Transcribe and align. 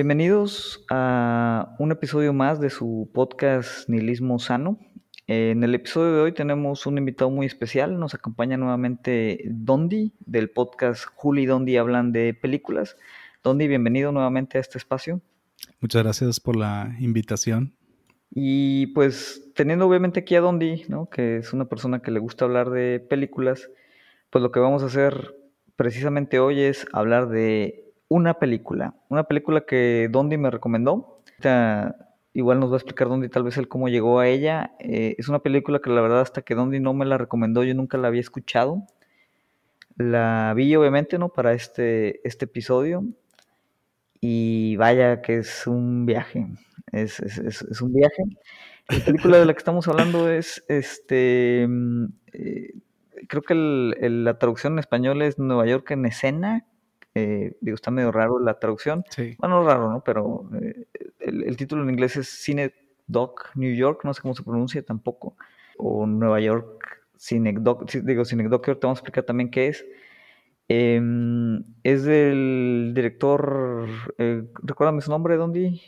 Bienvenidos 0.00 0.84
a 0.90 1.74
un 1.80 1.90
episodio 1.90 2.32
más 2.32 2.60
de 2.60 2.70
su 2.70 3.10
podcast 3.12 3.88
Nihilismo 3.88 4.38
Sano. 4.38 4.78
En 5.26 5.64
el 5.64 5.74
episodio 5.74 6.14
de 6.14 6.20
hoy 6.20 6.32
tenemos 6.32 6.86
un 6.86 6.98
invitado 6.98 7.30
muy 7.30 7.46
especial. 7.46 7.98
Nos 7.98 8.14
acompaña 8.14 8.56
nuevamente 8.56 9.42
Dondi 9.46 10.12
del 10.20 10.50
podcast 10.50 11.04
Juli 11.16 11.42
y 11.42 11.46
Dondi 11.46 11.78
hablan 11.78 12.12
de 12.12 12.32
películas. 12.32 12.96
Dondi, 13.42 13.66
bienvenido 13.66 14.12
nuevamente 14.12 14.58
a 14.58 14.60
este 14.60 14.78
espacio. 14.78 15.20
Muchas 15.80 16.04
gracias 16.04 16.38
por 16.38 16.54
la 16.54 16.94
invitación. 17.00 17.74
Y 18.30 18.86
pues 18.94 19.50
teniendo 19.56 19.88
obviamente 19.88 20.20
aquí 20.20 20.36
a 20.36 20.40
Dondi, 20.40 20.84
¿no? 20.88 21.10
que 21.10 21.38
es 21.38 21.52
una 21.52 21.64
persona 21.64 22.02
que 22.02 22.12
le 22.12 22.20
gusta 22.20 22.44
hablar 22.44 22.70
de 22.70 23.00
películas, 23.00 23.68
pues 24.30 24.42
lo 24.42 24.52
que 24.52 24.60
vamos 24.60 24.84
a 24.84 24.86
hacer 24.86 25.34
precisamente 25.74 26.38
hoy 26.38 26.60
es 26.60 26.86
hablar 26.92 27.28
de 27.28 27.87
una 28.08 28.34
película. 28.34 28.94
Una 29.08 29.24
película 29.24 29.62
que 29.62 30.08
Dondi 30.10 30.36
me 30.36 30.50
recomendó 30.50 31.22
igual 32.38 32.60
nos 32.60 32.70
va 32.70 32.74
a 32.74 32.78
explicar 32.78 33.08
Dondi 33.08 33.28
tal 33.28 33.42
vez 33.42 33.56
él 33.56 33.68
cómo 33.68 33.88
llegó 33.88 34.20
a 34.20 34.28
ella. 34.28 34.72
Eh, 34.78 35.16
es 35.18 35.28
una 35.28 35.40
película 35.40 35.80
que 35.80 35.90
la 35.90 36.00
verdad 36.00 36.20
hasta 36.20 36.42
que 36.42 36.54
Dondi 36.54 36.80
no 36.80 36.94
me 36.94 37.04
la 37.04 37.18
recomendó 37.18 37.64
yo 37.64 37.74
nunca 37.74 37.98
la 37.98 38.08
había 38.08 38.20
escuchado. 38.20 38.84
La 39.96 40.52
vi 40.54 40.74
obviamente, 40.76 41.18
¿no? 41.18 41.30
Para 41.30 41.52
este, 41.52 42.26
este 42.26 42.44
episodio. 42.44 43.04
Y 44.20 44.76
vaya 44.76 45.20
que 45.22 45.38
es 45.38 45.66
un 45.66 46.06
viaje. 46.06 46.46
Es, 46.92 47.20
un 47.82 47.92
viaje. 47.92 48.22
La 48.88 49.04
película 49.04 49.38
de 49.38 49.46
la 49.46 49.52
que 49.52 49.58
estamos 49.58 49.86
hablando 49.88 50.30
es, 50.30 50.64
este, 50.68 51.66
mm, 51.68 52.04
eh, 52.32 52.74
creo 53.28 53.42
que 53.42 53.54
la 53.54 54.38
traducción 54.38 54.74
en 54.74 54.78
español 54.78 55.22
es 55.22 55.38
Nueva 55.38 55.66
York 55.66 55.90
en 55.90 56.06
escena, 56.06 56.66
eh, 57.14 57.56
digo, 57.60 57.74
está 57.74 57.90
medio 57.90 58.12
raro 58.12 58.38
la 58.38 58.58
traducción. 58.58 59.04
Sí. 59.10 59.36
Bueno, 59.38 59.64
raro, 59.64 59.90
¿no? 59.90 60.02
Pero 60.04 60.48
eh, 60.60 60.86
el, 61.20 61.56
título 61.56 61.82
en 61.82 61.90
inglés 61.90 62.16
es 62.16 62.28
Cine 62.28 62.72
Doc 63.06 63.50
New 63.54 63.74
York, 63.74 64.02
no 64.04 64.14
sé 64.14 64.22
cómo 64.22 64.34
se 64.34 64.42
pronuncia 64.42 64.82
tampoco. 64.82 65.36
O 65.78 66.06
Nueva 66.06 66.40
York 66.40 67.06
Cine 67.16 67.54
Doc, 67.58 67.90
digo, 67.90 68.24
Cine 68.24 68.48
Doc, 68.48 68.64
que 68.64 68.70
ahorita 68.70 68.86
vamos 68.86 68.98
a 68.98 69.00
explicar 69.00 69.24
también 69.24 69.50
qué 69.50 69.68
es. 69.68 69.84
Em, 70.68 71.64
es 71.82 72.04
del 72.04 72.92
director, 72.94 73.88
eh, 74.18 74.44
recuérdame 74.62 75.00
su 75.00 75.10
nombre, 75.10 75.36
Dondi. 75.36 75.80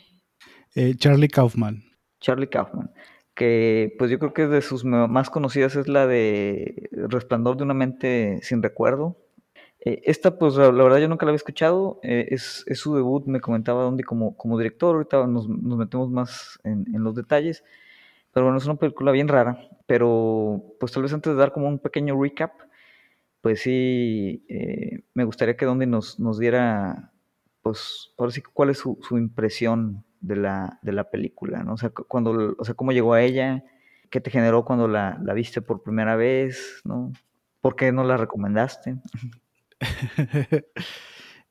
Eh, 0.75 0.95
Charlie 0.95 1.27
Kaufman. 1.27 1.83
Charlie 2.19 2.47
Kaufman 2.47 2.91
que 3.35 3.95
pues 3.97 4.11
yo 4.11 4.19
creo 4.19 4.33
que 4.33 4.43
es 4.43 4.49
de 4.49 4.61
sus 4.61 4.83
más 4.83 5.29
conocidas 5.29 5.75
es 5.75 5.87
la 5.87 6.05
de 6.05 6.89
Resplandor 6.91 7.57
de 7.57 7.63
una 7.63 7.73
mente 7.73 8.39
sin 8.43 8.61
recuerdo, 8.61 9.17
eh, 9.83 10.01
esta, 10.05 10.37
pues 10.37 10.55
la, 10.55 10.69
verdad 10.69 10.99
yo 10.99 11.07
nunca 11.07 11.25
la 11.25 11.31
había 11.31 11.37
escuchado, 11.37 11.99
eh, 12.03 12.27
es, 12.29 12.65
su 12.73 12.95
debut, 12.95 13.25
me 13.25 13.41
comentaba 13.41 13.83
Dondi 13.83 14.03
como, 14.03 14.37
como 14.37 14.57
director, 14.57 14.95
ahorita 14.95 15.25
nos, 15.25 15.47
metemos 15.49 16.11
más 16.11 16.59
en, 16.63 16.85
los 17.03 17.15
detalles, 17.15 17.63
pero 18.31 18.45
bueno, 18.45 18.59
es 18.59 18.65
una 18.65 18.75
película 18.75 19.11
bien 19.11 19.27
rara, 19.27 19.59
pero 19.87 20.75
pues 20.79 20.91
tal 20.91 21.03
vez 21.03 21.13
antes 21.13 21.33
de 21.33 21.39
dar 21.39 21.51
como 21.51 21.67
un 21.67 21.79
pequeño 21.79 22.21
recap, 22.21 22.53
pues 23.41 23.61
sí, 23.61 24.45
eh, 24.49 25.03
me 25.15 25.23
gustaría 25.23 25.57
que 25.57 25.65
Dondi 25.65 25.87
nos, 25.87 26.19
nos 26.19 26.37
diera, 26.37 27.11
pues 27.63 28.13
ahora 28.19 28.31
sí, 28.31 28.41
cuál 28.41 28.69
es 28.69 28.77
su, 28.77 28.99
impresión 29.17 30.05
de 30.19 30.35
la, 30.35 30.79
de 30.83 30.91
la 30.91 31.09
película, 31.09 31.63
¿no? 31.63 31.73
O 31.73 31.77
sea, 31.77 31.89
cuando, 31.89 32.55
o 32.57 32.65
sea, 32.65 32.75
cómo 32.75 32.91
llegó 32.91 33.13
a 33.13 33.23
ella, 33.23 33.63
qué 34.11 34.21
te 34.21 34.29
generó 34.29 34.63
cuando 34.63 34.87
la, 34.87 35.19
la 35.23 35.33
viste 35.33 35.61
por 35.61 35.81
primera 35.81 36.15
vez, 36.15 36.81
¿no? 36.83 37.11
¿Por 37.61 37.75
qué 37.75 37.91
no 37.91 38.03
la 38.03 38.17
recomendaste? 38.17 38.97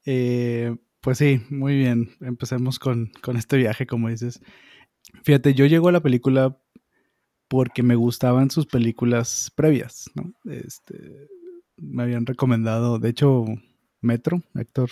Eh, 0.06 0.74
pues 1.02 1.18
sí, 1.18 1.42
muy 1.50 1.76
bien. 1.76 2.10
Empecemos 2.20 2.78
con, 2.78 3.12
este 3.36 3.58
viaje, 3.58 3.86
como 3.86 4.08
dices. 4.08 4.40
Fíjate, 5.22 5.52
yo 5.52 5.66
llego 5.66 5.88
a 5.88 5.92
la 5.92 6.00
película 6.00 6.58
porque 7.48 7.82
me 7.82 7.96
gustaban 7.96 8.50
sus 8.50 8.66
películas 8.66 9.52
previas, 9.54 10.10
¿no? 10.14 10.32
Este, 10.50 11.28
me 11.76 12.02
habían 12.02 12.24
recomendado, 12.24 12.98
de 12.98 13.10
hecho, 13.10 13.44
Metro, 14.00 14.42
Héctor, 14.54 14.88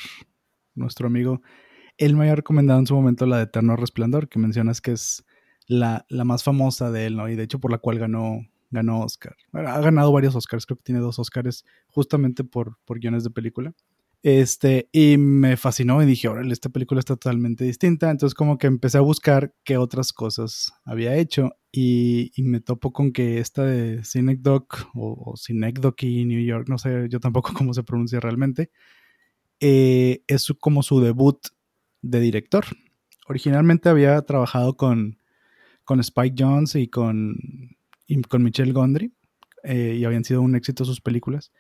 nuestro 0.75 1.07
amigo, 1.07 1.41
él 1.97 2.15
me 2.15 2.25
había 2.25 2.37
recomendado 2.37 2.81
en 2.81 2.87
su 2.87 2.95
momento 2.95 3.27
la 3.27 3.39
de 3.39 3.45
Eterno 3.45 3.77
Resplandor, 3.77 4.29
que 4.29 4.39
mencionas 4.39 4.81
que 4.81 4.93
es 4.93 5.25
la, 5.67 6.05
la 6.09 6.25
más 6.25 6.45
famosa 6.45 6.91
de 6.91 7.07
él, 7.07 7.17
¿no? 7.17 7.29
Y 7.29 7.37
de 7.37 7.45
hecho 7.45 7.61
por 7.61 7.71
la 7.71 7.79
cual 7.79 7.99
ganó 7.99 8.47
ganó 8.71 9.01
Oscar. 9.01 9.37
ha 9.53 9.81
ganado 9.81 10.13
varios 10.13 10.35
Oscars, 10.35 10.67
creo 10.67 10.77
que 10.77 10.85
tiene 10.85 11.01
dos 11.01 11.19
Oscars 11.19 11.65
justamente 11.87 12.45
por, 12.45 12.79
por 12.85 12.99
guiones 12.99 13.25
de 13.25 13.31
película. 13.31 13.75
Este, 14.23 14.89
y 14.91 15.17
me 15.17 15.57
fascinó 15.57 16.03
y 16.03 16.07
dije, 16.07 16.27
órale, 16.29 16.53
esta 16.53 16.71
película 16.71 16.99
está 16.99 17.15
totalmente 17.15 17.65
distinta. 17.65 18.11
Entonces, 18.11 18.35
como 18.35 18.59
que 18.59 18.67
empecé 18.67 18.99
a 18.99 19.03
buscar 19.03 19.55
qué 19.65 19.77
otras 19.77 20.13
cosas 20.13 20.73
había 20.85 21.17
hecho. 21.17 21.53
Y, 21.71 22.33
me 22.39 22.61
topo 22.61 22.93
con 22.93 23.13
que 23.13 23.39
esta 23.39 23.65
de 23.65 24.03
Cinecdoc 24.05 24.89
o, 24.95 25.35
o 25.35 25.35
y 26.01 26.25
New 26.25 26.45
York, 26.45 26.69
no 26.69 26.79
sé 26.79 27.09
yo 27.11 27.21
tampoco 27.21 27.53
cómo 27.55 27.75
se 27.75 27.85
pronuncia 27.85 28.21
realmente, 28.21 28.71
eh, 29.61 30.23
es 30.27 30.53
como 30.61 30.83
su 30.83 31.01
debut 31.01 31.39
de 32.03 32.21
director. 32.21 32.65
Originalmente 33.29 33.89
había 33.89 34.21
trabajado 34.23 34.77
con, 34.77 35.19
con 35.85 36.01
Spike 36.01 36.37
Jones 36.39 36.75
y 36.75 36.89
con 36.89 37.37
y 38.09 38.21
con 38.23 38.43
Michelle 38.43 38.73
Gondry, 38.73 39.13
eh, 39.63 39.97
y 40.01 40.05
habían 40.05 40.25
sido 40.25 40.43
un 40.43 40.57
éxito 40.57 40.85
sus 40.85 41.01
películas. 41.01 41.53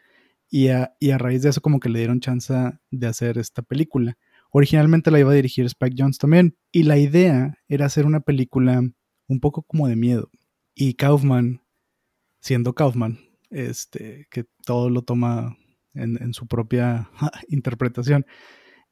Y 0.51 0.69
a, 0.69 0.91
raíz 1.19 1.43
de 1.43 1.51
eso 1.51 1.61
como 1.61 1.79
que 1.79 1.91
le 1.91 1.99
dieron 1.99 2.21
chance 2.21 2.55
de 2.91 3.07
hacer 3.07 3.37
esta 3.37 3.61
película. 3.63 4.17
Originalmente 4.51 5.11
la 5.11 5.21
iba 5.21 5.31
a 5.31 5.35
dirigir 5.35 5.67
Spike 5.67 5.95
Jones 5.97 6.19
también, 6.19 6.57
y 6.73 6.85
la 6.85 6.99
idea 6.99 7.59
era 7.69 7.87
hacer 7.87 8.07
una 8.07 8.21
película 8.21 8.83
un 9.29 9.41
poco 9.41 9.63
como 9.63 9.87
de 9.89 9.97
miedo. 9.97 10.31
Y 10.75 10.95
Kaufman, 10.95 11.61
siendo 12.41 12.75
Kaufman, 12.75 13.19
este, 13.51 14.27
que 14.31 14.47
todo 14.65 14.89
lo 14.89 15.03
toma 15.03 15.59
en, 15.93 16.33
su 16.33 16.47
propia 16.47 17.11
interpretación, 17.49 18.25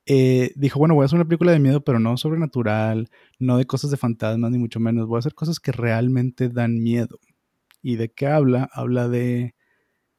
eh, 0.04 0.52
dijo, 0.56 0.78
bueno, 0.78 0.94
voy 0.94 1.04
a 1.04 1.06
hacer 1.06 1.16
una 1.16 1.26
película 1.26 1.52
de 1.52 1.58
miedo, 1.58 1.82
pero 1.82 1.98
no 1.98 2.18
sobrenatural, 2.18 3.08
no 3.38 3.56
de 3.56 3.64
cosas 3.64 3.90
de 3.90 3.96
fantasmas, 3.96 4.50
ni 4.50 4.58
mucho 4.58 4.78
menos, 4.78 5.08
voy 5.08 5.16
a 5.16 5.20
hacer 5.20 5.34
cosas 5.34 5.58
que 5.58 5.72
realmente 5.72 6.50
dan 6.50 6.74
miedo. 6.82 7.18
¿Y 7.86 7.94
de 7.94 8.08
qué 8.10 8.26
habla? 8.26 8.68
Habla 8.72 9.08
de 9.08 9.54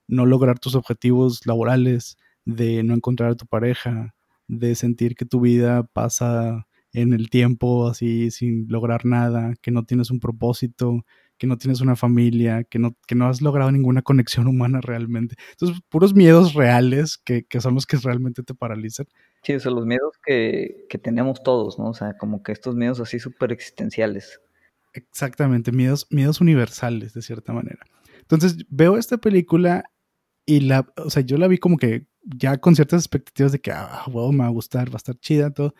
no 0.07 0.25
lograr 0.25 0.57
tus 0.57 0.73
objetivos 0.73 1.45
laborales, 1.45 2.17
de 2.45 2.81
no 2.81 2.93
encontrar 2.93 3.31
a 3.31 3.35
tu 3.35 3.45
pareja, 3.45 4.15
de 4.47 4.73
sentir 4.75 5.15
que 5.15 5.25
tu 5.25 5.41
vida 5.41 5.83
pasa 5.83 6.65
en 6.93 7.11
el 7.11 7.29
tiempo 7.29 7.89
así 7.89 8.31
sin 8.31 8.67
lograr 8.69 9.05
nada, 9.05 9.53
que 9.61 9.71
no 9.71 9.83
tienes 9.83 10.11
un 10.11 10.21
propósito, 10.21 11.03
que 11.37 11.45
no 11.45 11.57
tienes 11.57 11.81
una 11.81 11.97
familia, 11.97 12.63
que 12.63 12.79
no, 12.79 12.95
que 13.05 13.15
no 13.15 13.27
has 13.27 13.41
logrado 13.41 13.69
ninguna 13.69 14.01
conexión 14.01 14.47
humana 14.47 14.79
realmente. 14.79 15.35
Entonces, 15.51 15.81
puros 15.89 16.15
miedos 16.15 16.53
reales 16.53 17.17
que, 17.17 17.45
son 17.59 17.75
los 17.75 17.85
que 17.85 17.97
realmente 17.97 18.43
te 18.43 18.53
paralizan. 18.53 19.07
Sí, 19.43 19.55
o 19.55 19.59
sea, 19.59 19.73
los 19.73 19.85
miedos 19.85 20.13
que, 20.25 20.85
que 20.89 20.97
tenemos 20.97 21.43
todos, 21.43 21.77
¿no? 21.77 21.89
O 21.89 21.93
sea, 21.93 22.15
como 22.17 22.43
que 22.43 22.53
estos 22.53 22.75
miedos 22.77 23.01
así 23.01 23.19
súper 23.19 23.51
existenciales. 23.51 24.39
Exactamente, 24.97 25.71
miedos, 25.71 26.07
miedos 26.09 26.41
universales, 26.41 27.13
de 27.13 27.21
cierta 27.21 27.53
manera. 27.53 27.85
Entonces, 28.21 28.57
veo 28.69 28.97
esta 28.97 29.17
película 29.17 29.85
y 30.45 30.61
la, 30.61 30.91
o 30.97 31.09
sea, 31.09 31.23
yo 31.23 31.37
la 31.37 31.47
vi 31.47 31.57
como 31.57 31.77
que 31.77 32.07
ya 32.23 32.57
con 32.57 32.75
ciertas 32.75 33.01
expectativas 33.01 33.51
de 33.51 33.59
que, 33.59 33.71
ah, 33.71 34.03
wow, 34.11 34.31
me 34.31 34.39
va 34.39 34.47
a 34.47 34.49
gustar, 34.49 34.89
va 34.89 34.95
a 34.95 34.97
estar 34.97 35.15
chida, 35.15 35.51
todo. 35.51 35.73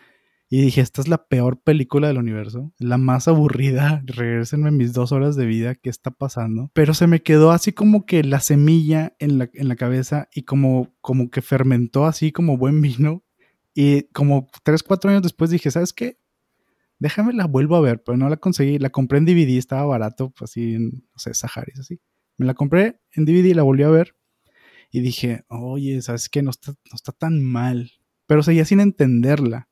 Y 0.50 0.62
dije, 0.62 0.80
esta 0.80 1.02
es 1.02 1.10
la 1.10 1.26
peor 1.28 1.62
película 1.62 2.08
del 2.08 2.18
universo, 2.18 2.72
la 2.80 2.98
más 2.98 3.28
aburrida, 3.28 4.02
regresenme 4.06 4.72
mis 4.72 4.94
dos 4.94 5.12
horas 5.12 5.36
de 5.36 5.46
vida, 5.46 5.76
¿qué 5.76 5.90
está 5.90 6.12
pasando? 6.12 6.72
Pero 6.74 6.94
se 6.94 7.08
me 7.08 7.22
quedó 7.22 7.52
así 7.52 7.74
como 7.74 8.06
que 8.06 8.24
la 8.24 8.40
semilla 8.40 9.14
en 9.20 9.40
la, 9.40 9.50
en 9.54 9.68
la 9.68 9.76
cabeza 9.76 10.30
y 10.34 10.44
como, 10.44 10.96
como 11.02 11.30
que 11.30 11.42
fermentó 11.42 12.06
así 12.06 12.32
como 12.32 12.58
buen 12.58 12.82
vino. 12.82 13.24
Y 13.74 14.04
como 14.14 14.48
tres, 14.64 14.82
cuatro 14.84 15.12
años 15.12 15.22
después 15.22 15.52
dije, 15.52 15.70
¿sabes 15.70 15.94
qué? 15.94 16.18
Déjame 17.00 17.34
la 17.34 17.46
vuelvo 17.46 17.76
a 17.76 17.82
ver, 17.82 18.04
pero 18.04 18.18
no 18.18 18.30
la 18.30 18.38
conseguí. 18.38 18.80
La 18.80 18.90
compré 18.90 19.20
en 19.20 19.26
DVD, 19.26 19.58
estaba 19.58 19.86
barato, 19.86 20.32
pues 20.32 20.52
así, 20.52 20.76
en, 20.76 20.90
no 20.90 21.18
sé, 21.18 21.34
Saharis, 21.34 21.80
así. 21.80 22.00
Me 22.38 22.46
la 22.46 22.54
compré 22.54 23.00
en 23.14 23.26
DVD 23.26 23.46
y 23.46 23.54
la 23.54 23.64
volví 23.64 23.84
a 23.84 23.90
ver. 23.90 24.16
Y 24.92 25.02
dije, 25.02 25.44
oye, 25.50 26.02
¿sabes 26.02 26.30
qué? 26.30 26.42
No 26.42 26.52
está, 26.52 26.72
no 26.72 26.96
está 26.96 27.12
tan 27.12 27.42
mal. 27.44 27.92
Pero 28.26 28.44
seguía 28.44 28.66
sin 28.66 28.80
entenderla. 28.80 29.70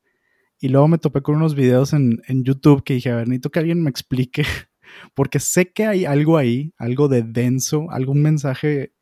Y 0.59 0.69
luego 0.69 0.87
me 0.87 0.97
topé 0.97 1.21
con 1.21 1.35
unos 1.35 1.55
videos 1.55 1.93
en, 1.93 2.21
en 2.27 2.43
YouTube 2.43 2.83
que 2.83 2.95
dije, 2.95 3.11
a 3.11 3.15
ver, 3.15 3.27
necesito 3.27 3.51
que 3.51 3.59
alguien 3.59 3.83
me 3.83 3.89
explique. 3.89 4.43
Porque 5.13 5.39
sé 5.39 5.71
que 5.71 5.85
hay 5.85 6.05
algo 6.05 6.37
ahí, 6.37 6.73
algo 6.77 7.07
de 7.07 7.23
denso, 7.23 7.91
algún 7.91 8.21
mensaje 8.21 8.93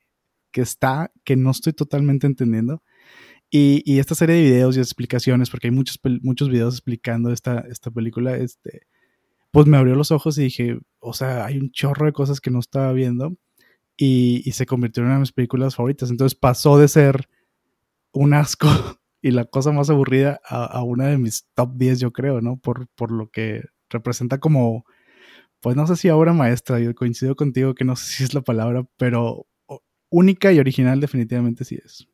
que 0.52 0.62
está, 0.62 1.12
que 1.24 1.36
no 1.36 1.52
estoy 1.52 1.74
totalmente 1.74 2.28
entendiendo. 2.28 2.84
Y, 3.56 4.00
esta 4.00 4.16
serie 4.16 4.38
de 4.38 4.42
videos 4.42 4.76
y 4.76 4.80
explicaciones, 4.80 5.52
porque 5.52 5.68
hay 5.68 5.72
muchos, 5.72 6.00
muchos 6.24 6.50
videos 6.50 6.74
explicando 6.74 7.32
esta, 7.32 7.60
esta 7.70 7.92
película, 7.92 8.36
este, 8.36 8.88
pues 9.52 9.68
me 9.68 9.78
abrió 9.78 9.94
los 9.96 10.10
ojos 10.10 10.40
y 10.40 10.46
dije, 10.46 10.80
o 11.00 11.14
sea, 11.14 11.46
hay 11.46 11.60
un 11.60 11.70
chorro 11.70 12.08
de 12.08 12.14
cosas 12.14 12.42
que 12.42 12.50
no 12.50 12.58
estaba 12.58 12.92
viendo 12.94 13.38
y, 13.96 14.52
se 14.54 14.66
convirtió 14.66 15.04
en 15.04 15.08
una 15.08 15.16
de 15.18 15.20
mis 15.20 15.34
películas 15.34 15.76
favoritas. 15.76 16.10
Entonces 16.10 16.34
pasó 16.34 16.80
de 16.80 16.88
ser 16.88 17.30
un 18.12 18.34
asco 18.34 18.68
y 19.22 19.30
la 19.30 19.46
cosa 19.46 19.72
más 19.72 19.88
aburrida 19.92 20.42
a, 20.48 20.82
una 20.82 21.06
de 21.10 21.20
mis 21.20 21.46
top 21.54 21.76
10, 21.76 22.00
yo 22.00 22.12
creo, 22.12 22.42
¿no? 22.42 22.58
Por, 22.58 22.88
por 22.96 23.12
lo 23.12 23.30
que 23.30 23.62
representa 23.88 24.40
como, 24.40 24.84
pues 25.60 25.76
no 25.76 25.86
sé 25.86 25.96
si 25.96 26.10
obra 26.10 26.34
maestra, 26.34 26.80
yo 26.80 26.96
coincido 26.96 27.36
contigo 27.36 27.76
que 27.76 27.86
no 27.86 27.96
sé 27.96 28.06
si 28.14 28.24
es 28.24 28.34
la 28.34 28.42
palabra, 28.42 28.84
pero 28.98 29.46
única 30.10 30.52
y 30.52 30.58
original 30.60 31.00
definitivamente 31.00 31.66
sí 31.66 31.78
es. 31.86 32.08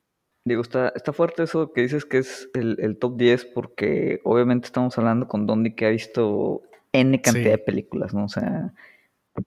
Digo, 0.50 0.64
está, 0.64 0.90
está 0.96 1.14
fuerte 1.14 1.44
eso 1.44 1.72
que 1.72 1.82
dices 1.82 2.06
que 2.06 2.18
es 2.18 2.50
el, 2.56 2.98
top 2.98 3.18
10 3.18 3.46
porque 3.46 4.20
obviamente 4.24 4.66
estamos 4.66 4.98
hablando 4.98 5.28
con 5.28 5.46
Dondi 5.46 5.76
que 5.76 5.86
ha 5.86 5.90
visto 5.90 6.64
N 6.92 7.22
cantidad 7.22 7.52
de 7.52 7.58
películas, 7.60 8.16
¿no? 8.16 8.26
O 8.26 8.30
sea, 8.30 8.74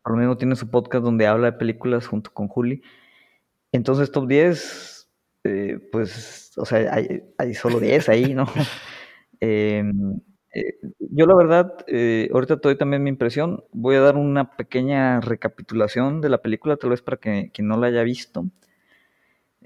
por 0.03 0.13
lo 0.13 0.19
menos 0.19 0.39
tiene 0.39 0.55
su 0.55 0.71
podcast 0.71 1.05
donde 1.05 1.27
habla 1.27 1.51
de 1.51 1.59
películas 1.59 2.07
junto 2.07 2.33
con 2.33 2.47
Juli. 2.47 2.83
Entonces, 3.73 4.13
top 4.13 4.29
10, 4.29 5.11
eh, 5.45 5.89
pues, 5.91 6.53
o 6.57 6.65
sea, 6.65 6.95
hay, 6.95 7.25
hay 7.37 7.55
solo 7.55 7.81
10 7.81 8.09
ahí, 8.09 8.33
¿no? 8.35 8.47
Em, 9.41 10.21
eh, 10.55 10.79
yo 11.01 11.27
la 11.27 11.35
verdad, 11.35 11.75
eh, 11.89 12.31
ahorita 12.33 12.61
te 12.61 12.69
doy 12.69 12.79
también 12.79 13.03
mi 13.03 13.11
impresión. 13.11 13.65
Voy 13.73 13.97
a 13.97 14.01
dar 14.01 14.17
una 14.17 14.57
pequeña 14.57 15.21
recapitulación 15.21 16.21
de 16.21 16.29
la 16.29 16.43
película, 16.43 16.77
tal 16.77 16.91
vez 16.91 17.03
para 17.03 17.17
que 17.17 17.51
quien 17.53 17.67
no 17.67 17.77
la 17.77 17.89
haya 17.89 18.05
visto. 18.05 18.47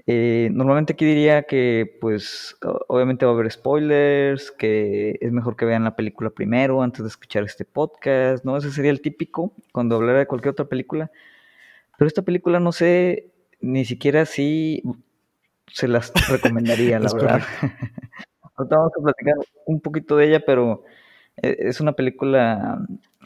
Eh, 0.09 0.49
normalmente 0.53 0.93
aquí 0.93 1.03
diría 1.03 1.43
que, 1.43 1.97
pues, 1.99 2.55
obviamente 2.87 3.25
va 3.25 3.33
a 3.33 3.35
haber 3.35 3.51
spoilers, 3.51 4.51
que 4.51 5.17
es 5.19 5.31
mejor 5.33 5.57
que 5.57 5.65
vean 5.65 5.83
la 5.83 5.97
película 5.97 6.29
primero 6.29 6.81
antes 6.81 7.03
de 7.03 7.09
escuchar 7.09 7.43
este 7.43 7.65
podcast, 7.65 8.45
¿no? 8.45 8.55
Ese 8.55 8.71
sería 8.71 8.91
el 8.91 9.01
típico 9.01 9.51
cuando 9.73 9.97
hablara 9.97 10.19
de 10.19 10.25
cualquier 10.25 10.53
otra 10.53 10.65
película. 10.65 11.11
Pero 11.97 12.07
esta 12.07 12.21
película 12.21 12.61
no 12.61 12.71
sé 12.71 13.31
ni 13.59 13.83
siquiera 13.83 14.25
si 14.25 14.81
se 15.67 15.89
las 15.89 16.13
recomendaría, 16.29 16.99
la 16.99 17.11
verdad. 17.11 17.41
Ahorita 18.55 18.77
vamos 18.77 18.93
a 18.97 19.03
platicar 19.03 19.35
un 19.65 19.81
poquito 19.81 20.15
de 20.15 20.27
ella, 20.27 20.45
pero 20.45 20.85
eh, 21.41 21.57
es 21.59 21.81
una 21.81 21.91
película 21.91 22.79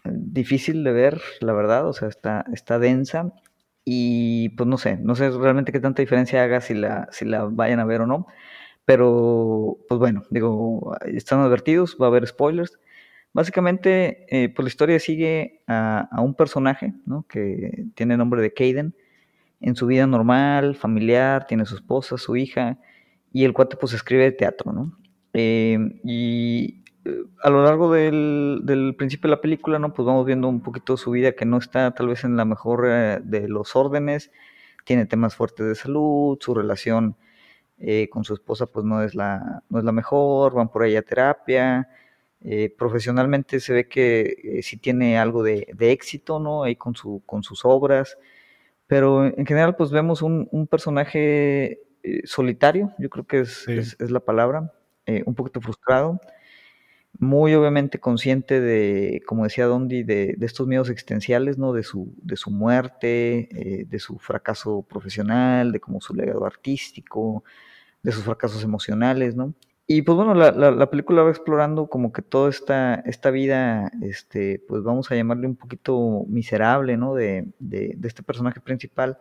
difícil 0.04 0.84
de 0.84 0.92
ver, 0.92 1.22
la 1.42 1.54
verdad, 1.54 1.88
o 1.88 1.94
sea, 1.94 2.08
está, 2.08 2.44
está 2.52 2.80
densa 2.80 3.32
y 3.86 4.50
pues 4.50 4.68
no 4.68 4.78
sé, 4.78 4.98
no 4.98 5.16
sé 5.16 5.30
realmente 5.32 5.72
qué 5.72 5.80
tanta 5.80 6.02
diferencia 6.02 6.44
haga 6.44 6.62
si 6.62 6.74
la, 6.74 7.08
si 7.12 7.26
la 7.26 7.46
vayan 7.46 7.80
a 7.80 7.86
ver 7.86 8.02
o 8.02 8.08
no. 8.08 8.28
Pero, 8.86 9.78
pues 9.88 10.00
bueno, 10.00 10.24
digo, 10.30 10.96
están 11.06 11.40
advertidos, 11.40 11.98
va 12.02 12.08
a 12.08 12.10
haber 12.10 12.28
spoilers. 12.28 12.80
Básicamente, 13.34 14.26
eh, 14.30 14.50
pues 14.50 14.66
la 14.66 14.70
historia 14.70 15.00
sigue 15.00 15.64
a, 15.68 16.10
un 16.22 16.36
personaje, 16.36 16.94
¿no? 17.06 17.26
Que 17.28 17.86
tiene 17.96 18.18
nombre 18.18 18.42
de 18.42 18.54
Caden. 18.54 18.96
En 19.62 19.76
su 19.76 19.88
vida 19.88 20.08
normal, 20.08 20.76
familiar, 20.76 21.48
tiene 21.48 21.66
su 21.66 21.76
esposa, 21.76 22.18
su 22.18 22.36
hija, 22.36 22.80
y 23.32 23.46
el 23.46 23.54
cuate 23.54 23.78
pues 23.78 23.94
escribe 23.94 24.32
teatro, 24.32 24.74
¿no? 24.74 24.98
Eh, 25.34 25.78
y 26.04 26.81
a 27.42 27.50
lo 27.50 27.64
largo 27.64 27.92
del, 27.92 28.96
principio 28.98 29.30
de 29.30 29.36
la 29.36 29.42
película, 29.42 29.80
¿no? 29.80 29.94
Pues 29.94 30.06
vamos 30.06 30.26
viendo 30.26 30.48
un 30.48 30.62
poquito 30.62 30.98
su 30.98 31.12
vida 31.12 31.34
que 31.34 31.46
no 31.46 31.58
está 31.58 31.92
tal 31.92 32.08
vez 32.08 32.24
en 32.24 32.38
la 32.38 32.46
mejor 32.46 32.86
eh, 32.88 33.20
de 33.24 33.48
los 33.48 33.76
órdenes, 33.76 34.32
tiene 34.86 35.06
temas 35.06 35.36
fuertes 35.36 35.66
de 35.66 35.76
salud, 35.76 36.38
su 36.40 36.54
relación 36.54 37.16
eh, 37.80 38.08
con 38.10 38.24
su 38.24 38.34
esposa 38.34 38.68
pues 38.68 38.86
no 38.86 39.02
es 39.04 39.16
la, 39.16 39.64
no 39.70 39.80
es 39.80 39.86
la 39.86 39.92
mejor, 39.92 40.54
van 40.54 40.70
por 40.70 40.84
ahí 40.84 40.96
a 40.96 41.02
terapia, 41.02 41.90
eh, 42.42 42.74
profesionalmente 42.78 43.60
se 43.60 43.74
ve 43.74 43.88
que 43.88 44.60
sí 44.64 44.78
tiene 44.78 45.18
algo 45.18 45.44
de, 45.44 45.68
éxito, 45.80 46.40
¿no? 46.40 46.64
Ahí 46.64 46.76
con, 46.76 46.96
su, 46.96 47.24
con 47.26 47.42
sus 47.44 47.66
obras, 47.66 48.18
pero 48.86 49.26
en 49.26 49.46
general 49.46 49.76
pues 49.76 49.92
vemos 49.92 50.22
un, 50.22 50.68
personaje 50.70 51.80
solitario, 52.26 52.94
yo 53.00 53.10
creo 53.10 53.26
que 53.26 53.40
es, 53.42 53.68
es 53.68 54.12
la 54.12 54.20
palabra, 54.20 54.74
un 55.26 55.36
poquito 55.36 55.62
frustrado, 55.62 56.20
muy 57.20 57.54
obviamente 57.54 58.00
consciente 58.00 58.60
de, 58.60 59.22
como 59.28 59.44
decía 59.44 59.66
Dondi, 59.66 60.04
de, 60.04 60.38
estos 60.42 60.68
miedos 60.68 60.90
existenciales, 60.90 61.58
¿no? 61.58 61.74
De 61.74 61.84
su, 61.84 62.14
de 62.22 62.36
su 62.38 62.52
muerte, 62.52 63.50
eh, 63.52 63.86
de 63.86 64.00
su 64.00 64.18
fracaso 64.18 64.84
profesional, 64.90 65.72
de 65.72 65.80
como 65.80 66.02
su 66.02 66.16
legado 66.16 66.46
artístico, 66.46 67.44
de 68.02 68.12
sus 68.12 68.24
fracasos 68.24 68.64
emocionales, 68.64 69.36
¿no? 69.36 69.54
Y 69.88 70.04
pues 70.04 70.16
bueno, 70.16 70.34
la, 70.34 70.52
la, 70.52 70.90
película 70.90 71.22
va 71.22 71.32
explorando 71.32 71.88
como 71.88 72.14
que 72.14 72.22
toda 72.22 72.50
esta, 72.50 72.96
esta 73.06 73.30
vida, 73.30 73.92
este, 74.02 74.64
pues 74.66 74.84
vamos 74.84 75.12
a 75.12 75.16
llamarle 75.16 75.48
un 75.48 75.58
poquito 75.58 76.24
miserable, 76.30 76.96
¿no? 76.96 77.14
De, 77.14 77.46
de, 77.60 77.94
de 77.98 78.08
este 78.08 78.24
personaje 78.24 78.62
principal, 78.62 79.18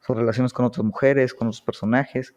sus 0.00 0.14
relaciones 0.14 0.52
con 0.52 0.66
otras 0.66 0.84
mujeres, 0.84 1.32
con 1.32 1.48
otros 1.48 1.62
personajes. 1.62 2.34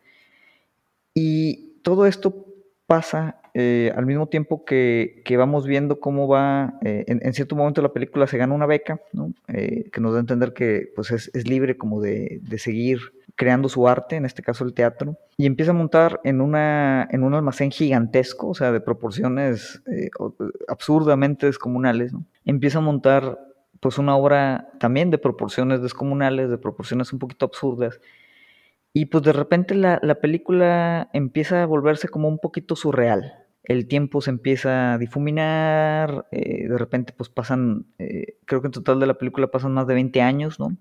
Y 1.13 1.79
todo 1.83 2.05
esto 2.05 2.46
pasa 2.87 3.41
eh, 3.53 3.91
al 3.95 4.05
mismo 4.05 4.27
tiempo 4.27 4.63
que, 4.65 5.23
vamos 5.37 5.67
viendo 5.67 5.99
cómo 5.99 6.27
va, 6.27 6.75
eh, 6.83 7.03
en, 7.07 7.33
cierto 7.33 7.55
momento 7.55 7.81
la 7.81 7.91
película 7.91 8.25
se 8.25 8.37
gana 8.37 8.55
una 8.55 8.65
beca, 8.65 9.01
eh, 9.49 9.89
que 9.91 10.01
nos 10.01 10.13
da 10.13 10.19
a 10.19 10.21
entender 10.21 10.53
que 10.53 10.91
pues 10.95 11.11
es, 11.11 11.47
libre 11.47 11.77
como 11.77 12.01
de, 12.01 12.41
seguir 12.57 12.99
creando 13.35 13.67
su 13.67 13.87
arte, 13.87 14.15
en 14.15 14.25
este 14.25 14.41
caso 14.41 14.63
el 14.63 14.73
teatro, 14.73 15.17
y 15.37 15.45
empieza 15.45 15.71
a 15.71 15.75
montar 15.75 16.21
en, 16.23 16.39
una, 16.39 17.07
en 17.11 17.23
un 17.23 17.33
almacén 17.33 17.71
gigantesco, 17.71 18.47
o 18.47 18.53
sea, 18.55 18.71
de 18.71 18.79
proporciones 18.79 19.81
absurdamente 20.67 21.45
descomunales, 21.45 22.13
empieza 22.45 22.77
a 22.77 22.81
montar 22.81 23.39
pues 23.79 23.97
una 23.97 24.15
obra 24.15 24.69
también 24.79 25.11
de 25.11 25.17
proporciones 25.17 25.81
descomunales, 25.81 26.49
de 26.49 26.57
proporciones 26.57 27.11
un 27.11 27.19
poquito 27.19 27.45
absurdas, 27.45 27.99
y 28.99 29.05
pues 29.05 29.23
de 29.23 29.31
repente 29.31 29.75
la, 29.75 29.99
la 30.01 30.15
película 30.15 31.11
empieza 31.13 31.61
a 31.61 31.67
volverse 31.67 32.07
como 32.07 32.27
un 32.27 32.39
poquito 32.39 32.75
surreal, 32.75 33.45
el 33.63 33.87
tiempo 33.87 34.21
se 34.21 34.31
empieza 34.31 34.93
a 34.93 34.97
difuminar, 34.97 36.25
eh, 36.31 36.67
de 36.67 36.77
repente 36.79 37.13
pues 37.15 37.29
pasan, 37.29 37.85
eh, 37.99 38.37
creo 38.45 38.59
que 38.61 38.69
en 38.69 38.71
total 38.71 38.99
de 38.99 39.05
la 39.05 39.19
película 39.19 39.51
pasan 39.51 39.75
más 39.75 39.85
de 39.85 39.93
20 39.93 40.19
años, 40.23 40.59
¿no? 40.59 40.75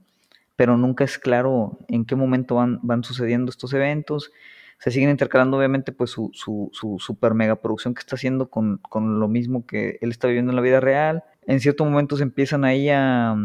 Pero 0.56 0.78
nunca 0.78 1.04
es 1.04 1.18
claro 1.18 1.78
en 1.88 2.06
qué 2.06 2.16
momento 2.16 2.54
van, 2.54 2.78
van 2.80 3.04
sucediendo 3.04 3.50
estos 3.50 3.74
eventos. 3.74 4.32
Se 4.78 4.90
siguen 4.90 5.10
intercalando 5.10 5.58
obviamente 5.58 5.92
pues 5.92 6.08
su, 6.08 6.30
su, 6.32 6.70
su 6.72 6.98
super 6.98 7.34
mega 7.34 7.56
producción 7.56 7.92
que 7.92 8.00
está 8.00 8.16
haciendo 8.16 8.48
con, 8.48 8.78
con, 8.88 9.20
lo 9.20 9.28
mismo 9.28 9.66
que 9.66 9.98
él 10.00 10.10
está 10.10 10.26
viviendo 10.26 10.52
en 10.52 10.56
la 10.56 10.62
vida 10.62 10.80
real. 10.80 11.22
En 11.46 11.60
cierto 11.60 11.84
momento 11.84 12.16
se 12.16 12.22
empiezan 12.22 12.64
ahí 12.64 12.88
a, 12.88 13.36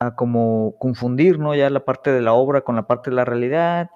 a 0.00 0.16
como 0.16 0.74
confundir, 0.78 1.38
¿no? 1.38 1.54
Ya 1.54 1.70
la 1.70 1.86
parte 1.86 2.12
de 2.12 2.20
la 2.20 2.34
obra 2.34 2.60
con 2.60 2.76
la 2.76 2.86
parte 2.86 3.08
de 3.08 3.16
la 3.16 3.24
realidad. 3.24 3.88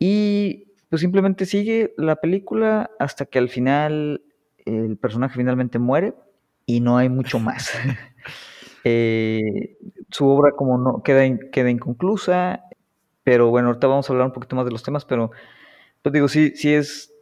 Y 0.00 0.72
pues 0.88 1.00
simplemente 1.00 1.46
sigue 1.46 1.94
la 1.96 2.16
película 2.16 2.90
hasta 2.98 3.26
que 3.26 3.38
al 3.38 3.48
final 3.48 4.24
el 4.66 4.96
personaje 4.96 5.36
finalmente 5.36 5.78
muere 5.78 6.14
y 6.66 6.80
no 6.80 6.98
hay 6.98 7.08
mucho 7.08 7.38
más. 7.38 7.70
Eh, 8.84 9.76
su 10.10 10.26
obra 10.26 10.52
como 10.52 10.78
no 10.78 11.02
queda, 11.02 11.22
queda 11.52 11.68
inconclusa, 11.68 12.62
pero 13.24 13.50
bueno, 13.50 13.68
ahorita 13.68 13.86
vamos 13.86 14.08
a 14.08 14.12
hablar 14.14 14.28
un 14.28 14.32
poquito 14.32 14.56
más 14.56 14.64
de 14.64 14.70
los 14.70 14.82
temas, 14.82 15.04
pero 15.04 15.32
pues 16.00 16.14
digo, 16.14 16.28
sí, 16.28 16.52
sí 16.56 16.72
es, 16.72 17.12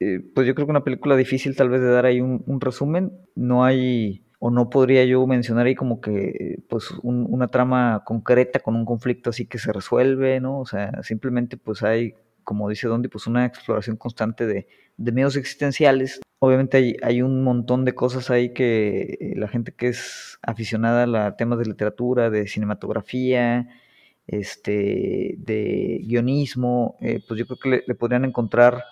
eh, 0.00 0.20
pues 0.34 0.46
yo 0.46 0.54
creo 0.54 0.66
que 0.66 0.70
una 0.70 0.84
película 0.84 1.14
difícil 1.16 1.54
tal 1.54 1.68
vez 1.68 1.82
de 1.82 1.88
dar 1.88 2.06
ahí 2.06 2.22
un, 2.22 2.60
resumen, 2.62 3.12
no 3.34 3.62
hay, 3.62 4.24
o 4.44 4.50
no 4.50 4.70
podría 4.70 5.04
yo 5.04 5.24
mencionar 5.26 5.66
ahí 5.66 5.76
como 5.76 6.00
que, 6.00 6.58
pues 6.68 6.90
una 7.02 7.46
trama 7.46 8.02
concreta 8.04 8.58
con 8.58 8.74
un 8.74 8.84
conflicto 8.84 9.30
así 9.30 9.46
que 9.46 9.58
se 9.58 9.72
resuelve, 9.72 10.40
¿no? 10.40 10.58
O 10.58 10.66
sea, 10.66 11.00
simplemente 11.04 11.56
pues 11.56 11.84
hay 11.84 12.14
como 12.42 12.68
dice 12.68 12.88
Dondi, 12.88 13.08
pues 13.08 13.28
una 13.28 13.46
exploración 13.46 13.96
constante 13.96 14.46
de, 14.46 14.66
medios 14.96 15.36
existenciales. 15.36 16.20
Obviamente 16.40 16.76
hay, 16.76 16.96
hay, 17.02 17.22
un 17.22 17.44
montón 17.44 17.84
de 17.84 17.94
cosas 17.94 18.30
ahí 18.30 18.52
que 18.52 19.16
eh, 19.20 19.34
la 19.36 19.46
gente 19.46 19.72
que 19.72 19.88
es 19.88 20.38
aficionada 20.42 21.26
a 21.26 21.36
temas 21.36 21.60
de 21.60 21.66
literatura, 21.66 22.28
de 22.30 22.48
cinematografía, 22.48 23.68
este, 24.26 25.36
de 25.38 26.00
guionismo, 26.04 26.96
eh, 27.00 27.20
pues 27.26 27.38
yo 27.38 27.46
creo 27.46 27.58
que 27.58 27.84
le, 27.86 27.94
podrían 27.94 28.24
encontrar 28.24 28.82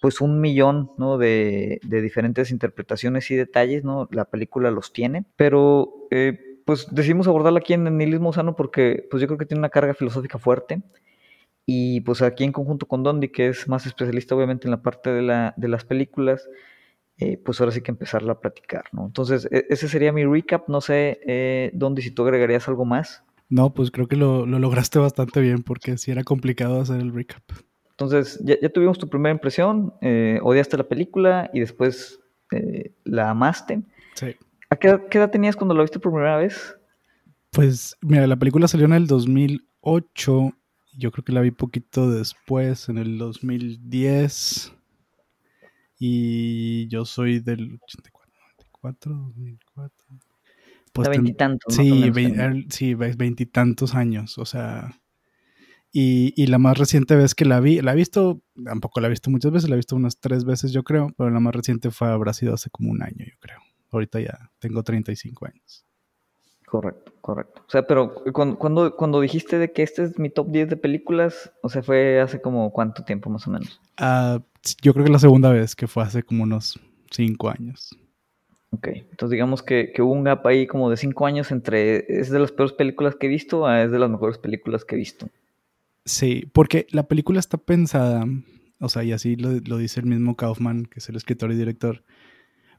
pues 0.00 0.20
un 0.20 0.40
millón 0.40 0.90
¿no? 0.98 1.18
de, 1.18 1.80
diferentes 1.82 2.50
interpretaciones 2.50 3.30
y 3.30 3.36
detalles, 3.36 3.84
¿no? 3.84 4.08
La 4.12 4.24
película 4.26 4.70
los 4.70 4.92
tiene, 4.92 5.24
pero 5.36 6.06
eh, 6.10 6.38
pues 6.64 6.86
decidimos 6.90 7.26
abordarla 7.26 7.60
aquí 7.60 7.72
en 7.72 7.86
el 7.86 7.96
nihilismo 7.96 8.32
sano 8.32 8.54
porque 8.54 9.06
pues 9.10 9.20
yo 9.20 9.26
creo 9.26 9.38
que 9.38 9.46
tiene 9.46 9.60
una 9.60 9.70
carga 9.70 9.94
filosófica 9.94 10.38
fuerte 10.38 10.82
y 11.70 12.00
pues 12.00 12.22
aquí 12.22 12.44
en 12.44 12.52
conjunto 12.52 12.86
con 12.86 13.02
Dondi, 13.02 13.28
que 13.28 13.48
es 13.48 13.68
más 13.68 13.84
especialista 13.84 14.34
obviamente 14.34 14.66
en 14.66 14.70
la 14.70 14.80
parte 14.80 15.10
de, 15.10 15.20
la, 15.20 15.52
de 15.58 15.68
las 15.68 15.84
películas, 15.84 16.48
eh, 17.18 17.36
pues 17.36 17.60
ahora 17.60 17.72
sí 17.72 17.82
que 17.82 17.90
empezarla 17.90 18.32
a 18.32 18.40
platicar, 18.40 18.84
¿no? 18.92 19.04
Entonces, 19.04 19.46
e, 19.50 19.66
ese 19.68 19.86
sería 19.86 20.10
mi 20.10 20.24
recap. 20.24 20.68
No 20.68 20.80
sé, 20.80 21.20
eh, 21.26 21.70
Dondi, 21.74 22.00
si 22.00 22.10
tú 22.10 22.22
agregarías 22.22 22.68
algo 22.68 22.86
más. 22.86 23.22
No, 23.50 23.74
pues 23.74 23.90
creo 23.90 24.06
que 24.06 24.16
lo, 24.16 24.46
lograste 24.46 24.98
bastante 24.98 25.40
bien 25.40 25.62
porque 25.62 25.98
sí 25.98 26.10
era 26.10 26.24
complicado 26.24 26.80
hacer 26.80 27.00
el 27.00 27.12
recap. 27.12 27.42
Entonces, 27.98 28.40
ya, 28.44 28.56
tuvimos 28.68 28.98
tu 28.98 29.08
primera 29.08 29.32
impresión, 29.32 29.92
eh, 30.00 30.38
odiaste 30.42 30.76
la 30.76 30.88
película 30.88 31.50
y 31.52 31.60
después 31.60 32.20
eh, 32.52 32.92
la 33.04 33.30
amaste. 33.30 33.82
Sí. 34.14 34.36
¿A 34.70 34.76
qué, 34.76 35.00
qué, 35.10 35.18
edad 35.18 35.30
tenías 35.30 35.56
cuando 35.56 35.74
la 35.74 35.82
viste 35.82 35.98
por 35.98 36.12
primera 36.12 36.36
vez? 36.36 36.76
Pues, 37.50 37.96
mira, 38.00 38.26
la 38.26 38.36
película 38.36 38.68
salió 38.68 38.86
en 38.86 38.92
el 38.92 39.06
2008 39.06 40.52
yo 40.98 41.12
creo 41.12 41.24
que 41.24 41.32
la 41.32 41.40
vi 41.40 41.52
poquito 41.52 42.10
después, 42.10 42.88
en 42.88 42.98
el 42.98 43.18
2010. 43.18 44.74
y 46.00 46.88
yo 46.88 47.04
soy 47.04 47.38
del 47.38 47.78
84, 47.82 48.32
94, 48.72 49.14
2004. 49.14 50.06
Pues 50.92 51.08
veintitantos. 51.08 51.74
Sí, 51.74 52.12
sí, 52.68 52.94
veintitantos 52.94 53.94
años, 53.94 54.36
o 54.38 54.44
sea... 54.44 55.00
Y, 56.00 56.32
y, 56.36 56.46
la 56.46 56.58
más 56.58 56.78
reciente 56.78 57.16
vez 57.16 57.34
que 57.34 57.44
la 57.44 57.58
vi, 57.58 57.80
la 57.80 57.92
he 57.92 57.96
visto, 57.96 58.40
tampoco 58.64 59.00
la 59.00 59.08
he 59.08 59.10
visto 59.10 59.30
muchas 59.30 59.50
veces, 59.50 59.68
la 59.68 59.74
he 59.74 59.78
visto 59.78 59.96
unas 59.96 60.20
tres 60.20 60.44
veces 60.44 60.70
yo 60.70 60.84
creo, 60.84 61.08
pero 61.16 61.28
la 61.28 61.40
más 61.40 61.52
reciente 61.52 61.90
fue, 61.90 62.06
habrá 62.06 62.32
sido 62.34 62.54
hace 62.54 62.70
como 62.70 62.92
un 62.92 63.02
año 63.02 63.16
yo 63.18 63.36
creo. 63.40 63.58
Ahorita 63.90 64.20
ya 64.20 64.52
tengo 64.60 64.84
35 64.84 65.46
años. 65.46 65.84
Correcto, 66.66 67.12
correcto. 67.20 67.62
O 67.66 67.68
sea, 67.70 67.84
pero 67.84 68.14
cuando, 68.32 68.94
cuando, 68.94 69.20
dijiste 69.20 69.58
de 69.58 69.72
que 69.72 69.82
este 69.82 70.04
es 70.04 70.20
mi 70.20 70.30
top 70.30 70.52
10 70.52 70.68
de 70.68 70.76
películas, 70.76 71.50
o 71.62 71.68
sea, 71.68 71.82
fue 71.82 72.20
hace 72.20 72.40
como 72.40 72.72
cuánto 72.72 73.02
tiempo 73.02 73.28
más 73.28 73.48
o 73.48 73.50
menos? 73.50 73.80
Uh, 74.00 74.40
yo 74.80 74.92
creo 74.94 75.04
que 75.04 75.10
la 75.10 75.18
segunda 75.18 75.50
vez, 75.50 75.74
que 75.74 75.88
fue 75.88 76.04
hace 76.04 76.22
como 76.22 76.44
unos 76.44 76.78
5 77.10 77.50
años. 77.50 77.90
Ok, 78.70 78.86
entonces 78.86 79.30
digamos 79.30 79.64
que, 79.64 79.90
que, 79.92 80.00
hubo 80.00 80.12
un 80.12 80.22
gap 80.22 80.46
ahí 80.46 80.68
como 80.68 80.90
de 80.90 80.96
5 80.96 81.26
años 81.26 81.50
entre 81.50 82.20
es 82.20 82.30
de 82.30 82.38
las 82.38 82.52
peores 82.52 82.72
películas 82.72 83.16
que 83.16 83.26
he 83.26 83.30
visto 83.30 83.66
a 83.66 83.82
es 83.82 83.90
de 83.90 83.98
las 83.98 84.10
mejores 84.10 84.38
películas 84.38 84.84
que 84.84 84.94
he 84.94 84.98
visto. 84.98 85.28
Sí, 86.08 86.48
porque 86.52 86.86
la 86.90 87.06
película 87.06 87.38
está 87.38 87.58
pensada, 87.58 88.24
o 88.80 88.88
sea, 88.88 89.04
y 89.04 89.12
así 89.12 89.36
lo, 89.36 89.78
dice 89.78 90.00
el 90.00 90.06
mismo 90.06 90.36
Kaufman, 90.36 90.86
que 90.86 91.00
es 91.00 91.08
el 91.08 91.16
escritor 91.16 91.52
y 91.52 91.56
director, 91.56 92.04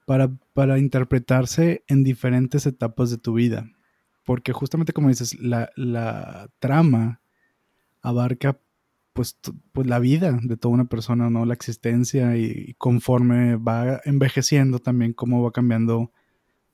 para, 0.06 0.32
para 0.54 0.80
interpretarse 0.80 1.84
en 1.88 2.04
diferentes 2.04 2.66
etapas 2.66 3.12
de 3.12 3.18
tu 3.18 3.34
vida 3.34 3.70
porque 4.30 4.54
justamente 4.54 4.94
como 4.94 5.08
dices, 5.08 5.40
la, 5.40 5.72
la 5.76 6.52
trama 6.60 7.20
abarca 8.04 8.60
pues, 9.12 9.40
pues, 9.72 9.88
la 9.88 9.98
vida 9.98 10.38
de 10.44 10.56
toda 10.56 10.72
una 10.72 10.86
persona, 10.86 11.32
¿no? 11.32 11.48
La 11.48 11.56
existencia 11.56 12.38
y, 12.38 12.76
conforme 12.78 13.56
va 13.56 14.02
envejeciendo 14.06 14.78
también 14.78 15.14
cómo 15.14 15.42
va 15.42 15.52
cambiando 15.52 16.12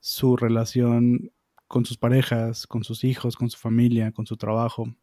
su 0.02 0.36
relación 0.36 1.32
con 1.70 1.86
sus 1.86 1.98
parejas, 1.98 2.68
con 2.68 2.84
sus 2.84 3.06
hijos, 3.06 3.38
con 3.38 3.50
su 3.50 3.58
familia, 3.58 4.12
con 4.12 4.26
su 4.26 4.36
trabajo. 4.36 4.94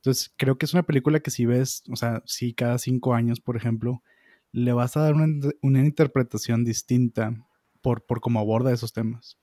Entonces, 0.00 0.32
creo 0.38 0.56
que 0.56 0.64
es 0.64 0.72
una 0.72 0.82
película 0.82 1.20
que 1.20 1.30
si 1.30 1.44
ves, 1.44 1.82
o 1.90 1.96
sea, 1.96 2.22
si 2.24 2.54
cada 2.54 2.78
cinco 2.78 3.12
años, 3.12 3.40
por 3.40 3.56
ejemplo, 3.56 4.02
le 4.50 4.72
vas 4.72 4.96
a 4.96 5.02
dar 5.02 5.14
una, 5.14 5.26
una 5.60 5.80
interpretación 5.80 6.64
distinta 6.64 7.36
por, 7.82 8.06
por 8.06 8.20
cómo 8.20 8.40
aborda 8.40 8.72
esos 8.72 8.94
temas. 8.94 9.36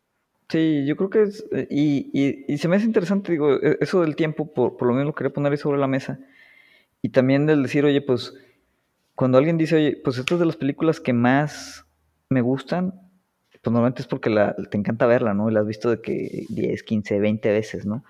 Sí, 0.50 0.86
yo 0.88 0.96
creo 0.96 1.10
que 1.12 1.22
es, 1.24 1.46
eh, 1.52 1.68
y, 1.70 2.44
y, 2.52 2.58
se 2.58 2.68
me 2.68 2.78
hace 2.78 2.86
interesante, 2.86 3.34
digo, 3.34 3.54
e, 3.62 3.78
eso 3.82 4.02
del 4.02 4.16
tiempo, 4.16 4.52
por, 4.52 4.78
por 4.78 4.88
lo 4.88 4.94
menos 4.96 5.08
lo 5.08 5.16
quería 5.16 5.34
poner 5.34 5.52
ahí 5.52 5.58
sobre 5.58 5.78
la 5.78 5.88
mesa, 5.88 6.20
y 7.04 7.10
también 7.10 7.46
del 7.46 7.62
decir, 7.62 7.86
oye, 7.86 8.02
pues, 8.02 8.34
cuando 9.14 9.38
alguien 9.38 9.58
dice, 9.58 9.76
oye, 9.76 10.02
pues 10.04 10.18
esta 10.18 10.36
es 10.36 10.40
de 10.40 10.46
las 10.46 10.56
películas 10.56 11.00
que 11.00 11.14
más 11.14 11.86
me 12.30 12.42
gustan, 12.42 12.94
pues 13.52 13.72
normalmente 13.72 14.02
es 14.02 14.08
porque 14.08 14.30
la, 14.30 14.56
te 14.56 14.78
encanta 14.78 15.06
verla, 15.06 15.34
¿no? 15.34 15.50
Y 15.50 15.54
la 15.54 15.60
has 15.62 15.68
visto 15.68 15.90
de 15.90 16.02
que 16.02 16.46
10, 16.50 16.84
15, 16.84 17.20
20 17.20 17.52
veces, 17.52 17.86
¿no? 17.86 18.04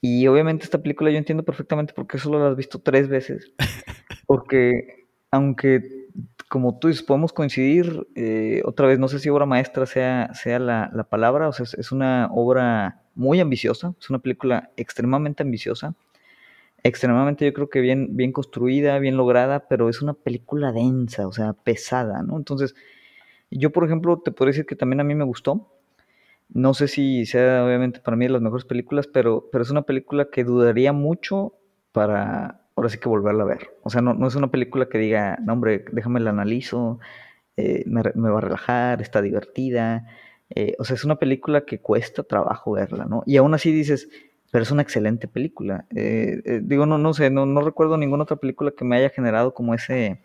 Y 0.00 0.26
obviamente 0.26 0.64
esta 0.64 0.82
película 0.82 1.10
yo 1.10 1.18
entiendo 1.18 1.44
perfectamente 1.44 1.94
por 1.94 2.06
qué 2.06 2.18
solo 2.18 2.38
la 2.38 2.50
has 2.50 2.56
visto 2.56 2.80
tres 2.80 3.08
veces, 3.08 3.52
porque 4.26 5.06
aunque 5.30 6.06
como 6.48 6.78
tú 6.78 6.88
dices, 6.88 7.02
podemos 7.02 7.32
coincidir, 7.32 8.06
eh, 8.14 8.62
otra 8.64 8.86
vez, 8.86 8.98
no 8.98 9.08
sé 9.08 9.18
si 9.18 9.28
obra 9.28 9.46
maestra 9.46 9.86
sea, 9.86 10.32
sea 10.34 10.58
la, 10.58 10.90
la 10.94 11.04
palabra, 11.04 11.48
o 11.48 11.52
sea, 11.52 11.64
es, 11.64 11.92
una 11.92 12.28
obra 12.32 13.02
muy 13.14 13.40
ambiciosa, 13.40 13.94
es 14.00 14.10
una 14.10 14.20
película 14.20 14.70
extremadamente 14.76 15.42
ambiciosa, 15.42 15.94
extremadamente 16.84 17.44
yo 17.44 17.52
creo 17.52 17.68
que 17.68 17.80
bien, 17.80 18.16
bien 18.16 18.32
construida, 18.32 18.98
bien 18.98 19.16
lograda, 19.16 19.68
pero 19.68 19.88
es 19.88 20.02
una 20.02 20.14
película 20.14 20.72
densa, 20.72 21.26
o 21.26 21.32
sea, 21.32 21.52
pesada, 21.52 22.22
¿no? 22.22 22.36
Entonces, 22.36 22.74
yo, 23.50 23.72
por 23.72 23.84
ejemplo, 23.84 24.20
te 24.24 24.30
podría 24.32 24.52
decir 24.52 24.66
que 24.66 24.76
también 24.76 25.00
a 25.00 25.04
mí 25.04 25.14
me 25.14 25.24
gustó. 25.24 25.75
No 26.48 26.74
sé 26.74 26.88
si 26.88 27.26
sea 27.26 27.64
obviamente 27.64 28.00
para 28.00 28.16
mí 28.16 28.26
de 28.26 28.32
las 28.32 28.42
mejores 28.42 28.64
películas, 28.64 29.06
pero, 29.06 29.48
pero 29.50 29.62
es 29.62 29.70
una 29.70 29.82
película 29.82 30.28
que 30.30 30.44
dudaría 30.44 30.92
mucho 30.92 31.54
para, 31.92 32.66
ahora 32.76 32.88
sí 32.88 32.98
que 32.98 33.08
volverla 33.08 33.42
a 33.42 33.46
ver. 33.46 33.70
O 33.82 33.90
sea, 33.90 34.00
no, 34.02 34.14
no 34.14 34.28
es 34.28 34.34
una 34.36 34.50
película 34.50 34.88
que 34.88 34.98
diga, 34.98 35.38
no 35.42 35.54
hombre, 35.54 35.84
déjame 35.92 36.20
la 36.20 36.30
analizo, 36.30 37.00
eh, 37.56 37.84
me, 37.86 38.02
va 38.02 38.38
a 38.38 38.42
relajar, 38.42 39.00
está 39.00 39.22
divertida. 39.22 40.06
Eh, 40.50 40.74
o 40.78 40.84
sea, 40.84 40.94
es 40.94 41.04
una 41.04 41.16
película 41.16 41.64
que 41.64 41.80
cuesta 41.80 42.22
trabajo 42.22 42.72
verla, 42.72 43.06
¿no? 43.06 43.22
Y 43.26 43.38
aún 43.38 43.54
así 43.54 43.72
dices, 43.72 44.08
pero 44.52 44.62
es 44.62 44.70
una 44.70 44.82
excelente 44.82 45.26
película. 45.26 45.86
Eh, 45.94 46.60
digo, 46.62 46.86
no, 46.86 46.98
no 46.98 47.14
sé, 47.14 47.30
no, 47.30 47.46
no 47.46 47.62
recuerdo 47.62 47.96
ninguna 47.96 48.24
otra 48.24 48.36
película 48.36 48.72
que 48.72 48.84
me 48.84 48.96
haya 48.96 49.10
generado 49.10 49.54
como 49.54 49.74
ese, 49.74 50.20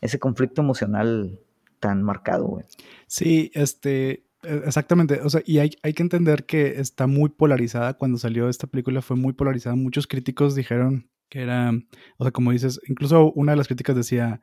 ese 0.00 0.18
conflicto 0.18 0.62
emocional 0.62 1.38
tan 1.78 2.02
marcado, 2.02 2.46
güey. 2.46 2.64
Sí, 3.06 3.50
este, 3.54 4.23
exactamente. 4.64 5.20
O 5.22 5.30
sea, 5.30 5.42
y 5.44 5.58
hay, 5.58 5.70
hay 5.82 5.92
que 5.94 6.02
entender 6.02 6.46
que 6.46 6.80
está 6.80 7.06
muy 7.06 7.30
polarizada. 7.30 7.94
Cuando 7.94 8.18
salió 8.18 8.48
esta 8.48 8.66
película 8.66 9.02
fue 9.02 9.16
muy 9.16 9.32
polarizada. 9.32 9.76
Muchos 9.76 10.06
críticos 10.06 10.54
dijeron 10.54 11.08
que 11.28 11.42
era, 11.42 11.72
o 12.18 12.24
sea, 12.24 12.32
como 12.32 12.52
dices, 12.52 12.80
incluso 12.86 13.32
una 13.32 13.52
de 13.52 13.56
las 13.56 13.66
críticas 13.66 13.96
decía, 13.96 14.40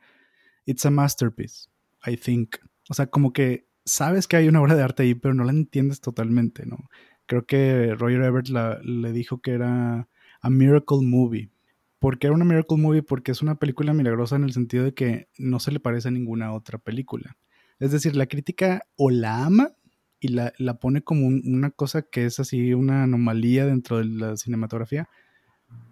it's 0.66 0.86
a 0.86 0.92
masterpiece, 0.92 1.70
I 2.06 2.18
think. 2.18 2.58
O 2.90 2.94
sea, 2.94 3.08
como 3.08 3.34
que 3.34 3.68
sabes 3.86 4.28
que 4.28 4.38
hay 4.38 4.48
una 4.48 4.62
obra 4.62 4.76
de 4.76 4.84
arte 4.84 5.04
ahí, 5.04 5.16
pero 5.16 5.34
no 5.34 5.44
la 5.44 5.52
entiendes 5.52 6.02
totalmente, 6.02 6.66
¿no? 6.66 6.90
Creo 7.26 7.46
que 7.46 7.96
Roger 7.96 8.24
Ebert 8.24 8.50
le 8.50 9.12
dijo 9.14 9.42
que 9.42 9.52
era 9.52 10.10
a 10.42 10.50
miracle 10.50 11.00
movie. 11.02 11.52
¿Por 12.00 12.18
qué 12.18 12.28
era 12.28 12.36
una 12.36 12.46
miracle 12.46 12.78
movie? 12.78 13.04
Porque 13.04 13.32
es 13.32 13.42
una 13.42 13.56
película 13.56 13.94
milagrosa 13.94 14.36
en 14.36 14.44
el 14.44 14.54
sentido 14.54 14.84
de 14.84 14.94
que 14.94 15.30
no 15.38 15.60
se 15.60 15.72
le 15.72 15.80
parece 15.80 16.08
a 16.08 16.12
ninguna 16.12 16.52
otra 16.52 16.80
película. 16.80 17.38
Es 17.80 17.92
decir, 17.92 18.16
la 18.16 18.26
crítica 18.26 18.86
o 18.96 19.12
la 19.12 19.46
ama 19.46 19.72
y 20.22 20.30
la, 20.30 20.54
la 20.58 20.80
pone 20.80 21.02
como 21.02 21.28
una 21.28 21.72
cosa 21.72 22.04
que 22.04 22.26
es 22.26 22.40
así, 22.40 22.74
una 22.74 23.04
anomalía 23.04 23.66
dentro 23.66 23.98
de 23.98 24.06
la 24.06 24.38
cinematografía, 24.38 25.10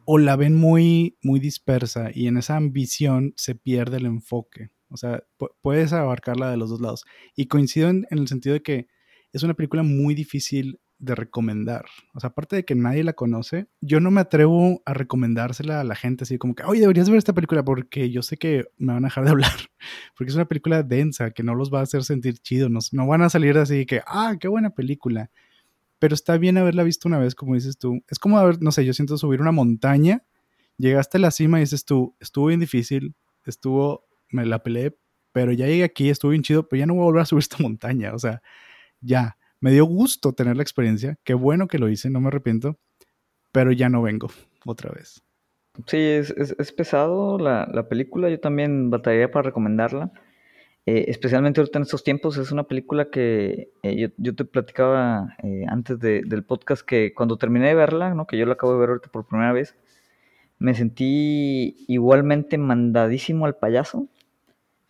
o 0.06 0.18
la 0.18 0.36
ven 0.36 0.56
muy, 0.56 1.18
muy 1.22 1.40
dispersa 1.40 2.12
y 2.14 2.28
en 2.28 2.38
esa 2.38 2.56
ambición 2.56 3.34
se 3.36 3.56
pierde 3.56 3.98
el 3.98 4.06
enfoque. 4.06 4.70
O 4.90 4.98
sea, 4.98 5.24
puedes 5.62 5.94
abarcarla 5.94 6.50
de 6.50 6.58
los 6.58 6.70
dos 6.70 6.82
lados. 6.82 7.06
Y 7.36 7.48
coincido 7.48 7.90
en, 7.90 8.08
el 8.10 8.28
sentido 8.28 8.54
de 8.54 8.64
que 8.64 8.88
es 9.34 9.44
una 9.44 9.54
película 9.54 9.84
muy 9.84 10.16
difícil 10.16 10.80
de 11.00 11.16
recomendar. 11.16 11.86
O 12.14 12.20
sea, 12.20 12.30
aparte 12.30 12.58
de 12.58 12.66
que 12.66 12.76
nadie 12.76 13.04
la 13.04 13.14
conoce, 13.14 13.68
yo 13.82 14.00
no 14.00 14.12
me 14.12 14.22
atrevo 14.22 14.82
a 14.86 14.94
recomendársela 14.94 15.82
a 15.82 15.84
la 15.84 15.96
gente 15.96 16.26
así 16.26 16.38
como 16.38 16.56
que, 16.56 16.64
oye, 16.64 16.82
deberías 16.82 17.10
ver 17.10 17.18
esta 17.18 17.34
película 17.34 17.64
porque 17.64 18.12
yo 18.12 18.22
sé 18.22 18.38
que 18.38 18.66
me 18.78 18.94
van 18.94 19.06
a 19.06 19.08
dejar 19.08 19.24
de 19.24 19.32
hablar. 19.32 19.52
Porque 20.18 20.30
es 20.30 20.36
una 20.36 20.46
película 20.46 20.84
densa 20.84 21.32
que 21.32 21.42
no 21.42 21.56
los 21.56 21.74
va 21.74 21.80
a 21.80 21.84
hacer 21.84 22.04
sentir 22.04 22.40
chidos. 22.40 22.70
No, 22.70 22.80
no 22.92 23.08
van 23.08 23.22
a 23.22 23.30
salir 23.30 23.58
así 23.58 23.86
que, 23.86 24.02
ah, 24.06 24.36
qué 24.38 24.50
buena 24.50 24.72
película 24.72 25.32
pero 26.00 26.16
está 26.16 26.38
bien 26.38 26.58
haberla 26.58 26.84
visto 26.84 27.08
una 27.08 27.20
vez, 27.20 27.36
como 27.36 27.56
dices 27.56 27.78
tú. 27.78 28.02
Es 28.08 28.18
como, 28.18 28.40
haber, 28.40 28.62
no 28.62 28.72
sé, 28.72 28.86
yo 28.86 28.94
siento 28.94 29.18
subir 29.18 29.42
una 29.42 29.52
montaña, 29.52 30.24
llegaste 30.78 31.18
a 31.18 31.22
la 31.22 31.32
cima 31.32 31.60
y 31.60 31.62
dices 31.62 31.86
tú, 31.86 32.16
estuvo 32.20 32.48
bien 32.48 32.62
difícil, 32.62 33.16
estuvo, 33.46 34.06
me 34.30 34.46
la 34.46 34.64
peleé, 34.64 34.98
pero 35.34 35.52
ya 35.52 35.68
llegué 35.68 35.84
aquí, 35.84 36.10
estuvo 36.10 36.32
bien 36.32 36.42
chido, 36.42 36.68
pero 36.68 36.80
ya 36.80 36.86
no 36.86 36.96
voy 36.96 37.04
a 37.04 37.06
volver 37.06 37.22
a 37.22 37.26
subir 37.26 37.42
esta 37.42 37.58
montaña, 37.60 38.14
o 38.14 38.20
sea, 38.20 38.42
ya, 39.02 39.38
me 39.62 39.72
dio 39.72 39.86
gusto 39.86 40.34
tener 40.34 40.56
la 40.56 40.64
experiencia, 40.64 41.18
qué 41.24 41.34
bueno 41.34 41.68
que 41.68 41.80
lo 41.80 41.90
hice, 41.90 42.10
no 42.10 42.22
me 42.22 42.28
arrepiento, 42.28 42.78
pero 43.52 43.72
ya 43.72 43.90
no 43.90 44.02
vengo 44.02 44.30
otra 44.66 44.92
vez. 44.92 45.24
Sí, 45.86 45.98
es, 45.98 46.32
es, 46.32 46.72
pesado 46.72 47.38
la, 47.38 47.70
la, 47.72 47.88
película, 47.88 48.30
yo 48.30 48.40
también 48.40 48.90
batallaría 48.90 49.32
para 49.32 49.44
recomendarla. 49.44 50.12
Eh, 50.86 51.06
especialmente 51.10 51.60
ahorita 51.60 51.78
en 51.78 51.84
estos 51.84 52.04
tiempos, 52.04 52.38
es 52.38 52.52
una 52.52 52.64
película 52.64 53.10
que 53.12 53.70
eh, 53.84 54.10
yo, 54.18 54.36
te 54.36 54.44
platicaba 54.44 55.36
eh, 55.44 55.66
antes 55.68 56.00
del 56.00 56.44
podcast 56.44 56.82
que 56.82 57.14
cuando 57.14 57.38
terminé 57.38 57.68
de 57.68 57.76
verla, 57.76 58.14
¿no? 58.16 58.26
que 58.26 58.38
yo 58.38 58.46
la 58.48 58.54
acabo 58.54 58.74
de 58.74 58.80
ver 58.80 58.90
ahorita 58.90 59.10
por 59.10 59.28
primera 59.28 59.54
vez, 59.54 59.76
me 60.58 60.74
sentí 60.74 61.86
igualmente 61.88 62.58
mandadísimo 62.58 63.46
al 63.46 63.56
payaso, 63.56 64.08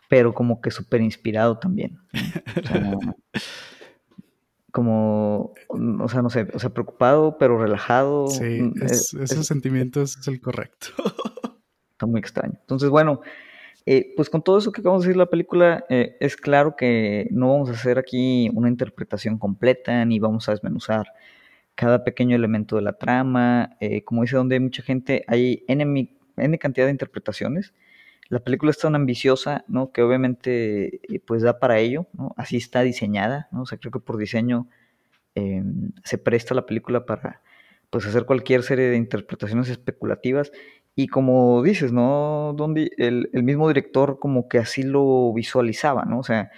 pero 0.08 0.32
como 0.32 0.60
que 0.62 0.70
súper 0.70 1.02
inspirado 1.02 1.58
también. 1.58 1.98
como, 4.72 5.54
o 5.68 6.08
sea, 6.08 6.22
no 6.22 6.30
sé, 6.30 6.46
o 6.52 6.58
sea, 6.58 6.70
preocupado, 6.70 7.36
pero 7.38 7.58
relajado. 7.58 8.28
Sí, 8.28 8.62
mm, 8.62 8.82
esos 8.82 9.46
sentimientos 9.46 10.16
es 10.18 10.28
el 10.28 10.40
correcto. 10.40 10.88
Está 11.92 12.06
muy 12.06 12.20
extraño. 12.20 12.54
Entonces, 12.60 12.88
bueno, 12.88 13.20
eh, 13.86 14.12
pues 14.16 14.30
con 14.30 14.42
todo 14.42 14.58
eso 14.58 14.72
que 14.72 14.80
acabamos 14.80 15.02
de 15.02 15.08
decir 15.08 15.16
la 15.16 15.26
película, 15.26 15.84
eh, 15.88 16.16
es 16.20 16.36
claro 16.36 16.76
que 16.76 17.28
no 17.30 17.50
vamos 17.50 17.70
a 17.70 17.72
hacer 17.72 17.98
aquí 17.98 18.50
una 18.54 18.68
interpretación 18.68 19.38
completa 19.38 20.04
ni 20.04 20.18
vamos 20.18 20.48
a 20.48 20.52
desmenuzar 20.52 21.06
cada 21.74 22.04
pequeño 22.04 22.36
elemento 22.36 22.76
de 22.76 22.82
la 22.82 22.92
trama. 22.92 23.76
Eh, 23.80 24.04
como 24.04 24.22
dice 24.22 24.36
donde 24.36 24.56
hay 24.56 24.60
mucha 24.60 24.82
gente, 24.82 25.24
hay 25.26 25.64
N, 25.66 26.10
N, 26.36 26.58
cantidad 26.58 26.86
de 26.86 26.92
interpretaciones. 26.92 27.72
La 28.30 28.40
película 28.40 28.72
es 28.72 28.78
tan 28.78 28.94
ambiciosa, 28.96 29.64
¿no? 29.68 29.92
Que 29.92 30.02
obviamente 30.02 31.02
pues 31.26 31.42
da 31.42 31.60
para 31.60 31.78
ello, 31.80 32.08
¿no? 32.14 32.34
Así 32.38 32.56
está 32.58 32.82
diseñada, 32.82 33.48
¿no? 33.52 33.62
O 33.62 33.66
sea, 33.66 33.78
creo 33.78 33.92
que 33.92 34.00
por 34.00 34.18
diseño 34.18 34.68
em, 35.34 35.92
se 36.04 36.18
presta 36.18 36.54
la 36.54 36.66
película 36.66 37.06
para 37.06 37.42
pues 37.90 38.06
hacer 38.06 38.26
cualquier 38.26 38.62
serie 38.64 38.86
de 38.88 38.96
interpretaciones 38.96 39.68
especulativas 39.70 40.52
Y 40.96 41.08
como 41.08 41.62
dices, 41.62 41.92
¿no, 41.92 42.54
Dondi? 42.56 42.90
El, 42.98 43.30
el 43.32 43.42
mismo 43.44 43.68
director 43.68 44.18
como 44.20 44.48
que 44.48 44.58
así 44.58 44.82
lo 44.84 45.32
visualizaba, 45.34 46.04
¿no? 46.04 46.20
O 46.20 46.24
sea, 46.24 46.50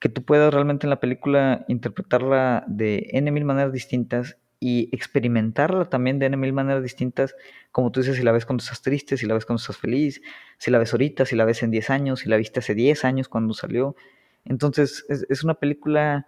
que 0.00 0.08
tú 0.08 0.24
puedas 0.24 0.52
realmente 0.54 0.86
en 0.86 0.90
la 0.90 1.00
película 1.00 1.64
interpretarla 1.68 2.64
de 2.68 3.08
N 3.12 3.30
mil 3.32 3.44
maneras 3.44 3.72
distintas 3.72 4.38
y 4.60 4.88
experimentarla 4.92 5.84
también 5.86 6.18
de 6.18 6.30
mil 6.36 6.52
maneras 6.52 6.82
distintas, 6.82 7.34
como 7.72 7.92
tú 7.92 8.00
dices, 8.00 8.16
si 8.16 8.22
la 8.22 8.32
ves 8.32 8.46
cuando 8.46 8.62
estás 8.62 8.82
triste, 8.82 9.16
si 9.16 9.26
la 9.26 9.34
ves 9.34 9.44
cuando 9.44 9.60
estás 9.60 9.76
feliz, 9.76 10.22
si 10.58 10.70
la 10.70 10.78
ves 10.78 10.92
ahorita, 10.92 11.26
si 11.26 11.36
la 11.36 11.44
ves 11.44 11.62
en 11.62 11.70
10 11.70 11.90
años, 11.90 12.20
si 12.20 12.28
la 12.28 12.36
viste 12.36 12.60
hace 12.60 12.74
10 12.74 13.04
años 13.04 13.28
cuando 13.28 13.54
salió. 13.54 13.96
Entonces, 14.44 15.04
es, 15.08 15.26
es 15.28 15.44
una 15.44 15.54
película 15.54 16.26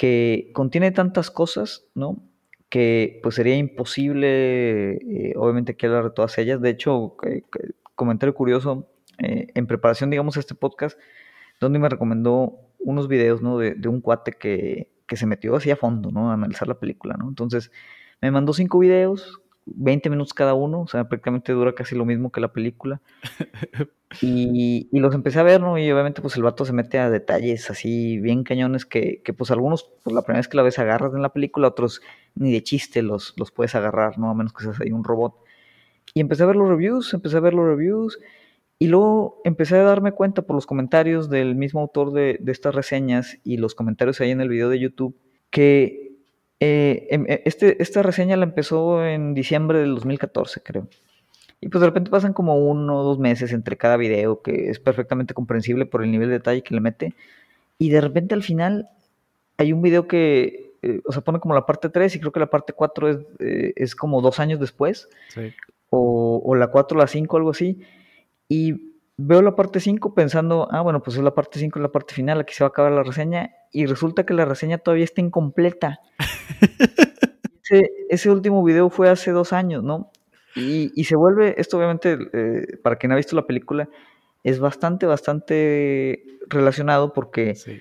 que 0.00 0.50
contiene 0.54 0.92
tantas 0.92 1.30
cosas, 1.30 1.84
¿no? 1.94 2.22
Que 2.70 3.20
pues 3.22 3.34
sería 3.34 3.56
imposible, 3.56 4.92
eh, 4.94 5.34
obviamente, 5.36 5.76
que 5.76 5.86
hablar 5.86 6.04
de 6.04 6.10
todas 6.12 6.38
ellas. 6.38 6.60
De 6.60 6.70
hecho, 6.70 7.16
eh, 7.26 7.42
comentario 7.94 8.34
curioso, 8.34 8.88
eh, 9.18 9.48
en 9.54 9.66
preparación, 9.66 10.08
digamos, 10.08 10.36
a 10.36 10.40
este 10.40 10.54
podcast, 10.54 10.98
donde 11.60 11.78
me 11.78 11.88
recomendó 11.90 12.58
unos 12.78 13.08
videos, 13.08 13.42
¿no? 13.42 13.58
De, 13.58 13.74
de 13.74 13.88
un 13.88 14.00
cuate 14.00 14.32
que, 14.32 14.88
que, 15.10 15.16
se 15.16 15.26
metió 15.26 15.56
así 15.56 15.70
a 15.70 15.76
fondo, 15.76 16.10
¿no? 16.10 16.30
A 16.30 16.34
analizar 16.34 16.68
la 16.68 16.78
película, 16.78 17.16
¿no? 17.18 17.28
Entonces, 17.28 17.72
me 18.20 18.30
mandó 18.30 18.52
cinco 18.52 18.78
videos, 18.78 19.40
20 19.66 20.08
minutos 20.10 20.34
cada 20.34 20.54
uno, 20.54 20.82
o 20.82 20.86
sea, 20.86 21.08
prácticamente 21.08 21.52
dura 21.52 21.74
casi 21.74 21.94
lo 21.94 22.04
mismo 22.04 22.30
que 22.32 22.40
la 22.40 22.52
película. 22.52 23.00
Y, 24.22 24.88
y, 24.90 24.98
los 24.98 25.14
empecé 25.14 25.38
a 25.38 25.44
ver, 25.44 25.60
¿no? 25.60 25.78
Y 25.78 25.88
obviamente, 25.92 26.20
pues 26.20 26.34
el 26.36 26.42
vato 26.42 26.64
se 26.64 26.72
mete 26.72 26.98
a 26.98 27.08
detalles 27.08 27.70
así 27.70 28.18
bien 28.18 28.42
cañones 28.42 28.84
que, 28.84 29.22
que 29.22 29.32
pues 29.32 29.52
algunos, 29.52 29.88
pues 30.02 30.12
la 30.12 30.22
primera 30.22 30.40
vez 30.40 30.48
que 30.48 30.56
la 30.56 30.64
ves 30.64 30.80
agarras 30.80 31.14
en 31.14 31.22
la 31.22 31.32
película, 31.32 31.68
otros 31.68 32.02
ni 32.34 32.50
de 32.50 32.60
chiste 32.64 33.02
los, 33.02 33.34
los 33.36 33.52
puedes 33.52 33.76
agarrar, 33.76 34.18
¿no? 34.18 34.28
A 34.28 34.34
menos 34.34 34.52
que 34.52 34.64
seas 34.64 34.80
ahí 34.80 34.90
un 34.90 35.04
robot. 35.04 35.36
Y 36.12 36.20
empecé 36.20 36.42
a 36.42 36.46
ver 36.46 36.56
los 36.56 36.68
reviews, 36.68 37.14
empecé 37.14 37.36
a 37.36 37.40
ver 37.40 37.54
los 37.54 37.64
reviews 37.64 38.18
y 38.80 38.88
luego 38.88 39.42
empecé 39.44 39.76
a 39.76 39.84
darme 39.84 40.12
cuenta 40.12 40.42
por 40.42 40.56
los 40.56 40.66
comentarios 40.66 41.28
del 41.28 41.54
mismo 41.54 41.80
autor 41.80 42.12
de, 42.12 42.38
de 42.40 42.50
estas 42.50 42.74
reseñas 42.74 43.38
y 43.44 43.58
los 43.58 43.74
comentarios 43.74 44.20
ahí 44.20 44.30
en 44.30 44.40
el 44.40 44.48
video 44.48 44.70
de 44.70 44.80
YouTube 44.80 45.14
que 45.50 46.10
eh, 46.60 47.06
em, 47.10 47.26
e, 47.28 47.42
este, 47.44 47.82
esta 47.82 48.02
reseña 48.02 48.38
la 48.38 48.44
empezó 48.44 49.04
en 49.04 49.34
diciembre 49.34 49.80
del 49.80 49.94
2014, 49.94 50.62
creo. 50.62 50.88
Y 51.60 51.68
pues 51.68 51.80
de 51.80 51.88
repente 51.88 52.10
pasan 52.10 52.32
como 52.32 52.56
uno 52.56 53.00
o 53.00 53.04
dos 53.04 53.18
meses 53.18 53.52
entre 53.52 53.76
cada 53.76 53.98
video, 53.98 54.40
que 54.40 54.70
es 54.70 54.80
perfectamente 54.80 55.34
comprensible 55.34 55.84
por 55.84 56.02
el 56.02 56.10
nivel 56.10 56.28
de 56.28 56.34
detalle 56.34 56.62
que 56.62 56.74
le 56.74 56.80
mete. 56.80 57.14
Y 57.78 57.90
de 57.90 58.00
repente 58.00 58.34
al 58.34 58.42
final 58.42 58.88
hay 59.58 59.74
un 59.74 59.82
video 59.82 60.08
que, 60.08 60.72
eh, 60.80 61.02
o 61.04 61.12
sea, 61.12 61.20
pone 61.20 61.38
como 61.38 61.54
la 61.54 61.66
parte 61.66 61.90
3 61.90 62.16
y 62.16 62.20
creo 62.20 62.32
que 62.32 62.40
la 62.40 62.48
parte 62.48 62.72
4 62.72 63.08
es, 63.10 63.18
eh, 63.40 63.72
es 63.76 63.94
como 63.94 64.22
dos 64.22 64.40
años 64.40 64.58
después. 64.58 65.10
Sí. 65.28 65.52
O, 65.90 66.40
o, 66.42 66.54
la 66.54 66.68
4 66.68 66.96
o 66.96 67.00
la 67.00 67.06
5, 67.06 67.36
algo 67.36 67.50
así. 67.50 67.82
Y 68.50 68.96
veo 69.16 69.42
la 69.42 69.54
parte 69.54 69.78
5 69.78 70.12
pensando, 70.12 70.66
ah, 70.72 70.80
bueno, 70.80 71.00
pues 71.04 71.16
es 71.16 71.22
la 71.22 71.32
parte 71.32 71.60
5, 71.60 71.78
la 71.78 71.92
parte 71.92 72.14
final, 72.14 72.40
aquí 72.40 72.52
se 72.52 72.64
va 72.64 72.66
a 72.66 72.70
acabar 72.70 72.90
la 72.90 73.04
reseña, 73.04 73.54
y 73.70 73.86
resulta 73.86 74.26
que 74.26 74.34
la 74.34 74.44
reseña 74.44 74.78
todavía 74.78 75.04
está 75.04 75.20
incompleta. 75.20 76.00
ese, 77.62 77.92
ese, 78.08 78.28
último 78.28 78.64
video 78.64 78.90
fue 78.90 79.08
hace 79.08 79.30
dos 79.30 79.52
años, 79.52 79.84
¿no? 79.84 80.10
Y, 80.56 80.90
y 81.00 81.04
se 81.04 81.14
vuelve, 81.14 81.54
esto 81.58 81.76
obviamente, 81.76 82.18
eh, 82.32 82.76
para 82.82 82.96
quien 82.96 83.12
ha 83.12 83.16
visto 83.16 83.36
la 83.36 83.46
película, 83.46 83.88
es 84.42 84.58
bastante, 84.58 85.06
bastante 85.06 86.24
relacionado 86.48 87.12
porque 87.12 87.54
sí. 87.54 87.80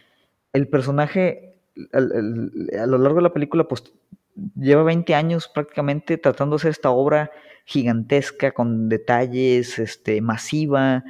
el 0.54 0.68
personaje 0.68 1.56
al, 1.94 2.12
al, 2.12 2.80
a 2.80 2.86
lo 2.86 3.00
largo 3.00 3.16
de 3.16 3.24
la 3.24 3.34
película, 3.34 3.68
pues 3.68 3.92
lleva 4.56 4.84
20 4.84 5.16
años 5.16 5.50
prácticamente 5.52 6.20
tratando 6.20 6.58
de 6.58 6.62
hacer 6.62 6.72
esta 6.72 6.92
obra 6.92 7.32
gigantesca, 7.70 8.52
con 8.52 8.90
detalles, 8.90 9.78
este, 9.78 10.22
masiva. 10.22 11.04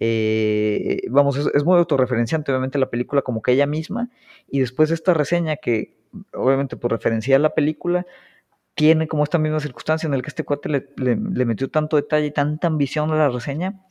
Eh, 0.00 1.02
vamos, 1.10 1.36
es, 1.36 1.64
muy 1.64 1.76
autorreferenciante, 1.76 2.52
obviamente, 2.52 2.78
la 2.78 2.88
película 2.88 3.20
como 3.20 3.42
que 3.42 3.52
ella 3.52 3.66
misma. 3.66 4.08
Y 4.48 4.60
después 4.60 4.88
de 4.88 4.94
esta 4.94 5.12
reseña, 5.12 5.56
que 5.56 5.94
obviamente 6.32 6.78
por 6.78 6.90
referenciar 6.90 7.42
la 7.42 7.54
película, 7.54 8.06
tiene 8.74 9.08
como 9.08 9.24
esta 9.24 9.38
misma 9.38 9.60
circunstancia 9.60 10.06
en 10.06 10.12
la 10.12 10.22
que 10.22 10.28
este 10.28 10.44
cuate 10.44 10.70
le, 10.70 11.16
metió 11.44 11.70
tanto 11.70 11.96
detalle 11.96 12.26
y 12.26 12.30
tanta 12.30 12.66
ambición 12.66 13.10
a 13.10 13.16
la 13.16 13.28
reseña 13.28 13.82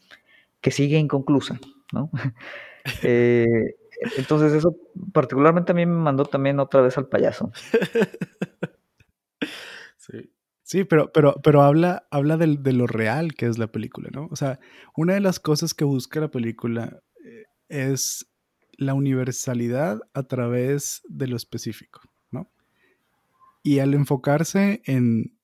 que 0.61 0.71
sigue 0.71 0.97
inconclusa, 0.97 1.59
¿no? 1.93 2.09
eh, 3.03 3.75
entonces 4.17 4.53
eso 4.53 4.75
particularmente 5.13 5.73
a 5.73 5.75
mí 5.75 5.85
me 5.85 5.95
mandó 5.95 6.25
también 6.25 6.59
otra 6.59 6.81
vez 6.81 6.97
al 6.97 7.07
payaso. 7.07 7.51
Sí. 9.97 10.35
Sí, 10.65 10.84
pero, 10.84 11.12
pero, 11.13 11.36
pero 11.43 11.62
habla, 11.62 12.08
habla 12.10 12.38
de, 12.38 12.58
de, 12.58 12.73
lo 12.73 12.88
real 12.88 13.36
que 13.36 13.45
es 13.45 13.60
la 13.60 13.67
película, 13.67 14.10
¿no? 14.12 14.28
O 14.32 14.36
sea, 14.36 14.60
una 14.97 15.13
de 15.13 15.19
las 15.19 15.39
cosas 15.39 15.75
que 15.75 15.86
busca 15.86 16.19
la 16.19 16.32
película 16.32 17.04
eh, 17.23 17.43
es 17.69 18.25
la 18.71 18.95
universalidad 18.95 19.99
a 20.15 20.23
través 20.23 21.04
de 21.08 21.28
lo 21.28 21.36
específico, 21.36 22.01
¿no? 22.32 22.51
Y 23.62 23.78
al 23.78 23.93
enfocarse 23.93 24.82
en 24.86 25.38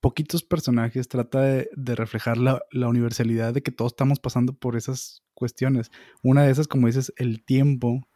poquitos 0.00 0.44
personajes, 0.44 1.08
trata 1.08 1.40
de, 1.40 1.68
de 1.74 1.96
reflejar 1.96 2.38
la, 2.38 2.62
la, 2.70 2.86
universalidad 2.86 3.52
de 3.52 3.64
que 3.64 3.72
todos 3.72 3.94
estamos 3.94 4.20
pasando 4.20 4.52
por 4.52 4.76
esas 4.76 5.24
cuestiones. 5.34 5.90
Una 6.22 6.44
de 6.44 6.52
esas, 6.52 6.68
como 6.68 6.86
dices, 6.86 7.12
el 7.16 7.44
tiempo 7.44 8.06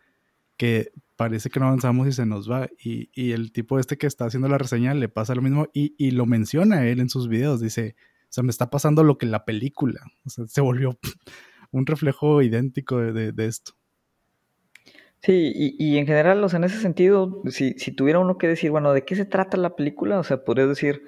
que 0.56 0.92
parece 1.16 1.50
que 1.50 1.60
no 1.60 1.66
avanzamos 1.66 2.06
y 2.08 2.12
se 2.12 2.26
nos 2.26 2.50
va. 2.50 2.68
Y, 2.78 3.10
y, 3.12 3.32
el 3.32 3.52
tipo 3.52 3.78
este 3.78 3.96
que 3.96 4.06
está 4.06 4.26
haciendo 4.26 4.48
la 4.48 4.58
reseña 4.58 4.94
le 4.94 5.08
pasa 5.08 5.34
lo 5.34 5.42
mismo 5.42 5.68
y, 5.72 5.94
y, 5.98 6.12
lo 6.12 6.26
menciona 6.26 6.86
él 6.86 7.00
en 7.00 7.08
sus 7.08 7.28
videos. 7.28 7.60
Dice, 7.60 7.96
o 7.98 8.32
sea, 8.34 8.44
me 8.44 8.50
está 8.50 8.70
pasando 8.70 9.04
lo 9.04 9.18
que 9.18 9.26
la 9.26 9.44
película. 9.44 10.00
O 10.24 10.30
sea, 10.30 10.46
se 10.46 10.60
volvió 10.60 10.98
un 11.70 11.86
reflejo 11.86 12.42
idéntico 12.42 12.98
de, 12.98 13.32
de, 13.32 13.46
esto. 13.46 13.72
Sí, 15.20 15.52
y, 15.54 15.76
y, 15.78 15.98
en 15.98 16.06
general, 16.06 16.42
o 16.44 16.48
sea, 16.48 16.58
en 16.58 16.64
ese 16.64 16.80
sentido, 16.80 17.42
si, 17.48 17.72
si, 17.72 17.92
tuviera 17.92 18.18
uno 18.18 18.36
que 18.36 18.48
decir, 18.48 18.70
bueno, 18.70 18.92
¿de 18.92 19.04
qué 19.04 19.16
se 19.16 19.24
trata 19.24 19.56
la 19.56 19.74
película? 19.76 20.18
O 20.18 20.24
sea, 20.24 20.44
podría 20.44 20.66
decir, 20.66 21.02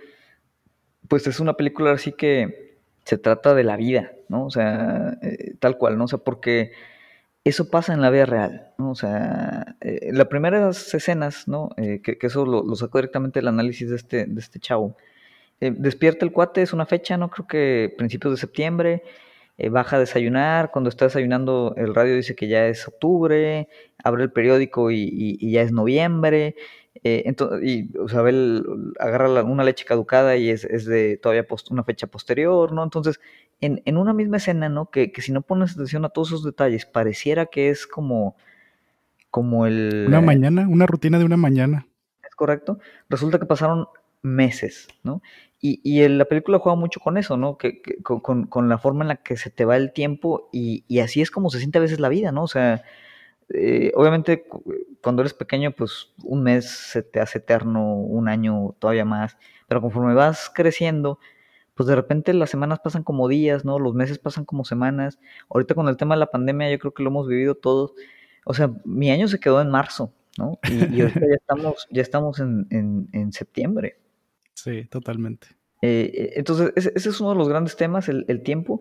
pues 1.09 1.27
es 1.27 1.41
una 1.41 1.55
película 1.55 1.93
así 1.93 2.13
que 2.13 2.79
se 3.05 3.19
trata 3.19 3.55
de 3.55 3.65
la 3.65 3.77
vida, 3.77 4.13
¿no? 4.29 4.47
O 4.47 4.51
sea, 4.51 5.19
eh, 5.23 5.55
tal 5.61 5.79
cual, 5.79 5.97
¿no? 5.97 6.05
O 6.05 6.09
sea, 6.09 6.19
porque 6.19 6.73
eso 7.49 7.71
pasa 7.71 7.95
en 7.95 8.01
la 8.01 8.11
vida 8.11 8.27
real, 8.27 8.73
¿no? 8.77 8.91
O 8.91 8.95
sea, 8.95 9.77
eh, 9.81 10.11
las 10.13 10.27
primeras 10.27 10.93
escenas, 10.95 11.47
¿no? 11.47 11.71
Eh, 11.77 12.01
que, 12.03 12.19
eso 12.21 12.45
lo, 12.45 12.65
lo, 12.65 12.75
sacó 12.75 12.99
directamente 12.99 13.39
del 13.39 13.49
análisis 13.49 13.89
de 13.91 13.97
este, 13.97 14.27
de 14.27 14.41
este 14.41 14.59
chavo. 14.59 14.97
Eh, 15.61 15.73
despierta 15.77 16.25
el 16.25 16.33
cuate, 16.33 16.63
es 16.63 16.73
una 16.73 16.87
fecha, 16.87 17.17
¿no? 17.17 17.31
Creo 17.31 17.47
que 17.47 17.95
principios 17.97 18.35
de 18.35 18.39
septiembre. 18.39 19.03
Baja 19.71 19.97
a 19.97 20.01
desayunar. 20.01 20.71
Cuando 20.71 20.91
está 20.91 21.07
desayunando, 21.07 21.73
el 21.79 21.95
radio 21.95 22.15
dice 22.15 22.35
que 22.35 22.47
ya 22.47 22.67
es 22.67 22.87
octubre. 22.89 23.69
Abre 24.05 24.25
el 24.25 24.31
periódico 24.31 24.91
y, 24.91 25.05
y, 25.05 25.39
y 25.41 25.53
ya 25.53 25.63
es 25.63 25.73
noviembre. 25.73 26.57
Entonces, 27.03 27.67
y 27.67 27.97
o 27.97 28.09
sea, 28.09 28.29
él 28.29 28.65
agarra 28.99 29.43
una 29.45 29.65
leche 29.65 29.87
caducada 29.87 30.37
y 30.37 30.51
es, 30.51 30.65
es 30.65 30.85
de 30.85 31.17
todavía 31.17 31.47
una 31.71 31.85
fecha 31.85 32.07
posterior, 32.07 32.73
¿no? 32.73 32.85
Entonces, 32.85 33.19
en, 33.61 33.83
en, 33.85 33.97
una 33.97 34.13
misma 34.13 34.37
escena, 34.37 34.69
¿no? 34.69 34.91
Que, 34.91 35.13
que, 35.13 35.23
si 35.23 35.33
no 35.33 35.43
pones 35.43 35.73
atención 35.73 36.05
a 36.05 36.11
todos 36.11 36.29
esos 36.29 36.45
detalles, 36.45 36.87
pareciera 36.87 37.47
que 37.47 37.71
es 37.71 37.87
como, 37.87 38.37
como 39.31 39.67
el... 39.67 40.05
Una 40.09 40.21
mañana, 40.21 40.67
una 40.69 40.87
rutina 40.87 41.19
de 41.19 41.25
una 41.25 41.37
mañana. 41.37 41.87
Es 42.29 42.35
correcto. 42.35 42.79
Resulta 43.09 43.39
que 43.39 43.47
pasaron 43.47 43.89
meses, 44.23 44.89
¿no? 45.03 45.23
Y, 45.61 45.81
y 45.83 46.07
la 46.09 46.27
película 46.27 46.59
juega 46.59 46.77
mucho 46.77 47.01
con 47.01 47.17
eso, 47.17 47.37
¿no? 47.37 47.57
Que, 47.57 47.81
que 47.81 47.97
con, 48.03 48.47
con, 48.47 48.69
la 48.69 48.79
forma 48.79 49.05
en 49.05 49.09
la 49.09 49.17
que 49.17 49.37
se 49.37 49.51
te 49.51 49.65
va 49.65 49.77
el 49.77 49.93
tiempo 49.93 50.49
y, 50.53 50.85
y 50.87 51.01
así 51.01 51.23
es 51.23 51.31
como 51.31 51.51
se 51.51 51.59
siente 51.59 51.79
a 51.79 51.81
veces 51.81 52.01
la 52.01 52.09
vida, 52.09 52.33
¿no? 52.33 52.43
O 52.43 52.49
sea, 52.49 52.85
eh, 53.49 53.93
obviamente 53.95 54.47
cuando 55.03 55.23
eres 55.23 55.35
pequeño, 55.35 55.71
pues 55.73 56.13
un 56.25 56.43
mes 56.43 56.69
se 56.69 57.03
te 57.03 57.21
hace 57.21 57.39
eterno, 57.39 57.95
un 57.95 58.29
año 58.29 58.75
todavía 58.79 59.05
más, 59.05 59.39
pero 59.69 59.81
conforme 59.81 60.15
vas 60.15 60.51
creciendo, 60.53 61.19
pues 61.77 61.87
de 61.87 61.95
repente 61.95 62.33
las 62.33 62.49
semanas 62.49 62.81
pasan 62.83 63.05
como 63.05 63.29
días, 63.29 63.65
¿no? 63.67 63.79
Los 63.79 63.95
meses 63.95 64.19
pasan 64.19 64.47
como 64.47 64.65
semanas. 64.65 65.19
Ahorita 65.51 65.75
con 65.75 65.89
el 65.89 65.99
tema 65.99 66.15
de 66.15 66.21
la 66.21 66.31
pandemia 66.31 66.71
yo 66.71 66.79
creo 66.79 66.95
que 66.95 67.03
lo 67.03 67.11
hemos 67.11 67.29
vivido 67.29 67.55
todos. 67.55 67.93
O 68.47 68.55
sea, 68.55 68.71
mi 68.85 69.11
año 69.11 69.29
se 69.29 69.39
quedó 69.39 69.61
en 69.61 69.69
marzo, 69.69 70.11
¿no? 70.39 70.59
Y, 70.71 70.97
y 70.97 71.01
ahorita 71.03 71.21
ya 71.21 71.35
estamos, 71.35 71.87
ya 71.91 72.03
estamos 72.03 72.41
en, 72.41 72.67
en, 72.71 73.09
en 73.13 73.31
septiembre. 73.33 73.99
Sí, 74.55 74.85
totalmente. 74.85 75.49
Eh, 75.83 76.33
entonces, 76.37 76.73
ese, 76.77 76.93
ese, 76.97 77.11
es 77.11 77.21
uno 77.21 77.31
de 77.31 77.37
los 77.37 77.49
grandes 77.49 77.77
temas, 77.77 78.09
el, 78.09 78.25
el 78.29 78.43
tiempo. 78.43 78.81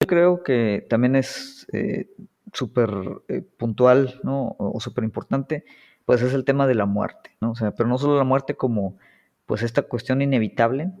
Yo 0.00 0.06
creo 0.06 0.42
que 0.42 0.86
también 0.90 1.16
es 1.16 1.66
eh, 1.72 2.10
súper 2.52 2.90
eh, 3.28 3.40
puntual, 3.56 4.20
¿no? 4.22 4.48
O, 4.58 4.76
o 4.76 4.80
súper 4.80 5.04
importante, 5.04 5.64
pues 6.04 6.20
es 6.20 6.34
el 6.34 6.44
tema 6.44 6.66
de 6.66 6.74
la 6.74 6.84
muerte, 6.84 7.30
¿no? 7.40 7.52
O 7.52 7.54
sea, 7.54 7.70
pero 7.74 7.88
no 7.88 7.96
solo 7.96 8.18
la 8.18 8.24
muerte 8.24 8.56
como, 8.56 8.98
pues 9.46 9.62
esta 9.62 9.80
cuestión 9.82 10.20
inevitable, 10.20 10.92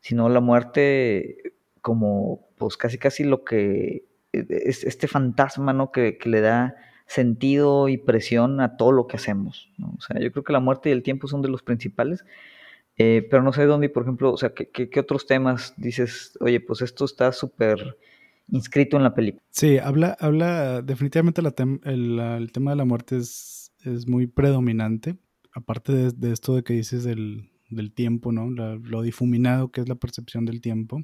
sino 0.00 0.28
la 0.28 0.40
muerte 0.40 1.54
como, 1.80 2.48
pues 2.58 2.76
casi 2.76 2.98
casi 2.98 3.24
lo 3.24 3.44
que 3.44 4.04
eh, 4.32 4.46
es 4.48 4.84
este 4.84 5.08
fantasma, 5.08 5.72
¿no? 5.72 5.92
Que, 5.92 6.18
que 6.18 6.28
le 6.28 6.40
da 6.40 6.76
sentido 7.06 7.88
y 7.88 7.98
presión 7.98 8.60
a 8.60 8.76
todo 8.76 8.92
lo 8.92 9.06
que 9.06 9.16
hacemos. 9.16 9.70
O 9.82 10.00
sea, 10.00 10.20
yo 10.20 10.30
creo 10.30 10.44
que 10.44 10.52
la 10.52 10.60
muerte 10.60 10.90
y 10.90 10.92
el 10.92 11.02
tiempo 11.02 11.26
son 11.26 11.42
de 11.42 11.48
los 11.48 11.62
principales. 11.62 12.24
Eh, 12.96 13.26
pero 13.30 13.42
no 13.42 13.52
sé 13.52 13.64
dónde, 13.64 13.88
por 13.88 14.02
ejemplo, 14.02 14.32
o 14.32 14.36
sea, 14.36 14.52
¿qué, 14.52 14.68
qué, 14.68 15.00
otros 15.00 15.26
temas 15.26 15.74
dices? 15.76 16.36
Oye, 16.40 16.60
pues 16.60 16.82
esto 16.82 17.04
está 17.04 17.32
súper 17.32 17.96
inscrito 18.48 18.96
en 18.96 19.02
la 19.02 19.14
película. 19.14 19.42
Sí, 19.50 19.78
habla, 19.78 20.16
habla 20.20 20.82
definitivamente 20.82 21.40
el, 21.40 22.50
tema 22.52 22.72
de 22.72 22.76
la 22.76 22.84
muerte 22.84 23.16
es, 23.16 23.72
es 23.84 24.06
muy 24.06 24.26
predominante, 24.26 25.16
aparte 25.54 25.92
de, 25.92 26.10
de, 26.10 26.32
esto 26.32 26.54
de 26.54 26.62
que 26.62 26.74
dices 26.74 27.02
del, 27.02 27.50
del 27.70 27.92
tiempo, 27.92 28.32
¿no? 28.32 28.50
lo 28.50 29.02
difuminado 29.02 29.70
que 29.70 29.80
es 29.80 29.88
la 29.88 29.94
percepción 29.94 30.44
del 30.44 30.60
tiempo. 30.60 31.02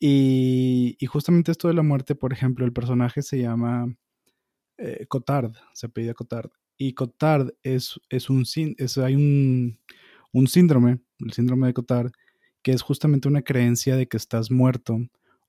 Y, 0.00 0.96
y, 0.98 1.06
justamente 1.06 1.52
esto 1.52 1.68
de 1.68 1.74
la 1.74 1.82
muerte, 1.82 2.14
por 2.14 2.32
ejemplo, 2.32 2.64
el 2.66 2.72
personaje 2.72 3.22
se 3.22 3.38
llama 3.38 3.94
eh, 4.78 5.06
Cotard, 5.08 5.52
se 5.72 5.86
apellida 5.86 6.14
Cotard. 6.14 6.50
Y 6.76 6.94
Cotard 6.94 7.50
es, 7.62 8.00
es 8.08 8.28
un, 8.28 8.44
es, 8.76 8.98
hay 8.98 9.14
un, 9.14 9.78
un 10.32 10.46
síndrome, 10.48 11.00
el 11.20 11.32
síndrome 11.32 11.68
de 11.68 11.74
Cotard, 11.74 12.12
que 12.62 12.72
es 12.72 12.82
justamente 12.82 13.28
una 13.28 13.42
creencia 13.42 13.96
de 13.96 14.08
que 14.08 14.16
estás 14.16 14.50
muerto 14.50 14.98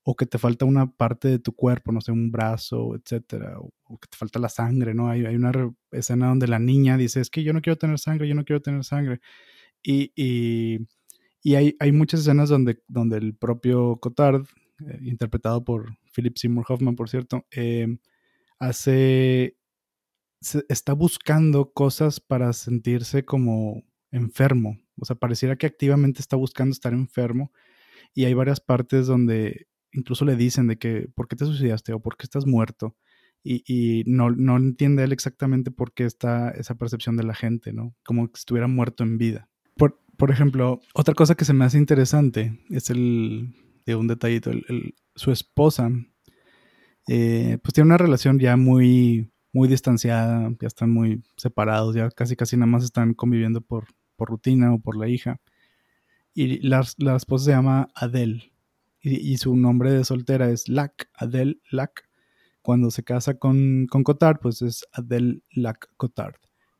o 0.04 0.14
que 0.14 0.26
te 0.26 0.38
falta 0.38 0.64
una 0.64 0.92
parte 0.92 1.26
de 1.28 1.38
tu 1.40 1.52
cuerpo, 1.52 1.90
no 1.90 2.00
sé, 2.00 2.12
un 2.12 2.30
brazo, 2.30 2.94
etcétera, 2.94 3.58
o, 3.58 3.98
que 3.98 4.06
te 4.08 4.16
falta 4.16 4.38
la 4.38 4.48
sangre, 4.48 4.94
¿no? 4.94 5.08
Hay, 5.10 5.26
hay, 5.26 5.34
una 5.34 5.50
escena 5.90 6.28
donde 6.28 6.46
la 6.46 6.60
niña 6.60 6.96
dice, 6.96 7.20
es 7.20 7.28
que 7.28 7.42
yo 7.42 7.52
no 7.52 7.60
quiero 7.60 7.76
tener 7.76 7.98
sangre, 7.98 8.28
yo 8.28 8.36
no 8.36 8.44
quiero 8.44 8.62
tener 8.62 8.84
sangre. 8.84 9.20
Y, 9.88 10.12
y, 11.44 11.54
hay, 11.54 11.76
hay, 11.78 11.92
muchas 11.92 12.20
escenas 12.20 12.48
donde, 12.48 12.82
donde 12.88 13.18
el 13.18 13.36
propio 13.36 13.98
Cotard, 14.00 14.44
eh, 14.80 14.98
interpretado 15.02 15.62
por 15.64 15.96
Philip 16.12 16.36
Seymour 16.36 16.66
Hoffman, 16.68 16.96
por 16.96 17.08
cierto, 17.08 17.46
eh, 17.52 17.86
hace, 18.58 19.56
está 20.68 20.92
buscando 20.92 21.72
cosas 21.72 22.18
para 22.18 22.52
sentirse 22.52 23.24
como 23.24 23.84
enfermo. 24.10 24.80
O 25.00 25.04
sea, 25.04 25.14
pareciera 25.14 25.54
que 25.54 25.66
activamente 25.66 26.20
está 26.20 26.34
buscando 26.34 26.72
estar 26.72 26.92
enfermo. 26.92 27.52
Y 28.12 28.24
hay 28.24 28.34
varias 28.34 28.60
partes 28.60 29.06
donde 29.06 29.68
incluso 29.92 30.24
le 30.24 30.34
dicen 30.34 30.66
de 30.66 30.78
que, 30.78 31.08
¿por 31.14 31.28
qué 31.28 31.36
te 31.36 31.44
suicidaste? 31.44 31.92
o 31.92 32.00
¿por 32.00 32.16
qué 32.16 32.24
estás 32.24 32.44
muerto? 32.44 32.96
Y, 33.44 33.62
y 33.68 34.02
no, 34.06 34.30
no, 34.32 34.56
entiende 34.56 35.04
él 35.04 35.12
exactamente 35.12 35.70
por 35.70 35.94
qué 35.94 36.06
está 36.06 36.50
esa 36.50 36.74
percepción 36.74 37.16
de 37.16 37.22
la 37.22 37.34
gente, 37.34 37.72
¿no? 37.72 37.94
Como 38.04 38.26
si 38.26 38.32
estuviera 38.34 38.66
muerto 38.66 39.04
en 39.04 39.18
vida. 39.18 39.48
Por, 40.16 40.30
ejemplo, 40.30 40.80
otra 40.94 41.14
cosa 41.14 41.34
que 41.34 41.44
se 41.44 41.52
me 41.52 41.64
hace 41.64 41.78
interesante 41.78 42.58
es 42.70 42.90
el, 42.90 43.54
de 43.84 43.94
un 43.94 44.06
detallito, 44.06 44.50
su 45.14 45.30
esposa 45.32 45.90
eh, 47.08 47.58
pues 47.62 47.72
tiene 47.72 47.88
una 47.88 47.98
relación 47.98 48.38
ya 48.38 48.56
muy, 48.56 49.30
muy 49.52 49.68
distanciada, 49.68 50.50
ya 50.60 50.66
están 50.66 50.90
muy 50.90 51.22
separados, 51.36 51.94
ya 51.94 52.10
casi 52.10 52.36
casi 52.36 52.56
nada 52.56 52.66
más 52.66 52.84
están 52.84 53.14
conviviendo 53.14 53.60
por, 53.60 53.86
por 54.16 54.28
rutina 54.28 54.74
o 54.74 54.78
por 54.78 54.96
la 54.96 55.08
hija. 55.08 55.40
Y 56.34 56.66
la, 56.66 56.84
la 56.98 57.16
esposa 57.16 57.46
se 57.46 57.50
llama 57.52 57.88
Adele 57.94 58.52
y, 59.08 59.36
su 59.38 59.54
nombre 59.56 59.92
de 59.92 60.04
soltera 60.04 60.50
es 60.50 60.68
Lac, 60.68 61.08
Adele 61.14 61.60
Lac. 61.70 62.08
Cuando 62.60 62.90
se 62.90 63.04
casa 63.04 63.38
con, 63.38 63.86
con 63.86 64.02
Cotard, 64.02 64.40
pues 64.40 64.62
es 64.62 64.84
Adele 64.92 65.42
Lac 65.52 65.88
Cotard, 65.96 66.34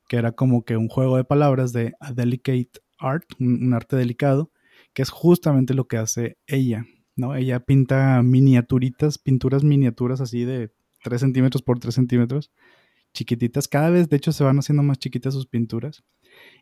que 0.09 0.17
era 0.17 0.33
como 0.33 0.65
que 0.65 0.77
un 0.77 0.89
juego 0.89 1.17
de 1.17 1.25
palabras 1.25 1.73
de 1.73 1.95
a 2.01 2.13
delicate 2.13 2.73
art, 2.99 3.25
un 3.39 3.73
arte 3.75 3.97
delicado, 3.97 4.51
que 4.93 5.03
es 5.03 5.11
justamente 5.11 5.75
lo 5.75 5.87
que 5.87 5.99
hace 5.99 6.39
ella. 6.47 6.85
¿no? 7.17 7.35
Ella 7.35 7.61
pinta 7.61 8.23
miniaturitas, 8.23 9.19
pinturas 9.19 9.65
miniaturas 9.65 10.21
así 10.21 10.45
de 10.45 10.71
3 11.03 11.21
centímetros 11.21 11.63
por 11.63 11.79
3 11.79 11.95
centímetros, 11.95 12.53
chiquititas. 13.13 13.69
Cada 13.69 13.91
vez, 13.91 14.09
de 14.09 14.17
hecho, 14.17 14.33
se 14.33 14.45
van 14.45 14.59
haciendo 14.59 14.83
más 14.83 14.99
chiquitas 14.99 15.35
sus 15.35 15.47
pinturas. 15.47 16.05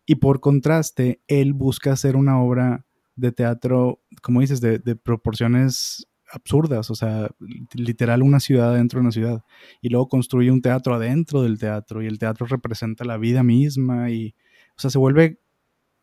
Y 0.06 0.16
por 0.16 0.40
contraste, 0.40 1.20
él 1.26 1.52
busca 1.52 1.92
hacer 1.92 2.16
una 2.16 2.40
obra 2.40 2.86
de 3.16 3.32
teatro, 3.32 4.00
como 4.22 4.40
dices, 4.40 4.60
de, 4.60 4.78
de 4.78 4.96
proporciones 4.96 6.06
absurdas, 6.32 6.90
o 6.90 6.94
sea, 6.94 7.30
literal 7.74 8.22
una 8.22 8.40
ciudad 8.40 8.74
dentro 8.74 8.98
de 8.98 9.02
una 9.02 9.12
ciudad. 9.12 9.44
Y 9.80 9.88
luego 9.88 10.08
construye 10.08 10.50
un 10.50 10.62
teatro 10.62 10.94
adentro 10.94 11.42
del 11.42 11.58
teatro 11.58 12.02
y 12.02 12.06
el 12.06 12.18
teatro 12.18 12.46
representa 12.46 13.04
la 13.04 13.16
vida 13.18 13.42
misma 13.42 14.10
y, 14.10 14.34
o 14.76 14.80
sea, 14.80 14.90
se 14.90 14.98
vuelve 14.98 15.40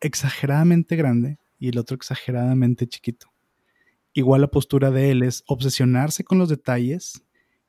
exageradamente 0.02 0.96
grande 0.96 1.38
y 1.58 1.68
el 1.68 1.78
otro 1.78 1.94
exageradamente 1.94 2.86
chiquito. 2.86 3.28
Igual 4.12 4.42
la 4.42 4.48
postura 4.48 4.90
de 4.90 5.10
él 5.10 5.22
es 5.22 5.42
obsesionarse 5.46 6.24
con 6.24 6.38
los 6.38 6.50
detalles 6.50 7.24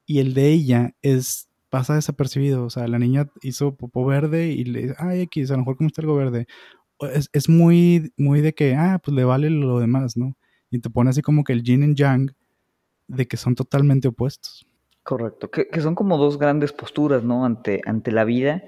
y 0.05 0.19
el 0.19 0.33
de 0.33 0.49
ella 0.49 0.95
es 1.01 1.47
pasa 1.69 1.95
desapercibido. 1.95 2.65
O 2.65 2.69
sea, 2.69 2.87
la 2.87 2.99
niña 2.99 3.29
hizo 3.41 3.75
popó 3.75 4.05
verde 4.05 4.47
y 4.47 4.65
le 4.65 4.93
ay, 4.97 5.21
X, 5.21 5.51
a 5.51 5.53
lo 5.53 5.59
mejor 5.59 5.77
como 5.77 5.89
algo 5.95 6.15
verde. 6.15 6.47
Es, 7.13 7.29
es, 7.33 7.49
muy, 7.49 8.11
muy 8.17 8.41
de 8.41 8.53
que, 8.53 8.75
ah, 8.75 8.99
pues 9.03 9.15
le 9.15 9.23
vale 9.23 9.49
lo 9.49 9.79
demás, 9.79 10.17
¿no? 10.17 10.35
Y 10.69 10.79
te 10.79 10.89
pone 10.89 11.09
así 11.09 11.21
como 11.21 11.43
que 11.43 11.53
el 11.53 11.63
yin 11.63 11.83
y 11.83 11.95
yang 11.95 12.33
de 13.07 13.27
que 13.27 13.37
son 13.37 13.55
totalmente 13.55 14.07
opuestos. 14.07 14.65
Correcto, 15.03 15.51
que, 15.51 15.67
que 15.67 15.81
son 15.81 15.95
como 15.95 16.17
dos 16.17 16.37
grandes 16.37 16.71
posturas, 16.71 17.23
¿no? 17.23 17.45
Ante, 17.45 17.81
ante 17.85 18.11
la 18.11 18.23
vida 18.23 18.63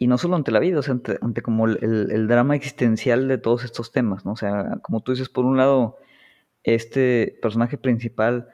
y 0.00 0.06
no 0.06 0.16
solo 0.16 0.34
ante 0.34 0.50
la 0.50 0.60
vida, 0.60 0.78
o 0.78 0.82
sea, 0.82 0.98
ante, 1.20 1.42
como 1.42 1.66
el, 1.66 2.08
el, 2.10 2.26
drama 2.26 2.56
existencial 2.56 3.28
de 3.28 3.36
todos 3.36 3.64
estos 3.64 3.92
temas, 3.92 4.24
¿no? 4.24 4.32
O 4.32 4.36
sea, 4.36 4.78
como 4.80 5.02
tú 5.02 5.12
dices, 5.12 5.28
por 5.28 5.44
un 5.44 5.58
lado, 5.58 5.98
este 6.64 7.38
personaje 7.42 7.76
principal 7.76 8.48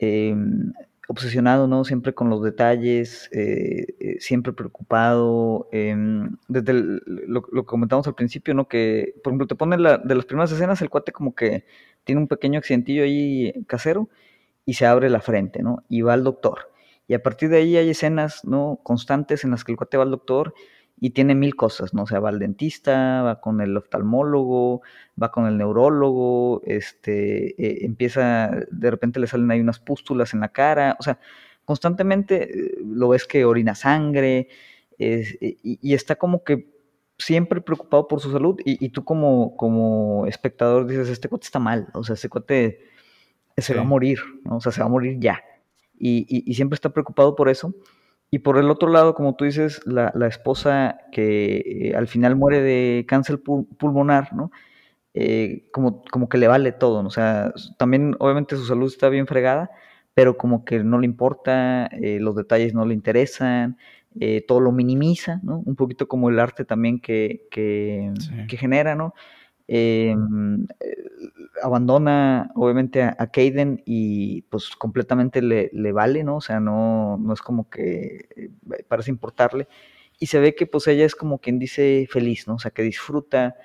eh, 0.00 0.34
obsesionado, 1.06 1.68
¿no? 1.68 1.84
Siempre 1.84 2.12
con 2.12 2.28
los 2.28 2.42
detalles, 2.42 3.28
eh, 3.30 3.86
eh, 4.00 4.16
siempre 4.18 4.52
preocupado. 4.52 5.68
Eh, 5.70 5.94
desde 6.48 6.72
lo, 6.72 7.44
lo, 7.52 7.66
comentamos 7.66 8.08
al 8.08 8.16
principio, 8.16 8.52
¿no? 8.52 8.66
Que, 8.66 9.14
por 9.22 9.30
ejemplo, 9.30 9.46
te 9.46 9.54
pone 9.54 9.78
la, 9.78 9.98
de 9.98 10.16
las 10.16 10.24
primeras 10.24 10.50
escenas, 10.50 10.82
el 10.82 10.90
cuate 10.90 11.12
como 11.12 11.36
que 11.36 11.66
tiene 12.02 12.20
un 12.20 12.26
pequeño 12.26 12.58
accidentillo 12.58 13.04
ahí 13.04 13.64
casero 13.68 14.08
y 14.66 14.74
se 14.74 14.86
abre 14.86 15.08
la 15.08 15.20
frente, 15.20 15.62
¿no? 15.62 15.84
Y 15.88 16.02
va 16.02 16.14
al 16.14 16.24
doctor. 16.24 16.73
Y 17.06 17.14
a 17.14 17.22
partir 17.22 17.48
de 17.50 17.58
ahí 17.58 17.76
hay 17.76 17.90
escenas, 17.90 18.44
¿no? 18.44 18.80
Constantes 18.82 19.44
en 19.44 19.50
las 19.50 19.64
que 19.64 19.72
el 19.72 19.78
cuate 19.78 19.96
va 19.96 20.04
al 20.04 20.10
doctor 20.10 20.54
y 21.00 21.10
tiene 21.10 21.34
mil 21.34 21.56
cosas, 21.56 21.92
¿no? 21.92 22.04
O 22.04 22.06
sea, 22.06 22.20
va 22.20 22.28
al 22.30 22.38
dentista, 22.38 23.22
va 23.22 23.40
con 23.40 23.60
el 23.60 23.76
oftalmólogo, 23.76 24.82
va 25.20 25.30
con 25.30 25.46
el 25.46 25.58
neurólogo, 25.58 26.62
este, 26.64 27.60
eh, 27.62 27.84
empieza, 27.84 28.50
de 28.70 28.90
repente 28.90 29.20
le 29.20 29.26
salen 29.26 29.50
ahí 29.50 29.60
unas 29.60 29.80
pústulas 29.80 30.34
en 30.34 30.40
la 30.40 30.50
cara, 30.50 30.96
o 30.98 31.02
sea, 31.02 31.18
constantemente 31.64 32.58
eh, 32.58 32.74
lo 32.84 33.08
ves 33.08 33.26
que 33.26 33.44
orina 33.44 33.74
sangre 33.74 34.48
es, 34.98 35.36
y, 35.40 35.58
y, 35.62 35.94
está 35.94 36.16
como 36.16 36.44
que 36.44 36.72
siempre 37.18 37.60
preocupado 37.60 38.06
por 38.06 38.20
su 38.20 38.30
salud 38.30 38.60
y, 38.64 38.84
y, 38.84 38.90
tú 38.90 39.04
como, 39.04 39.56
como 39.56 40.26
espectador 40.26 40.86
dices, 40.86 41.08
este 41.08 41.28
cuate 41.28 41.46
está 41.46 41.58
mal, 41.58 41.88
o 41.94 42.04
sea, 42.04 42.14
este 42.14 42.28
cuate 42.28 42.80
se 43.56 43.62
sí. 43.62 43.74
va 43.74 43.80
a 43.80 43.84
morir, 43.84 44.20
¿no? 44.44 44.56
O 44.56 44.60
sea, 44.60 44.72
se 44.72 44.80
va 44.80 44.86
a 44.86 44.90
morir 44.90 45.18
ya. 45.20 45.42
Y, 45.98 46.26
y 46.28 46.54
siempre 46.54 46.74
está 46.74 46.90
preocupado 46.90 47.36
por 47.36 47.48
eso. 47.48 47.74
Y 48.34 48.40
por 48.40 48.58
el 48.58 48.68
otro 48.68 48.90
lado, 48.90 49.14
como 49.14 49.36
tú 49.36 49.44
dices, 49.44 49.80
la, 49.86 50.10
la 50.12 50.26
esposa 50.26 50.98
que 51.12 51.90
eh, 51.92 51.94
al 51.94 52.08
final 52.08 52.34
muere 52.34 52.62
de 52.62 53.04
cáncer 53.06 53.40
pulmonar, 53.42 54.34
¿no? 54.34 54.50
Eh, 55.14 55.68
como, 55.72 56.02
como 56.10 56.28
que 56.28 56.38
le 56.38 56.48
vale 56.48 56.72
todo, 56.72 57.02
¿no? 57.02 57.06
O 57.06 57.12
sea, 57.12 57.52
también 57.78 58.16
obviamente 58.18 58.56
su 58.56 58.64
salud 58.64 58.88
está 58.88 59.08
bien 59.08 59.28
fregada, 59.28 59.70
pero 60.14 60.36
como 60.36 60.64
que 60.64 60.82
no 60.82 60.98
le 60.98 61.06
importa, 61.06 61.86
eh, 61.86 62.18
los 62.18 62.34
detalles 62.34 62.74
no 62.74 62.84
le 62.84 62.94
interesan, 62.94 63.76
todo 64.48 64.58
lo 64.58 64.72
minimiza, 64.72 65.40
¿no? 65.44 65.62
Un 65.64 65.76
poquito 65.76 66.08
como 66.08 66.28
el 66.28 66.40
arte 66.40 66.64
también 66.64 66.98
que, 66.98 67.46
que, 67.52 68.12
sí. 68.18 68.46
que 68.48 68.56
genera, 68.56 68.96
¿no? 68.96 69.14
Eh, 69.68 70.14
abandona 71.62 72.50
obviamente 72.54 73.02
a, 73.02 73.16
a 73.18 73.26
Caden 73.30 73.82
y 73.84 74.42
pues 74.42 74.70
completamente 74.76 75.42
le, 75.42 75.70
le, 75.72 75.92
vale, 75.92 76.24
¿no? 76.24 76.36
O 76.36 76.40
sea, 76.40 76.60
no, 76.60 77.16
no 77.18 77.32
es 77.32 77.42
como 77.42 77.68
que 77.70 78.28
eh, 78.36 78.50
parece 78.88 79.10
importarle. 79.10 79.68
Y 80.18 80.26
se 80.26 80.38
ve 80.40 80.54
que 80.54 80.66
pues 80.66 80.86
ella 80.86 81.04
es 81.04 81.14
como 81.14 81.38
quien 81.40 81.58
dice 81.58 82.06
feliz, 82.10 82.46
¿no? 82.48 82.54
O 82.56 82.58
sea, 82.58 82.70
que 82.70 82.82
disfruta, 82.82 83.56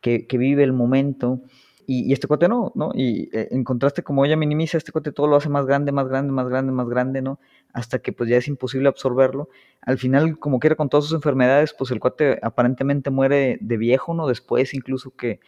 que, 0.00 0.26
que 0.26 0.38
vive 0.38 0.62
el 0.64 0.72
momento. 0.72 1.40
Y, 1.86 2.08
y, 2.08 2.12
este 2.12 2.26
cuate 2.26 2.48
no, 2.48 2.72
¿no? 2.74 2.90
Y 2.94 3.28
eh, 3.32 3.48
en 3.50 3.64
contraste, 3.64 4.02
como 4.02 4.24
ella 4.24 4.36
minimiza, 4.36 4.78
este 4.78 4.92
cuate 4.92 5.12
todo 5.12 5.26
lo 5.26 5.36
hace 5.36 5.48
más 5.48 5.66
grande, 5.66 5.92
más 5.92 6.08
grande, 6.08 6.32
más 6.32 6.48
grande, 6.48 6.72
más 6.72 6.88
grande, 6.88 7.22
¿no? 7.22 7.38
Hasta 7.72 7.98
que 7.98 8.12
pues 8.12 8.30
ya 8.30 8.36
es 8.36 8.48
imposible 8.48 8.88
absorberlo. 8.88 9.48
Al 9.82 9.98
final, 9.98 10.38
como 10.38 10.60
quiera, 10.60 10.76
con 10.76 10.88
todas 10.88 11.04
sus 11.06 11.14
enfermedades, 11.14 11.74
pues 11.76 11.90
el 11.90 12.00
cuate 12.00 12.38
aparentemente 12.42 13.10
muere 13.10 13.58
de 13.60 13.76
viejo, 13.76 14.14
¿no? 14.14 14.26
Después 14.26 14.74
incluso 14.74 15.14
que, 15.16 15.40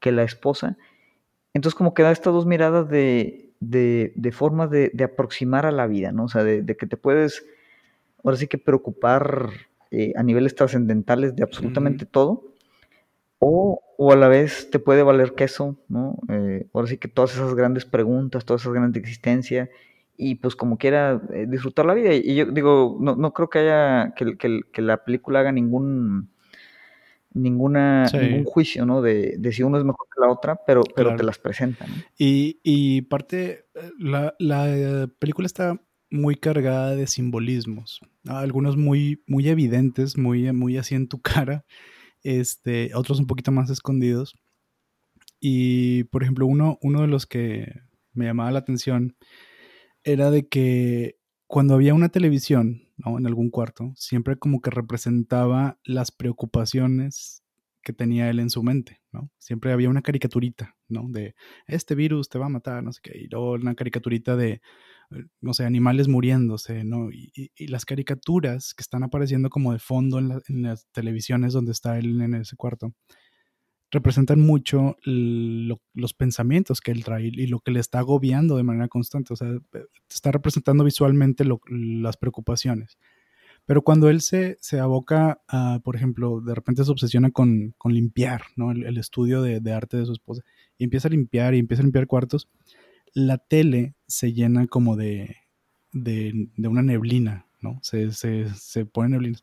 que 0.00 0.12
la 0.12 0.22
esposa. 0.22 0.76
Entonces 1.52 1.76
como 1.76 1.94
que 1.94 2.02
da 2.02 2.10
estas 2.10 2.32
dos 2.32 2.46
miradas 2.46 2.88
de, 2.88 3.50
de, 3.60 4.12
de 4.16 4.32
formas 4.32 4.70
de, 4.70 4.90
de, 4.92 5.04
aproximar 5.04 5.66
a 5.66 5.72
la 5.72 5.86
vida, 5.86 6.12
¿no? 6.12 6.24
O 6.24 6.28
sea, 6.28 6.42
de, 6.44 6.62
de 6.62 6.76
que 6.76 6.86
te 6.86 6.96
puedes, 6.96 7.46
ahora 8.22 8.36
sí 8.36 8.48
que 8.48 8.58
preocupar 8.58 9.50
eh, 9.90 10.12
a 10.16 10.22
niveles 10.24 10.56
trascendentales 10.56 11.36
de 11.36 11.44
absolutamente 11.44 12.04
mm. 12.04 12.08
todo 12.08 12.53
o, 13.46 13.82
o, 13.98 14.12
a 14.12 14.16
la 14.16 14.28
vez 14.28 14.70
te 14.70 14.78
puede 14.78 15.02
valer 15.02 15.34
queso, 15.34 15.76
¿no? 15.88 16.18
Eh, 16.30 16.66
ahora 16.72 16.88
sí 16.88 16.96
que 16.96 17.08
todas 17.08 17.34
esas 17.34 17.54
grandes 17.54 17.84
preguntas, 17.84 18.46
todas 18.46 18.62
esas 18.62 18.72
grandes 18.72 19.02
existencias, 19.02 19.68
y 20.16 20.36
pues 20.36 20.56
como 20.56 20.78
quiera 20.78 21.20
eh, 21.32 21.46
disfrutar 21.46 21.84
la 21.84 21.92
vida. 21.92 22.14
Y 22.14 22.34
yo 22.34 22.46
digo, 22.46 22.96
no, 23.00 23.16
no 23.16 23.34
creo 23.34 23.50
que 23.50 23.58
haya, 23.58 24.14
que, 24.16 24.38
que, 24.38 24.60
que, 24.72 24.82
la 24.82 25.04
película 25.04 25.40
haga 25.40 25.52
ningún, 25.52 26.30
ninguna, 27.34 28.06
ningún 28.06 28.44
juicio, 28.44 28.86
¿no? 28.86 29.02
De, 29.02 29.34
de, 29.38 29.52
si 29.52 29.62
uno 29.62 29.76
es 29.76 29.84
mejor 29.84 30.06
que 30.14 30.20
la 30.22 30.32
otra, 30.32 30.58
pero, 30.66 30.82
pero 30.96 31.14
te 31.14 31.22
las 31.24 31.38
presentan. 31.38 31.88
Y, 32.16 32.60
y, 32.62 33.02
parte, 33.02 33.66
eh, 33.74 33.90
la, 33.98 34.34
la, 34.38 35.06
película 35.18 35.44
está 35.44 35.78
muy 36.10 36.36
cargada 36.36 36.94
de 36.94 37.06
simbolismos, 37.06 38.00
algunos 38.26 38.78
muy, 38.78 39.22
muy 39.26 39.48
evidentes, 39.50 40.16
muy, 40.16 40.50
muy 40.52 40.78
así 40.78 40.94
en 40.94 41.08
tu 41.08 41.20
cara, 41.20 41.64
este, 42.24 42.90
otros 42.94 43.20
un 43.20 43.26
poquito 43.26 43.52
más 43.52 43.70
escondidos. 43.70 44.34
Y, 45.38 46.04
por 46.04 46.22
ejemplo, 46.22 46.46
uno, 46.46 46.78
uno 46.82 47.02
de 47.02 47.06
los 47.06 47.26
que 47.26 47.68
me 48.12 48.24
llamaba 48.24 48.50
la 48.50 48.60
atención 48.60 49.16
era 50.02 50.30
de 50.30 50.48
que 50.48 51.16
cuando 51.46 51.74
había 51.74 51.94
una 51.94 52.08
televisión 52.08 52.88
¿no? 52.96 53.18
en 53.18 53.26
algún 53.26 53.50
cuarto, 53.50 53.92
siempre 53.96 54.36
como 54.36 54.60
que 54.60 54.70
representaba 54.70 55.78
las 55.84 56.10
preocupaciones 56.10 57.42
que 57.82 57.92
tenía 57.92 58.30
él 58.30 58.40
en 58.40 58.48
su 58.48 58.62
mente, 58.62 59.02
¿no? 59.12 59.30
Siempre 59.38 59.70
había 59.70 59.90
una 59.90 60.00
caricaturita, 60.00 60.74
¿no? 60.88 61.06
De 61.10 61.34
este 61.66 61.94
virus 61.94 62.30
te 62.30 62.38
va 62.38 62.46
a 62.46 62.48
matar, 62.48 62.82
no 62.82 62.92
sé 62.92 63.00
qué, 63.02 63.18
y 63.18 63.28
luego 63.28 63.52
una 63.52 63.74
caricaturita 63.74 64.36
de, 64.36 64.62
no 65.40 65.54
sé, 65.54 65.64
animales 65.64 66.08
muriéndose, 66.08 66.84
¿no? 66.84 67.10
Y, 67.12 67.30
las 67.66 67.84
caricaturas 67.84 68.74
que 68.74 68.82
están 68.82 69.02
apareciendo 69.02 69.50
como 69.50 69.72
de 69.72 69.78
fondo 69.78 70.18
en, 70.18 70.62
las 70.62 70.86
televisiones 70.92 71.52
donde 71.52 71.72
está 71.72 71.98
él 71.98 72.20
en 72.20 72.34
ese 72.34 72.56
cuarto, 72.56 72.92
representan 73.90 74.40
mucho 74.40 74.96
los 75.04 76.14
pensamientos 76.14 76.80
que 76.80 76.90
él 76.90 77.04
trae 77.04 77.26
y 77.26 77.46
lo 77.46 77.60
que 77.60 77.70
le 77.70 77.80
está 77.80 78.00
agobiando 78.00 78.56
de 78.56 78.64
manera 78.64 78.88
constante. 78.88 79.32
O 79.32 79.36
sea, 79.36 79.48
está 80.10 80.32
representando 80.32 80.84
visualmente 80.84 81.44
las 81.44 82.16
preocupaciones. 82.16 82.98
Pero 83.66 83.82
cuando 83.82 84.10
él 84.10 84.20
se, 84.20 84.58
se 84.60 84.78
aboca 84.78 85.40
a, 85.48 85.80
por 85.82 85.96
ejemplo, 85.96 86.40
de 86.40 86.54
repente 86.54 86.84
se 86.84 86.90
obsesiona 86.90 87.30
con, 87.30 87.74
con 87.78 87.94
limpiar, 87.94 88.42
¿no? 88.56 88.72
El, 88.72 88.98
estudio 88.98 89.40
de, 89.40 89.60
de, 89.60 89.72
arte 89.72 89.96
de 89.96 90.04
su 90.04 90.12
esposa, 90.12 90.42
y 90.76 90.84
empieza 90.84 91.08
a 91.08 91.10
limpiar 91.10 91.54
y 91.54 91.60
empieza 91.60 91.82
a 91.82 91.84
limpiar 91.84 92.06
cuartos, 92.06 92.48
la 93.14 93.38
tele 93.38 93.94
se 94.06 94.32
llena 94.32 94.66
como 94.66 94.96
de, 94.96 95.36
de, 95.92 96.50
de 96.56 96.68
una 96.68 96.82
neblina, 96.82 97.46
¿no? 97.60 97.78
Se, 97.82 98.12
se, 98.12 98.52
se 98.54 98.84
pone 98.84 99.10
neblinas. 99.10 99.42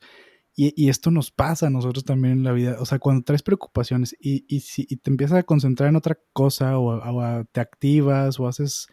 Y, 0.53 0.89
esto 0.89 1.11
nos 1.11 1.31
pasa 1.31 1.67
a 1.67 1.69
nosotros 1.69 2.03
también 2.03 2.33
en 2.33 2.43
la 2.43 2.51
vida. 2.51 2.75
O 2.79 2.85
sea, 2.85 2.99
cuando 2.99 3.23
traes 3.23 3.41
preocupaciones 3.41 4.15
y, 4.19 4.45
y 4.47 4.59
si 4.59 4.85
te 4.85 5.09
empiezas 5.09 5.39
a 5.39 5.43
concentrar 5.43 5.89
en 5.89 5.95
otra 5.95 6.19
cosa 6.33 6.77
o, 6.77 7.45
te 7.45 7.61
activas 7.61 8.39
o 8.39 8.47
haces 8.47 8.87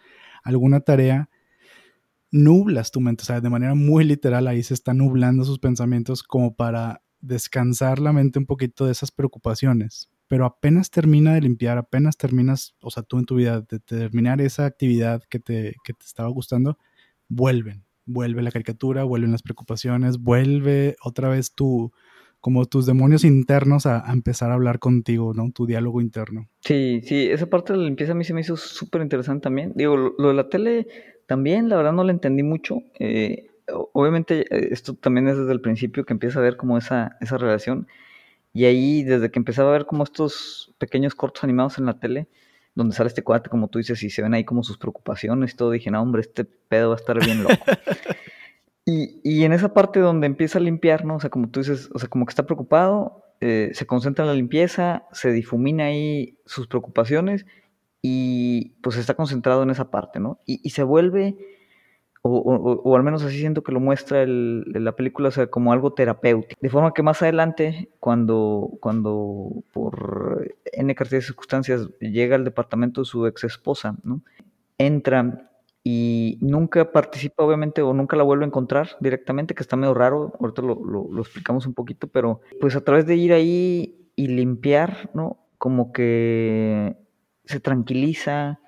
alguna 0.45 0.81
tarea, 0.81 1.29
nublas 2.31 2.93
tu 2.93 3.01
mente. 3.01 3.23
O 3.23 3.27
sea, 3.27 3.41
de 3.41 3.51
manera 3.51 3.75
muy 3.75 4.05
literal 4.05 4.47
ahí 4.47 4.63
se 4.63 4.73
están 4.73 4.99
nublando 4.99 5.45
sus 5.45 5.59
pensamientos 5.59 6.23
como 6.23 6.55
para 6.55 7.03
descansar 7.21 7.99
la 7.99 8.13
mente 8.13 8.39
un 8.39 8.47
poquito 8.47 8.87
de 8.87 8.93
esas 8.93 9.11
preocupaciones. 9.11 10.09
Pero 10.29 10.45
apenas 10.45 10.91
termina 10.91 11.35
de 11.35 11.41
limpiar, 11.41 11.79
apenas 11.79 12.17
terminas, 12.17 12.75
o 12.81 12.91
sea, 12.91 13.03
tú 13.03 13.19
en 13.19 13.25
tu 13.25 13.37
vida, 13.37 13.63
de 13.63 13.81
terminar 13.81 14.41
esa 14.41 14.67
actividad 14.67 15.23
que 15.29 15.41
te, 15.41 15.75
que 15.83 15.95
te 15.95 16.05
estaba 16.05 16.29
gustando, 16.29 16.79
vuelven 17.29 17.89
vuelve 18.09 18.43
la 18.43 18.51
caricatura, 18.51 19.05
vuelven 19.05 19.33
las 19.33 19.43
preocupaciones, 19.43 20.19
vuelve 20.19 20.97
otra 21.05 21.29
vez 21.29 21.55
tu, 21.55 21.93
como 22.41 22.65
tus 22.65 22.87
demonios 22.87 23.23
internos 23.23 23.87
a, 23.87 24.05
empezar 24.11 24.51
a 24.51 24.55
hablar 24.55 24.79
contigo, 24.79 25.35
¿no? 25.35 25.51
Tu 25.53 25.67
diálogo 25.67 26.01
interno. 26.01 26.49
Sí, 26.61 27.01
sí, 27.05 27.29
esa 27.31 27.47
parte 27.47 27.73
de 27.73 27.81
la 27.81 27.85
limpieza 27.85 28.13
a 28.13 28.15
mí 28.15 28.25
se 28.25 28.35
me 28.35 28.41
hizo 28.41 28.57
súper 28.57 29.03
interesante 29.03 29.43
también. 29.43 29.73
Digo, 29.77 29.97
lo, 29.97 30.29
de 30.29 30.35
la 30.35 30.49
tele 30.49 30.87
también, 31.27 31.69
la 31.69 31.77
verdad 31.77 31.93
no 31.93 32.03
la 32.03 32.13
entendí 32.13 32.43
mucho. 32.43 32.83
Eh, 32.99 33.47
obviamente 33.93 34.47
eh, 34.51 34.69
esto 34.71 34.95
también 34.95 35.29
es 35.29 35.37
desde 35.37 35.53
el 35.53 35.61
principio 35.61 36.05
que 36.05 36.15
empieza 36.15 36.39
a 36.39 36.43
ver 36.43 36.57
como 36.57 36.79
esa, 36.79 37.17
esa 37.21 37.37
relación. 37.37 37.87
Y 38.59 38.65
ahí, 38.65 39.05
desde 39.05 39.31
que 39.31 39.39
empezaba 39.39 39.69
a 39.69 39.73
ver 39.73 39.87
como 39.87 40.03
estos 40.03 40.75
pequeños 40.79 41.15
cortos 41.15 41.45
animados 41.45 41.79
en 41.79 41.87
la 41.87 42.01
tele, 42.01 42.27
donde 42.75 42.93
sale 42.97 43.07
este 43.07 43.23
cuate, 43.23 43.51
como 43.51 43.69
tú 43.69 43.79
dices, 43.79 44.03
y 44.03 44.11
se 44.11 44.21
ven 44.21 44.35
ahí 44.35 44.43
como 44.43 44.65
sus 44.65 44.79
preocupaciones, 44.79 45.55
todo, 45.55 45.71
dije, 45.71 45.93
no, 45.93 46.03
hombre, 46.03 46.23
este 46.23 46.45
pedo 46.45 46.89
va 46.89 46.97
a 46.97 46.99
estar 46.99 47.25
bien 47.25 47.45
loco. 47.45 47.55
y, 48.85 49.21
y, 49.23 49.45
en 49.45 49.53
esa 49.53 49.73
parte 49.73 50.01
donde 50.01 50.27
empieza 50.27 50.59
a 50.59 50.61
limpiar, 50.61 51.05
¿no? 51.05 51.15
O 51.15 51.21
sea, 51.21 51.31
como 51.31 51.51
tú 51.51 51.61
dices, 51.61 51.89
o 51.95 52.01
sea, 52.01 52.09
como 52.09 52.27
que 52.27 52.31
está 52.31 52.47
preocupado, 52.47 53.23
eh, 53.41 53.71
se 53.75 53.87
concentra 53.87 54.25
en 54.25 54.31
la 54.31 54.35
limpieza, 54.35 55.05
se 55.13 55.31
difumina 55.31 55.85
ahí 55.85 56.41
sus 56.45 56.67
preocupaciones 56.67 57.47
y 58.03 58.71
pues 58.83 58.97
está 58.97 59.15
concentrado 59.15 59.63
en 59.63 59.71
esa 59.71 59.93
parte, 59.93 60.19
¿no? 60.19 60.41
Y, 60.47 60.61
y 60.65 60.71
se 60.71 60.83
vuelve 60.83 61.37
o, 62.23 62.97
al 62.97 63.03
menos 63.03 63.23
así 63.23 63.39
siento 63.39 63.63
que 63.63 63.73
lo 63.73 63.81
muestra 63.81 64.23
el, 64.23 64.65
la 64.73 64.93
película, 64.97 65.29
o 65.29 65.33
sea, 65.33 65.47
como 65.47 65.73
algo 65.73 65.93
terapéutico. 65.93 66.61
De 66.61 66.69
forma 66.69 66.93
que 66.93 67.03
más 67.03 67.23
adelante, 67.23 67.91
cuando, 68.01 68.71
cuando 68.81 69.65
por 69.73 70.55
N 70.73 70.95
cantidad 70.95 71.19
de 71.19 71.27
circunstancias 71.27 71.89
llega 72.01 72.37
al 72.37 72.45
departamento 72.45 73.03
de 73.03 73.07
su 73.07 73.27
ex 73.27 73.45
esposa, 73.45 73.97
¿no? 74.03 74.23
entra 74.79 75.51
y 75.85 76.39
nunca 76.41 76.93
participa, 76.93 77.45
obviamente, 77.45 77.83
o 77.83 77.93
nunca 77.93 78.17
la 78.17 78.23
vuelve 78.23 78.45
a 78.45 78.49
encontrar 78.49 78.91
directamente, 79.01 79.55
que 79.55 79.63
está 79.63 79.77
medio 79.77 79.95
raro, 79.95 80.35
ahorita 80.41 80.63
lo, 80.63 80.75
lo, 80.75 81.21
explicamos 81.21 81.67
un 81.67 81.75
poquito, 81.75 82.09
pero 82.09 82.41
pues 82.61 82.77
a 82.77 82.83
través 82.83 83.07
de 83.07 83.17
ir 83.17 83.33
ahí 83.33 84.11
y 84.15 84.29
limpiar, 84.29 85.11
¿no? 85.15 85.47
Como 85.57 85.93
que 85.93 86.97
se 87.45 87.61
tranquiliza, 87.61 88.61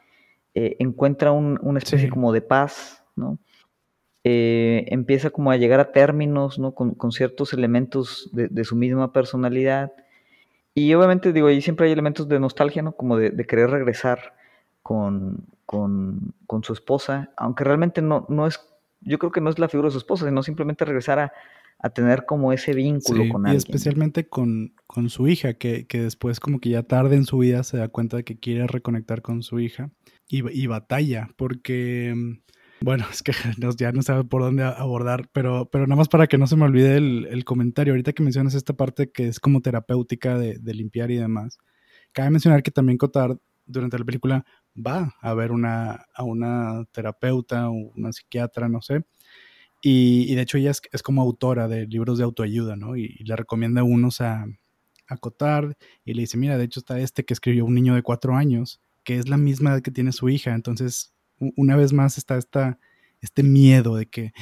eh, 0.55 0.77
encuentra 0.79 1.33
un, 1.33 1.59
una 1.63 1.79
especie 1.79 2.09
como 2.09 2.33
de 2.33 2.43
paz, 2.43 3.00
¿no? 3.17 3.39
Eh, 4.23 4.85
empieza 4.89 5.31
como 5.31 5.51
a 5.51 5.57
llegar 5.57 5.81
a 5.81 5.93
términos, 5.93 6.59
¿no? 6.59 6.75
Con, 6.75 7.13
ciertos 7.13 7.55
elementos 7.55 8.29
de, 8.33 8.65
su 8.65 8.77
misma 8.77 9.13
personalidad. 9.13 9.93
Y 10.75 10.93
obviamente, 10.95 11.33
digo, 11.33 11.47
ahí 11.47 11.63
siempre 11.63 11.87
hay 11.87 11.93
elementos 11.93 12.29
de 12.29 12.39
nostalgia, 12.39 12.83
¿no? 12.83 12.93
Como 12.93 13.17
de, 13.17 13.47
querer 13.47 13.71
regresar 13.71 14.35
con, 14.83 15.47
con, 15.65 16.35
su 16.63 16.73
esposa, 16.73 17.33
aunque 17.37 17.65
realmente 17.65 18.03
no, 18.03 18.27
no 18.29 18.47
es, 18.47 18.61
yo 19.01 19.19
creo 19.19 19.33
que 19.33 19.41
no 19.41 19.49
es 19.49 19.59
la 19.59 19.69
figura 19.69 19.89
de 19.89 19.93
su 19.93 19.99
esposa, 19.99 20.27
sino 20.27 20.43
simplemente 20.43 20.85
regresar 20.85 21.19
a, 21.19 21.33
tener 21.95 22.27
como 22.27 22.53
ese 22.53 22.75
vínculo 22.75 23.27
con 23.33 23.47
alguien. 23.47 23.55
Y 23.55 23.57
especialmente 23.57 24.29
con, 24.29 24.75
con 24.87 25.09
su 25.09 25.29
hija, 25.29 25.55
que, 25.55 25.87
que, 25.87 26.03
después 26.03 26.39
como 26.39 26.61
que 26.61 26.69
ya 26.69 26.83
tarde 26.83 27.17
en 27.17 27.25
su 27.25 27.39
vida 27.39 27.63
se 27.63 27.79
da 27.79 27.89
cuenta 27.89 28.19
de 28.19 28.25
que 28.25 28.39
quiere 28.39 28.67
reconectar 28.67 29.23
con 29.23 29.43
su 29.43 29.61
hija 29.61 29.89
y, 30.29 30.47
y 30.51 30.67
batalla, 30.67 31.31
porque 31.37 32.39
bueno, 32.83 33.07
es 33.11 33.23
que 33.23 33.33
ya 33.79 33.93
no 33.93 34.03
sabe 34.03 34.25
por 34.25 34.43
dónde 34.43 34.65
abordar, 34.65 35.29
pero, 35.33 35.69
pero 35.71 35.87
nada 35.87 35.97
más 35.97 36.09
para 36.09 36.27
que 36.27 36.39
no 36.39 36.47
se 36.47 36.57
me 36.57 36.65
olvide 36.65 36.97
el, 36.97 37.45
comentario, 37.45 37.93
ahorita 37.93 38.13
que 38.13 38.23
mencionas 38.23 38.55
esta 38.55 38.75
parte 38.75 39.11
que 39.11 39.29
es 39.29 39.39
como 39.41 39.61
terapéutica 39.61 40.39
de, 40.39 40.75
limpiar 40.75 41.11
y 41.11 41.17
demás, 41.17 41.59
cabe 42.13 42.31
mencionar 42.31 42.63
que 42.63 42.71
también 42.71 42.99
Cotard 42.99 43.39
durante 43.67 43.99
la 43.99 44.05
película 44.05 44.45
va 44.75 45.15
a 45.21 45.35
ver 45.35 45.53
una, 45.53 46.07
a 46.15 46.25
una 46.25 46.85
terapeuta 46.93 47.69
o 47.69 47.73
una 47.73 48.13
psiquiatra, 48.13 48.69
no 48.69 48.81
sé, 48.81 49.05
y, 49.83 50.35
de 50.35 50.43
hecho 50.43 50.59
ella 50.59 50.71
es, 50.71 51.03
como 51.03 51.23
autora 51.23 51.69
de 51.69 51.87
libros 51.87 52.19
de 52.19 52.25
autoayuda, 52.25 52.77
¿no? 52.77 52.97
Y, 52.97 53.17
le 53.25 53.37
recomienda 53.37 53.83
unos 53.83 54.21
a, 54.21 54.47
a 55.07 55.17
Cotard 55.17 55.75
y 56.05 56.15
le 56.15 56.23
dice, 56.23 56.37
mira, 56.39 56.59
de 56.59 56.65
hecho 56.65 56.81
está 56.81 56.99
este 57.01 57.25
que 57.25 57.35
escribió 57.35 57.65
un 57.65 57.75
niño 57.75 57.95
de 57.95 58.03
cuatro 58.03 58.37
años, 58.37 58.81
que 59.05 59.17
es 59.19 59.29
la 59.29 59.37
misma 59.39 59.71
edad 59.71 59.83
que 59.83 59.91
tiene 59.91 60.13
su 60.13 60.29
hija, 60.29 60.55
entonces 60.55 61.15
una 61.57 61.77
vez 61.77 61.93
más 61.93 62.19
está 62.19 62.37
esta, 62.37 62.79
este 63.21 63.43
miedo 63.43 63.97
de 63.97 64.07
que, 64.07 64.33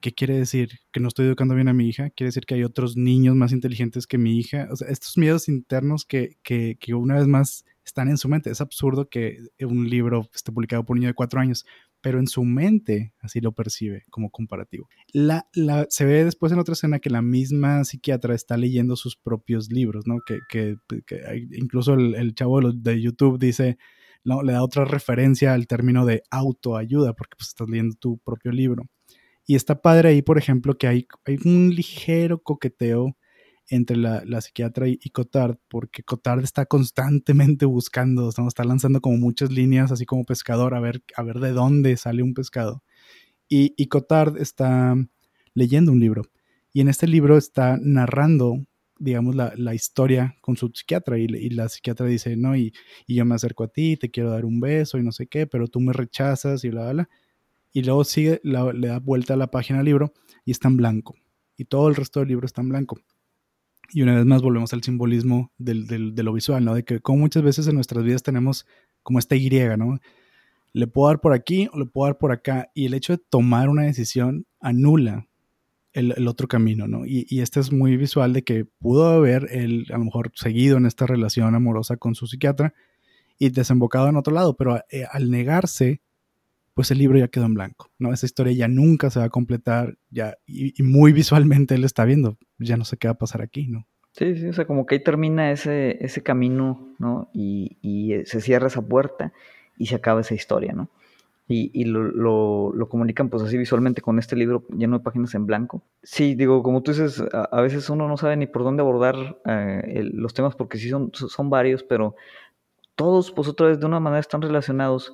¿qué 0.00 0.12
quiere 0.12 0.38
decir? 0.38 0.80
Que 0.92 1.00
no 1.00 1.08
estoy 1.08 1.26
educando 1.26 1.54
bien 1.54 1.68
a 1.68 1.74
mi 1.74 1.88
hija, 1.88 2.10
quiere 2.10 2.28
decir 2.28 2.44
que 2.44 2.54
hay 2.54 2.64
otros 2.64 2.96
niños 2.96 3.34
más 3.36 3.52
inteligentes 3.52 4.06
que 4.06 4.18
mi 4.18 4.38
hija. 4.38 4.68
O 4.70 4.76
sea, 4.76 4.88
estos 4.88 5.16
miedos 5.16 5.48
internos 5.48 6.04
que, 6.04 6.36
que, 6.42 6.76
que 6.80 6.94
una 6.94 7.16
vez 7.16 7.26
más 7.26 7.64
están 7.84 8.08
en 8.08 8.18
su 8.18 8.28
mente. 8.28 8.50
Es 8.50 8.60
absurdo 8.60 9.08
que 9.08 9.38
un 9.60 9.88
libro 9.88 10.28
esté 10.34 10.52
publicado 10.52 10.84
por 10.84 10.94
un 10.94 11.00
niño 11.00 11.08
de 11.08 11.14
cuatro 11.14 11.40
años, 11.40 11.64
pero 12.00 12.18
en 12.18 12.26
su 12.26 12.44
mente 12.44 13.12
así 13.20 13.40
lo 13.40 13.52
percibe 13.52 14.04
como 14.10 14.30
comparativo. 14.30 14.88
La, 15.12 15.48
la, 15.52 15.86
se 15.90 16.04
ve 16.04 16.24
después 16.24 16.52
en 16.52 16.58
otra 16.58 16.74
escena 16.74 17.00
que 17.00 17.10
la 17.10 17.22
misma 17.22 17.84
psiquiatra 17.84 18.34
está 18.34 18.56
leyendo 18.56 18.96
sus 18.96 19.16
propios 19.16 19.70
libros, 19.70 20.06
¿no? 20.06 20.20
Que, 20.24 20.38
que, 20.48 20.76
incluso 21.52 21.94
el, 21.94 22.14
el 22.14 22.34
chavo 22.34 22.60
de, 22.60 22.72
de 22.74 23.02
YouTube 23.02 23.38
dice, 23.38 23.76
¿no? 24.24 24.42
le 24.42 24.52
da 24.52 24.62
otra 24.62 24.84
referencia 24.84 25.54
al 25.54 25.66
término 25.66 26.06
de 26.06 26.22
autoayuda, 26.30 27.14
porque 27.14 27.36
pues 27.36 27.48
estás 27.48 27.68
leyendo 27.68 27.94
tu 27.96 28.18
propio 28.18 28.52
libro. 28.52 28.84
Y 29.46 29.56
está 29.56 29.80
padre 29.82 30.10
ahí, 30.10 30.22
por 30.22 30.38
ejemplo, 30.38 30.76
que 30.78 30.86
hay, 30.86 31.06
hay 31.24 31.38
un 31.44 31.70
ligero 31.70 32.42
coqueteo 32.42 33.16
entre 33.68 33.96
la, 33.96 34.40
psiquiatra 34.40 34.88
y, 34.88 34.98
Cotard, 35.10 35.56
porque 35.68 36.02
Cotard 36.02 36.42
está 36.42 36.66
constantemente 36.66 37.66
buscando, 37.66 38.28
está 38.28 38.64
lanzando 38.64 39.00
como 39.00 39.16
muchas 39.16 39.50
líneas, 39.52 39.92
así 39.92 40.06
como 40.06 40.24
pescador, 40.24 40.74
a 40.74 40.80
ver, 40.80 41.02
a 41.16 41.22
ver 41.22 41.38
de 41.38 41.52
dónde 41.52 41.96
sale 41.96 42.22
un 42.22 42.34
pescado. 42.34 42.82
Y, 43.48 43.74
y 43.76 43.86
Cotard 43.86 44.38
está 44.38 44.96
leyendo 45.54 45.92
un 45.92 46.00
libro. 46.00 46.22
Y 46.72 46.80
en 46.80 46.88
este 46.88 47.06
libro 47.06 47.36
está 47.36 47.78
narrando 47.80 48.64
digamos, 49.00 49.34
la, 49.34 49.52
la, 49.56 49.74
historia 49.74 50.36
con 50.42 50.56
su 50.56 50.70
psiquiatra 50.72 51.18
y, 51.18 51.24
y, 51.24 51.50
la 51.50 51.68
psiquiatra 51.68 52.06
dice, 52.06 52.36
no, 52.36 52.54
y, 52.54 52.72
y, 53.06 53.16
yo 53.16 53.24
me 53.24 53.34
acerco 53.34 53.64
a 53.64 53.68
ti, 53.68 53.96
te 53.96 54.10
quiero 54.10 54.30
dar 54.30 54.44
un 54.44 54.60
beso 54.60 54.98
y 54.98 55.02
no 55.02 55.10
sé 55.10 55.26
qué, 55.26 55.46
pero 55.46 55.66
tú 55.68 55.80
me 55.80 55.92
rechazas 55.92 56.62
y 56.64 56.68
bla, 56.68 56.92
bla, 56.92 57.08
Y 57.72 57.82
luego 57.82 58.04
sigue, 58.04 58.40
le 58.44 58.88
da 58.88 58.98
vuelta 59.00 59.34
a 59.34 59.36
la 59.38 59.50
página 59.50 59.78
del 59.78 59.86
libro 59.86 60.12
y 60.44 60.50
está 60.50 60.68
en 60.68 60.76
blanco. 60.76 61.16
Y 61.56 61.64
todo 61.64 61.88
el 61.88 61.96
resto 61.96 62.20
del 62.20 62.28
libro 62.28 62.46
está 62.46 62.60
en 62.60 62.68
blanco. 62.68 63.00
Y 63.92 64.02
una 64.02 64.14
vez 64.14 64.26
más 64.26 64.42
volvemos 64.42 64.72
al 64.72 64.82
simbolismo 64.82 65.50
del, 65.58 65.86
de 65.86 66.22
lo 66.22 66.32
visual, 66.32 66.64
¿no? 66.64 66.74
De 66.74 66.84
que 66.84 67.00
como 67.00 67.20
muchas 67.20 67.42
veces 67.42 67.66
en 67.66 67.74
nuestras 67.74 68.04
vidas 68.04 68.22
tenemos 68.22 68.66
como 69.02 69.18
esta 69.18 69.34
Y, 69.34 69.50
¿no? 69.78 69.98
Le 70.72 70.86
puedo 70.86 71.08
dar 71.08 71.20
por 71.20 71.32
aquí 71.32 71.68
o 71.72 71.78
le 71.78 71.86
puedo 71.86 72.06
dar 72.06 72.18
por 72.18 72.32
acá. 72.32 72.70
Y 72.74 72.86
el 72.86 72.94
hecho 72.94 73.16
de 73.16 73.22
tomar 73.30 73.68
una 73.68 73.82
decisión 73.82 74.46
anula 74.60 75.26
el, 75.92 76.28
otro 76.28 76.48
camino, 76.48 76.86
¿no? 76.86 77.04
Y, 77.04 77.26
y, 77.28 77.40
este 77.40 77.60
es 77.60 77.72
muy 77.72 77.96
visual 77.96 78.32
de 78.32 78.42
que 78.42 78.64
pudo 78.64 79.08
haber 79.08 79.48
él 79.50 79.86
a 79.90 79.98
lo 79.98 80.04
mejor 80.04 80.30
seguido 80.34 80.76
en 80.76 80.86
esta 80.86 81.06
relación 81.06 81.54
amorosa 81.54 81.96
con 81.96 82.14
su 82.14 82.26
psiquiatra 82.26 82.74
y 83.38 83.50
desembocado 83.50 84.08
en 84.08 84.16
otro 84.16 84.34
lado, 84.34 84.54
pero 84.54 84.76
eh, 84.90 85.04
al 85.10 85.30
negarse, 85.30 86.02
pues 86.74 86.90
el 86.90 86.98
libro 86.98 87.18
ya 87.18 87.28
quedó 87.28 87.46
en 87.46 87.54
blanco, 87.54 87.90
¿no? 87.98 88.12
Esa 88.12 88.26
historia 88.26 88.52
ya 88.52 88.68
nunca 88.68 89.10
se 89.10 89.18
va 89.18 89.24
a 89.24 89.30
completar, 89.30 89.96
ya, 90.10 90.36
y, 90.46 90.74
muy 90.82 91.12
visualmente 91.12 91.74
él 91.74 91.84
está 91.84 92.04
viendo, 92.04 92.36
ya 92.58 92.76
no 92.76 92.84
sé 92.84 92.96
qué 92.96 93.08
va 93.08 93.12
a 93.12 93.18
pasar 93.18 93.42
aquí, 93.42 93.66
¿no? 93.66 93.86
Sí, 94.12 94.36
sí, 94.36 94.46
o 94.46 94.52
sea, 94.52 94.66
como 94.66 94.86
que 94.86 94.96
ahí 94.96 95.02
termina 95.02 95.52
ese, 95.52 96.22
camino, 96.22 96.94
¿no? 96.98 97.30
Y, 97.32 97.78
y 97.80 98.12
eh, 98.12 98.26
se 98.26 98.40
cierra 98.40 98.66
esa 98.66 98.82
puerta 98.82 99.32
y 99.78 99.86
se 99.86 99.94
acaba 99.94 100.20
esa 100.20 100.34
historia, 100.34 100.72
¿no? 100.72 100.90
Y, 101.52 101.72
y 101.74 101.84
lo, 101.84 102.04
lo, 102.04 102.72
lo, 102.72 102.88
comunican 102.88 103.28
pues 103.28 103.42
así 103.42 103.58
visualmente 103.58 104.00
con 104.00 104.20
este 104.20 104.36
libro 104.36 104.64
lleno 104.68 104.98
de 104.98 105.02
páginas 105.02 105.34
en 105.34 105.46
blanco. 105.46 105.82
Sí, 106.00 106.36
digo, 106.36 106.62
como 106.62 106.84
tú 106.84 106.92
dices, 106.92 107.24
a, 107.32 107.60
veces 107.60 107.90
uno 107.90 108.06
no 108.06 108.16
sabe 108.16 108.36
ni 108.36 108.46
por 108.46 108.62
dónde 108.62 108.82
abordar 108.82 109.16
eh, 109.44 110.08
los 110.12 110.32
temas 110.32 110.54
porque 110.54 110.78
sí 110.78 110.88
son, 110.88 111.10
son 111.12 111.50
varios, 111.50 111.82
pero 111.82 112.14
todos 112.94 113.32
pues 113.32 113.48
otra 113.48 113.66
vez 113.66 113.80
de 113.80 113.86
una 113.86 113.98
manera 113.98 114.20
están 114.20 114.42
relacionados 114.42 115.12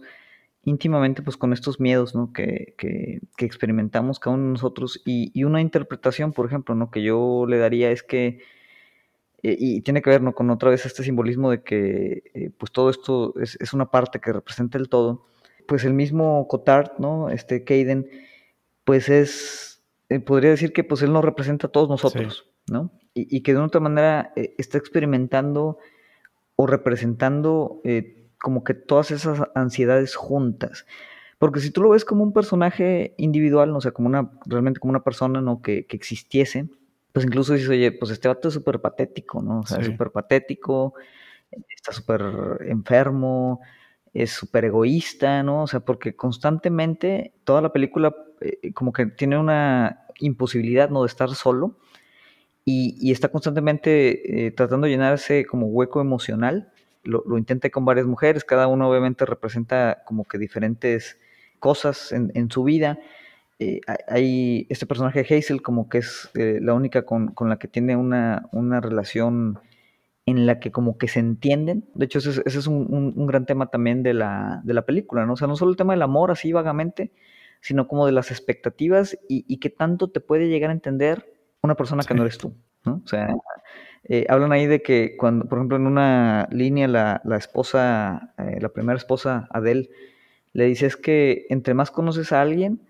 íntimamente 0.67 1.23
pues 1.23 1.37
con 1.37 1.53
estos 1.53 1.81
miedos 1.81 2.15
¿no? 2.15 2.33
que, 2.33 2.75
que, 2.77 3.21
que 3.37 3.47
experimentamos 3.47 4.19
cada 4.19 4.35
uno 4.35 4.47
de 4.47 4.53
nosotros 4.55 5.01
y, 5.07 5.31
y, 5.33 5.45
una 5.45 5.61
interpretación, 5.61 6.33
por 6.33 6.45
ejemplo, 6.45 6.75
¿no? 6.75 6.91
que 6.91 7.03
yo 7.03 7.47
le 7.49 7.57
daría 7.57 7.93
es 7.93 8.03
que, 8.03 8.41
eh, 9.45 9.57
y 9.59 9.81
tiene 9.83 10.03
que 10.03 10.11
ver 10.11 10.23
¿no? 10.23 10.35
con 10.35 10.51
otra 10.51 10.71
vez 10.71 10.85
este 10.85 11.05
simbolismo 11.05 11.51
de 11.53 11.63
que 11.63 12.25
eh, 12.35 12.51
pues 12.59 12.73
todo 12.73 12.91
esto 12.91 13.33
es, 13.41 13.57
es, 13.61 13.73
una 13.73 13.93
parte 13.93 14.19
que 14.19 14.33
representa 14.33 14.77
el 14.77 14.89
todo, 14.89 15.29
pues 15.67 15.85
el 15.85 15.95
mismo 15.95 16.47
Cotard, 16.49 16.93
¿no? 16.99 17.31
este 17.31 17.65
Caden, 17.65 18.09
pues 18.85 19.09
es, 19.09 19.85
eh, 20.09 20.21
podría 20.21 20.51
decir 20.51 20.73
que 20.73 20.85
pues 20.85 21.03
él 21.03 21.13
nos 21.13 21.25
representa 21.25 21.67
a 21.67 21.71
todos 21.71 21.89
nosotros, 21.89 22.47
sí. 22.67 22.73
¿no? 22.73 22.93
Y, 23.15 23.37
y, 23.37 23.43
que 23.43 23.53
de 23.53 23.59
una 23.59 23.69
otra 23.69 23.81
manera 23.81 24.33
eh, 24.37 24.55
está 24.59 24.79
experimentando 24.79 25.79
o 26.57 26.67
representando 26.67 27.81
eh, 27.85 28.29
como 28.39 28.65
que 28.65 28.75
todas 28.75 29.11
esas 29.11 29.43
ansiedades 29.55 30.15
juntas. 30.15 30.87
Porque 31.39 31.61
si 31.61 31.71
tú 31.71 31.83
lo 31.83 31.91
ves 31.91 32.05
como 32.05 32.23
un 32.23 32.33
personaje 32.33 33.15
individual, 33.19 33.75
o 33.75 33.81
sea, 33.81 33.93
como 33.93 34.09
una, 34.09 34.31
realmente 34.47 34.81
como 34.81 34.91
una 34.91 35.05
persona, 35.05 35.41
¿no? 35.41 35.61
Que, 35.61 35.87
que 35.87 35.97
existiese, 35.97 36.69
pues 37.13 37.27
incluso 37.27 37.55
dices, 37.55 37.69
oye, 37.69 37.93
pues 37.93 38.11
este 38.11 38.29
vato 38.29 38.49
es 38.49 38.55
súper 38.55 38.81
patético, 38.81 39.43
¿no? 39.43 39.61
O 39.61 39.67
sea, 39.67 39.79
sí. 39.79 39.87
súper 39.91 40.11
patético, 40.11 40.95
está 41.51 41.93
súper 41.93 42.23
enfermo, 42.69 43.61
es 44.17 44.31
súper 44.31 44.65
egoísta, 44.65 45.43
¿no? 45.43 45.65
O 45.65 45.67
sea, 45.67 45.81
porque 45.81 46.17
constantemente 46.17 47.35
toda 47.45 47.61
la 47.61 47.73
película 47.73 48.15
eh, 48.41 48.73
como 48.73 48.93
que 48.93 49.07
tiene 49.07 49.39
una 49.39 50.07
imposibilidad, 50.21 50.89
¿no? 50.89 51.03
De 51.03 51.09
estar 51.09 51.29
solo 51.35 51.77
y, 52.65 52.97
y 52.99 53.13
está 53.13 53.29
constantemente 53.29 54.47
eh, 54.47 54.51
tratando 54.53 54.87
de 54.87 54.93
llenar 54.93 55.15
ese 55.15 55.45
como 55.45 55.67
hueco 55.67 56.01
emocional. 56.01 56.73
Lo, 57.05 57.23
lo 57.27 57.37
intenta 57.37 57.69
con 57.69 57.85
varias 57.85 58.07
mujeres, 58.07 58.45
cada 58.45 58.69
uno 58.69 58.89
obviamente 58.89 59.27
representa 59.27 60.03
como 60.07 60.25
que 60.25 60.39
diferentes 60.39 61.19
cosas 61.61 62.11
en, 62.11 62.33
en 62.35 62.51
su 62.51 62.65
vida. 62.65 62.99
Eh, 63.59 63.81
hay 64.09 64.67
este 64.71 64.87
personaje 64.87 65.21
Hazel 65.21 65.63
como 65.63 65.89
que 65.89 65.99
es 65.99 66.31
la 66.35 66.75
única 66.75 67.05
con, 67.05 67.29
con, 67.29 67.49
la 67.49 67.59
que 67.59 67.69
tiene 67.69 67.97
una, 67.97 68.49
una 68.53 68.81
relación 68.81 69.59
en 70.27 70.45
la 70.45 70.59
que 70.59 70.73
como 70.73 70.99
que 70.99 71.09
se 71.09 71.21
entienden. 71.21 71.85
De 71.95 72.05
hecho, 72.05 72.19
ese, 72.19 72.43
ese 72.45 72.59
es 72.59 72.67
un, 72.67 72.87
un, 72.93 73.15
un, 73.17 73.27
gran 73.27 73.47
tema 73.47 73.69
también 73.69 74.03
de 74.03 74.13
la, 74.13 74.61
de 74.65 74.75
la 74.75 74.83
película, 74.83 75.25
¿no? 75.25 75.35
O 75.35 75.37
sea, 75.37 75.47
no 75.47 75.57
solo 75.57 75.71
el 75.71 75.77
tema 75.77 75.93
del 75.93 76.03
amor 76.03 76.33
así 76.33 76.53
vagamente, 76.53 77.13
sino 77.61 77.87
como 77.87 78.07
de 78.07 78.13
las 78.13 78.33
expectativas 78.33 79.17
y, 79.29 79.45
y 79.49 79.59
qué 79.59 79.71
tanto 79.71 80.11
te 80.11 80.21
puede 80.21 80.49
llegar 80.49 80.71
a 80.71 80.75
entender 80.75 81.33
una 81.63 81.77
persona 81.77 82.03
sí. 82.03 82.09
que 82.09 82.15
no 82.15 82.23
eres 82.23 82.39
tú, 82.39 82.55
¿no? 82.85 83.03
O 83.05 83.09
sea, 83.09 83.29
eh, 84.05 84.27
hablan 84.29 84.53
ahí 84.53 84.67
de 84.67 84.83
que 84.83 85.17
cuando, 85.17 85.47
por 85.47 85.59
ejemplo, 85.59 85.77
en 85.77 85.87
una 85.87 86.49
línea 86.51 86.89
la, 86.89 87.21
la 87.25 87.37
esposa, 87.37 88.35
eh, 88.39 88.59
la 88.61 88.69
primera 88.69 88.97
esposa, 88.97 89.49
Adele, 89.51 89.91
le 90.53 90.65
dice 90.65 90.87
es 90.87 90.97
que 90.97 91.47
entre 91.51 91.75
más 91.75 91.91
conoces 91.91 92.33
a 92.33 92.41
alguien, 92.41 92.81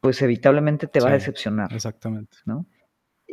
pues 0.00 0.22
evitablemente 0.22 0.86
te 0.86 1.00
sí, 1.00 1.04
va 1.04 1.10
a 1.10 1.14
decepcionar. 1.14 1.72
Exactamente. 1.72 2.36
¿no? 2.44 2.66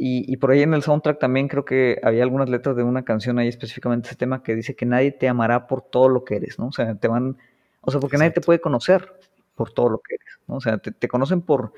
Y, 0.04 0.26
y, 0.34 0.38
por 0.38 0.50
ahí 0.50 0.64
en 0.64 0.74
el 0.74 0.82
soundtrack 0.82 1.20
también 1.20 1.48
creo 1.48 1.64
que 1.64 2.00
había 2.02 2.24
algunas 2.24 2.50
letras 2.50 2.76
de 2.76 2.82
una 2.82 3.06
canción 3.06 3.38
ahí 3.38 3.48
específicamente 3.48 4.08
ese 4.08 4.16
tema 4.16 4.42
que 4.42 4.56
dice 4.56 4.76
que 4.76 4.88
nadie 4.88 5.12
te 5.12 5.30
amará 5.30 5.68
por 5.68 5.84
todo 5.84 6.10
lo 6.10 6.24
que 6.26 6.38
eres, 6.38 6.58
¿no? 6.58 6.70
O 6.70 6.72
sea, 6.72 6.96
te 6.96 7.08
van, 7.08 7.38
o 7.82 7.92
sea, 7.92 8.00
porque 8.00 8.16
Exacto. 8.16 8.18
nadie 8.18 8.32
te 8.32 8.42
puede 8.42 8.60
conocer 8.62 9.14
por 9.54 9.72
todo 9.72 9.90
lo 9.90 10.00
que 10.00 10.16
eres, 10.16 10.40
¿no? 10.48 10.56
O 10.56 10.60
sea, 10.60 10.80
te, 10.80 10.92
te 10.92 11.08
conocen 11.08 11.44
por 11.44 11.74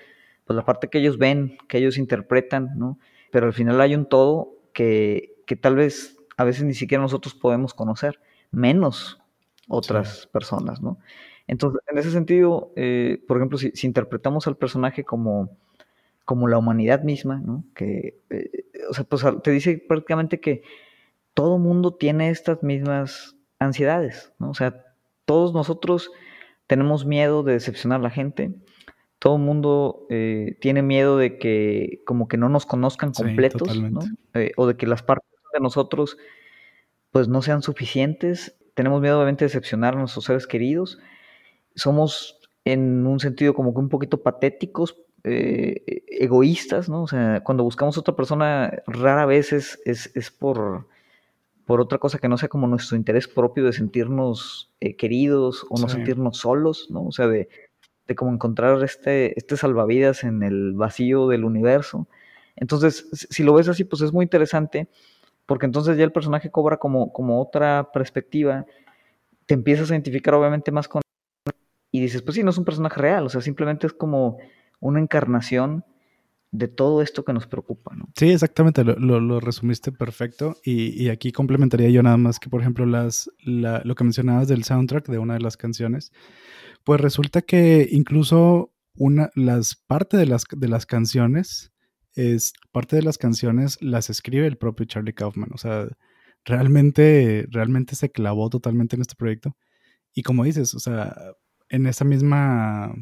pues, 0.45 0.55
la 0.55 0.63
parte 0.63 0.87
que 0.87 0.99
ellos 0.99 1.17
ven, 1.17 1.57
que 1.67 1.79
ellos 1.79 1.97
interpretan, 1.97 2.71
¿no? 2.77 2.97
Pero 3.29 3.47
al 3.47 3.51
final 3.51 3.81
hay 3.81 3.93
un 3.93 4.05
todo 4.05 4.53
que, 4.71 5.35
que 5.45 5.57
tal 5.57 5.75
vez 5.75 6.15
a 6.37 6.45
veces 6.45 6.63
ni 6.63 6.75
siquiera 6.75 7.01
nosotros 7.01 7.35
podemos 7.35 7.73
conocer, 7.73 8.21
menos 8.51 9.19
otras 9.67 10.21
sí. 10.21 10.27
personas, 10.31 10.81
¿no? 10.81 10.97
Entonces, 11.45 11.81
en 11.87 11.97
ese 11.97 12.11
sentido, 12.11 12.71
eh, 12.77 13.21
por 13.27 13.35
ejemplo, 13.35 13.57
si, 13.57 13.71
si, 13.71 13.85
interpretamos 13.85 14.47
al 14.47 14.55
personaje 14.55 15.03
como, 15.03 15.57
como 16.25 16.47
la 16.47 16.57
humanidad 16.57 17.03
misma, 17.03 17.41
¿no? 17.43 17.65
Que, 17.75 18.21
eh, 18.29 18.65
o 18.89 18.93
sea, 18.93 19.03
pues 19.03 19.23
te 19.43 19.51
dice 19.51 19.83
prácticamente 19.87 20.39
que 20.39 20.63
todo 21.33 21.57
mundo 21.57 21.95
tiene 21.95 22.29
estas 22.29 22.63
mismas 22.63 23.35
ansiedades, 23.59 24.33
¿no? 24.39 24.51
O 24.51 24.53
sea, 24.53 24.85
todos 25.25 25.53
nosotros 25.53 26.11
tenemos 26.67 27.05
miedo 27.05 27.43
de 27.43 27.53
decepcionar 27.53 27.99
a 27.99 28.03
la 28.03 28.09
gente, 28.09 28.53
todo 29.23 29.37
el 29.37 29.41
mundo 29.41 30.05
eh, 30.09 30.57
tiene 30.59 30.81
miedo 30.81 31.17
de 31.17 31.37
que 31.37 32.01
como 32.05 32.27
que 32.27 32.35
no 32.35 32.49
nos 32.49 32.65
conozcan 32.65 33.13
completos, 33.13 33.71
sí, 33.71 33.81
¿no? 33.81 34.01
Eh, 34.33 34.51
o 34.57 34.67
de 34.67 34.75
que 34.75 34.85
las 34.85 35.01
partes 35.01 35.29
de 35.53 35.61
nosotros 35.61 36.17
pues 37.09 37.29
no 37.29 37.41
sean 37.41 37.61
suficientes. 37.61 38.57
Tenemos 38.73 38.99
miedo 38.99 39.17
obviamente 39.17 39.45
de 39.45 39.47
decepcionar 39.47 39.95
a 39.95 39.99
nuestros 39.99 40.25
seres 40.25 40.45
queridos. 40.45 40.99
Somos 41.73 42.37
en 42.65 43.07
un 43.07 43.21
sentido 43.21 43.53
como 43.53 43.73
que 43.73 43.79
un 43.79 43.87
poquito 43.87 44.23
patéticos, 44.23 44.97
eh, 45.23 46.03
egoístas, 46.07 46.89
¿no? 46.89 47.03
O 47.03 47.07
sea, 47.07 47.41
cuando 47.43 47.63
buscamos 47.63 47.97
a 47.97 48.01
otra 48.01 48.15
persona 48.15 48.83
rara 48.87 49.25
vez 49.25 49.53
es, 49.53 49.79
es, 49.85 50.11
es 50.15 50.31
por, 50.31 50.87
por 51.65 51.79
otra 51.79 51.97
cosa 51.97 52.19
que 52.19 52.27
no 52.27 52.37
sea 52.37 52.49
como 52.49 52.67
nuestro 52.67 52.97
interés 52.97 53.27
propio 53.27 53.63
de 53.63 53.73
sentirnos 53.73 54.71
eh, 54.79 54.95
queridos 54.95 55.65
o 55.69 55.79
no 55.79 55.87
sí. 55.87 55.95
sentirnos 55.95 56.37
solos, 56.37 56.87
¿no? 56.89 57.05
O 57.05 57.11
sea, 57.11 57.27
de, 57.27 57.47
de 58.07 58.15
como 58.15 58.33
encontrar 58.33 58.83
este, 58.83 59.37
este 59.37 59.57
salvavidas 59.57 60.23
en 60.23 60.43
el 60.43 60.73
vacío 60.73 61.27
del 61.27 61.45
universo. 61.45 62.07
Entonces, 62.55 63.07
si 63.11 63.43
lo 63.43 63.53
ves 63.53 63.69
así, 63.69 63.83
pues 63.83 64.01
es 64.01 64.13
muy 64.13 64.23
interesante, 64.23 64.87
porque 65.45 65.65
entonces 65.65 65.97
ya 65.97 66.03
el 66.03 66.11
personaje 66.11 66.51
cobra 66.51 66.77
como, 66.77 67.11
como 67.13 67.41
otra 67.41 67.91
perspectiva, 67.93 68.65
te 69.45 69.53
empiezas 69.53 69.89
a 69.89 69.93
identificar 69.93 70.33
obviamente 70.35 70.71
más 70.71 70.87
con 70.87 71.01
y 71.91 72.01
dices, 72.01 72.23
pues 72.23 72.35
sí, 72.35 72.43
no 72.43 72.49
es 72.49 72.57
un 72.57 72.65
personaje 72.65 72.99
real, 72.99 73.25
o 73.27 73.29
sea, 73.29 73.39
simplemente 73.41 73.85
es 73.85 73.93
como 73.93 74.39
una 74.83 74.99
encarnación 74.99 75.85
de 76.51 76.67
todo 76.67 77.01
esto 77.01 77.25
que 77.25 77.33
nos 77.33 77.47
preocupa, 77.47 77.95
¿no? 77.95 78.09
Sí, 78.15 78.29
exactamente, 78.29 78.83
lo, 78.83 78.95
lo, 78.95 79.19
lo 79.19 79.39
resumiste 79.39 79.91
perfecto 79.91 80.55
y, 80.63 81.03
y, 81.03 81.09
aquí 81.09 81.31
complementaría 81.31 81.89
yo 81.89 82.03
nada 82.03 82.17
más 82.17 82.39
que, 82.39 82.49
por 82.49 82.61
ejemplo, 82.61 82.85
las, 82.85 83.31
la, 83.43 83.81
lo 83.85 83.95
que 83.95 84.03
mencionabas 84.03 84.47
del 84.47 84.63
soundtrack 84.63 85.07
de 85.07 85.17
una 85.17 85.33
de 85.33 85.39
las 85.39 85.57
canciones, 85.57 86.11
pues 86.83 87.01
resulta 87.01 87.41
que 87.41 87.87
incluso 87.91 88.71
una, 88.95 89.31
las 89.33 89.75
parte 89.75 90.17
de 90.17 90.27
las, 90.27 90.43
de 90.55 90.67
las 90.67 90.85
canciones, 90.85 91.71
es, 92.15 92.53
parte 92.71 92.95
de 92.95 93.01
las 93.01 93.17
canciones 93.17 93.81
las 93.81 94.09
escribe 94.09 94.45
el 94.45 94.57
propio 94.57 94.85
Charlie 94.85 95.13
Kaufman. 95.13 95.49
O 95.53 95.57
sea, 95.57 95.87
realmente, 96.45 97.47
realmente 97.49 97.95
se 97.95 98.11
clavó 98.11 98.49
totalmente 98.49 98.95
en 98.95 99.01
este 99.01 99.15
proyecto. 99.15 99.57
Y 100.13 100.23
como 100.23 100.43
dices, 100.43 100.75
o 100.75 100.79
sea, 100.79 101.15
en 101.69 101.87
esa 101.87 102.05
misma, 102.05 102.93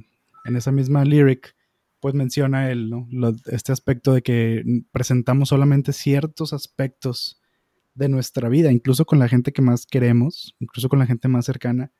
en 0.45 0.55
esa 0.55 0.71
misma 0.71 1.03
lyric, 1.03 1.55
pues 2.01 2.15
menciona 2.15 2.71
él, 2.71 2.89
¿no? 2.89 3.07
Este 3.45 3.71
aspecto 3.71 4.13
de 4.13 4.23
que 4.23 4.63
presentamos 4.91 5.49
solamente 5.49 5.93
ciertos 5.93 6.51
aspectos 6.51 7.39
de 7.93 8.09
nuestra 8.09 8.49
vida, 8.49 8.71
incluso 8.71 9.05
con 9.05 9.19
la 9.19 9.27
gente 9.27 9.53
que 9.53 9.61
más 9.61 9.85
queremos, 9.85 10.55
incluso 10.59 10.89
con 10.89 10.99
la 10.99 11.05
gente 11.05 11.27
más 11.27 11.45
cercana, 11.45 11.91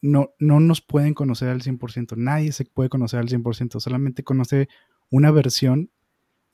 no, 0.00 0.34
no 0.40 0.58
nos 0.58 0.80
pueden 0.80 1.14
conocer 1.14 1.48
al 1.48 1.62
100%, 1.62 2.16
nadie 2.16 2.52
se 2.52 2.64
puede 2.64 2.88
conocer 2.88 3.20
al 3.20 3.28
100%, 3.28 3.78
solamente 3.78 4.24
conoce 4.24 4.68
una 5.10 5.30
versión 5.30 5.90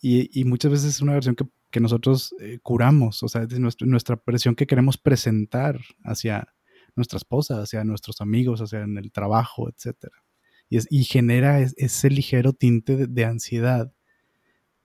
y, 0.01 0.45
muchas 0.45 0.71
veces 0.71 0.95
es 0.95 1.01
una 1.01 1.15
versión 1.15 1.35
que, 1.35 1.47
que 1.71 1.81
nosotros 1.81 2.35
eh, 2.41 2.59
curamos, 2.63 3.23
o 3.23 3.29
sea, 3.29 3.43
es 3.43 3.59
nuestra, 3.59 3.87
nuestra 3.87 4.23
versión 4.25 4.55
que 4.55 4.67
queremos 4.67 4.99
presentar 4.99 5.81
hacia 6.05 6.55
nuestra 6.95 7.17
esposa, 7.17 7.63
hacia 7.63 7.83
nuestros 7.85 8.21
amigos, 8.21 8.61
hacia 8.61 8.83
en 8.83 8.99
el 8.99 9.11
trabajo, 9.11 9.69
etc. 9.69 10.09
Y, 10.69 10.77
es, 10.77 10.87
y 10.91 11.05
genera 11.05 11.61
es, 11.61 11.75
ese 11.77 12.11
ligero 12.11 12.53
tinte 12.53 13.07
de, 13.07 13.25
ansiedad 13.25 13.93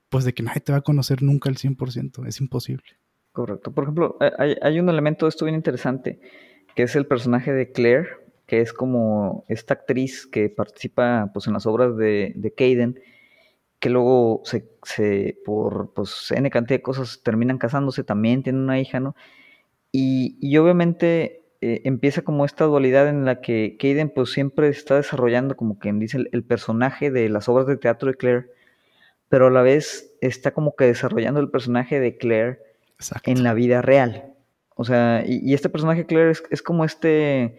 pues 0.10 0.26
de 0.26 0.34
que 0.34 0.44
nadie 0.44 0.62
te 0.62 0.72
va 0.72 0.80
a 0.80 0.82
conocer 0.82 1.24
nunca 1.24 1.50
al 1.50 1.56
100%, 1.56 2.28
es 2.28 2.40
imposible. 2.40 2.86
Correcto. 3.32 3.72
Por 3.72 3.86
ejemplo, 3.86 4.18
hay, 4.38 4.56
hay 4.62 4.80
un 4.80 4.88
elemento 4.88 5.26
de 5.26 5.30
esto 5.30 5.46
bien 5.46 5.56
interesante, 5.56 6.20
que 6.76 6.84
es 6.84 6.96
el 6.96 7.08
personaje 7.08 7.52
de 7.52 7.72
Claire, 7.72 8.10
que 8.46 8.62
es 8.62 8.74
como 8.74 9.44
esta 9.48 9.74
actriz 9.74 10.28
que 10.28 10.50
participa 10.50 11.32
pues, 11.34 11.48
en 11.48 11.54
las 11.54 11.66
obras 11.66 11.98
de, 11.98 12.34
de 12.36 12.54
Caden, 12.54 13.00
que 13.80 13.90
luego 13.90 14.42
se, 14.46 14.70
se, 14.84 15.40
por 15.44 15.94
pues, 15.94 16.32
N 16.32 16.50
cantidad 16.50 16.78
de 16.78 16.84
cosas 16.84 17.22
terminan 17.24 17.58
casándose, 17.58 18.04
también 18.04 18.44
tiene 18.44 18.60
una 18.60 18.80
hija, 18.80 19.00
¿no? 19.00 19.16
Y, 19.92 20.38
y 20.40 20.58
obviamente 20.58 21.43
eh, 21.66 21.82
empieza 21.86 22.24
como 22.24 22.43
esta 22.43 22.66
dualidad 22.66 23.07
en 23.07 23.24
la 23.24 23.39
que 23.39 23.78
Caden 23.80 24.09
pues 24.09 24.34
siempre 24.34 24.68
está 24.68 24.97
desarrollando 24.97 25.55
como 25.55 25.80
quien 25.80 25.97
dice 25.97 26.18
el, 26.18 26.30
el, 26.34 26.43
personaje 26.43 27.09
de 27.09 27.30
las 27.30 27.47
obras 27.47 27.68
de 27.68 27.78
teatro 27.78 28.09
de 28.09 28.18
Claire, 28.18 28.47
pero 29.30 29.47
a 29.47 29.49
la 29.49 29.61
vez 29.61 30.14
está 30.20 30.51
como 30.51 30.76
que 30.76 30.84
desarrollando 30.84 31.39
el 31.39 31.49
personaje 31.49 32.01
de 32.01 32.18
Claire 32.18 32.59
Exacto. 32.95 33.32
en 33.32 33.43
la 33.43 33.53
vida 33.53 33.82
real. 33.82 34.34
O 34.76 34.84
sea, 34.84 35.24
y, 35.26 35.39
y 35.41 35.53
este 35.53 35.70
personaje 35.70 36.05
Claire 36.05 36.32
es, 36.32 36.43
es 36.51 36.61
como 36.61 36.84
este 36.84 37.57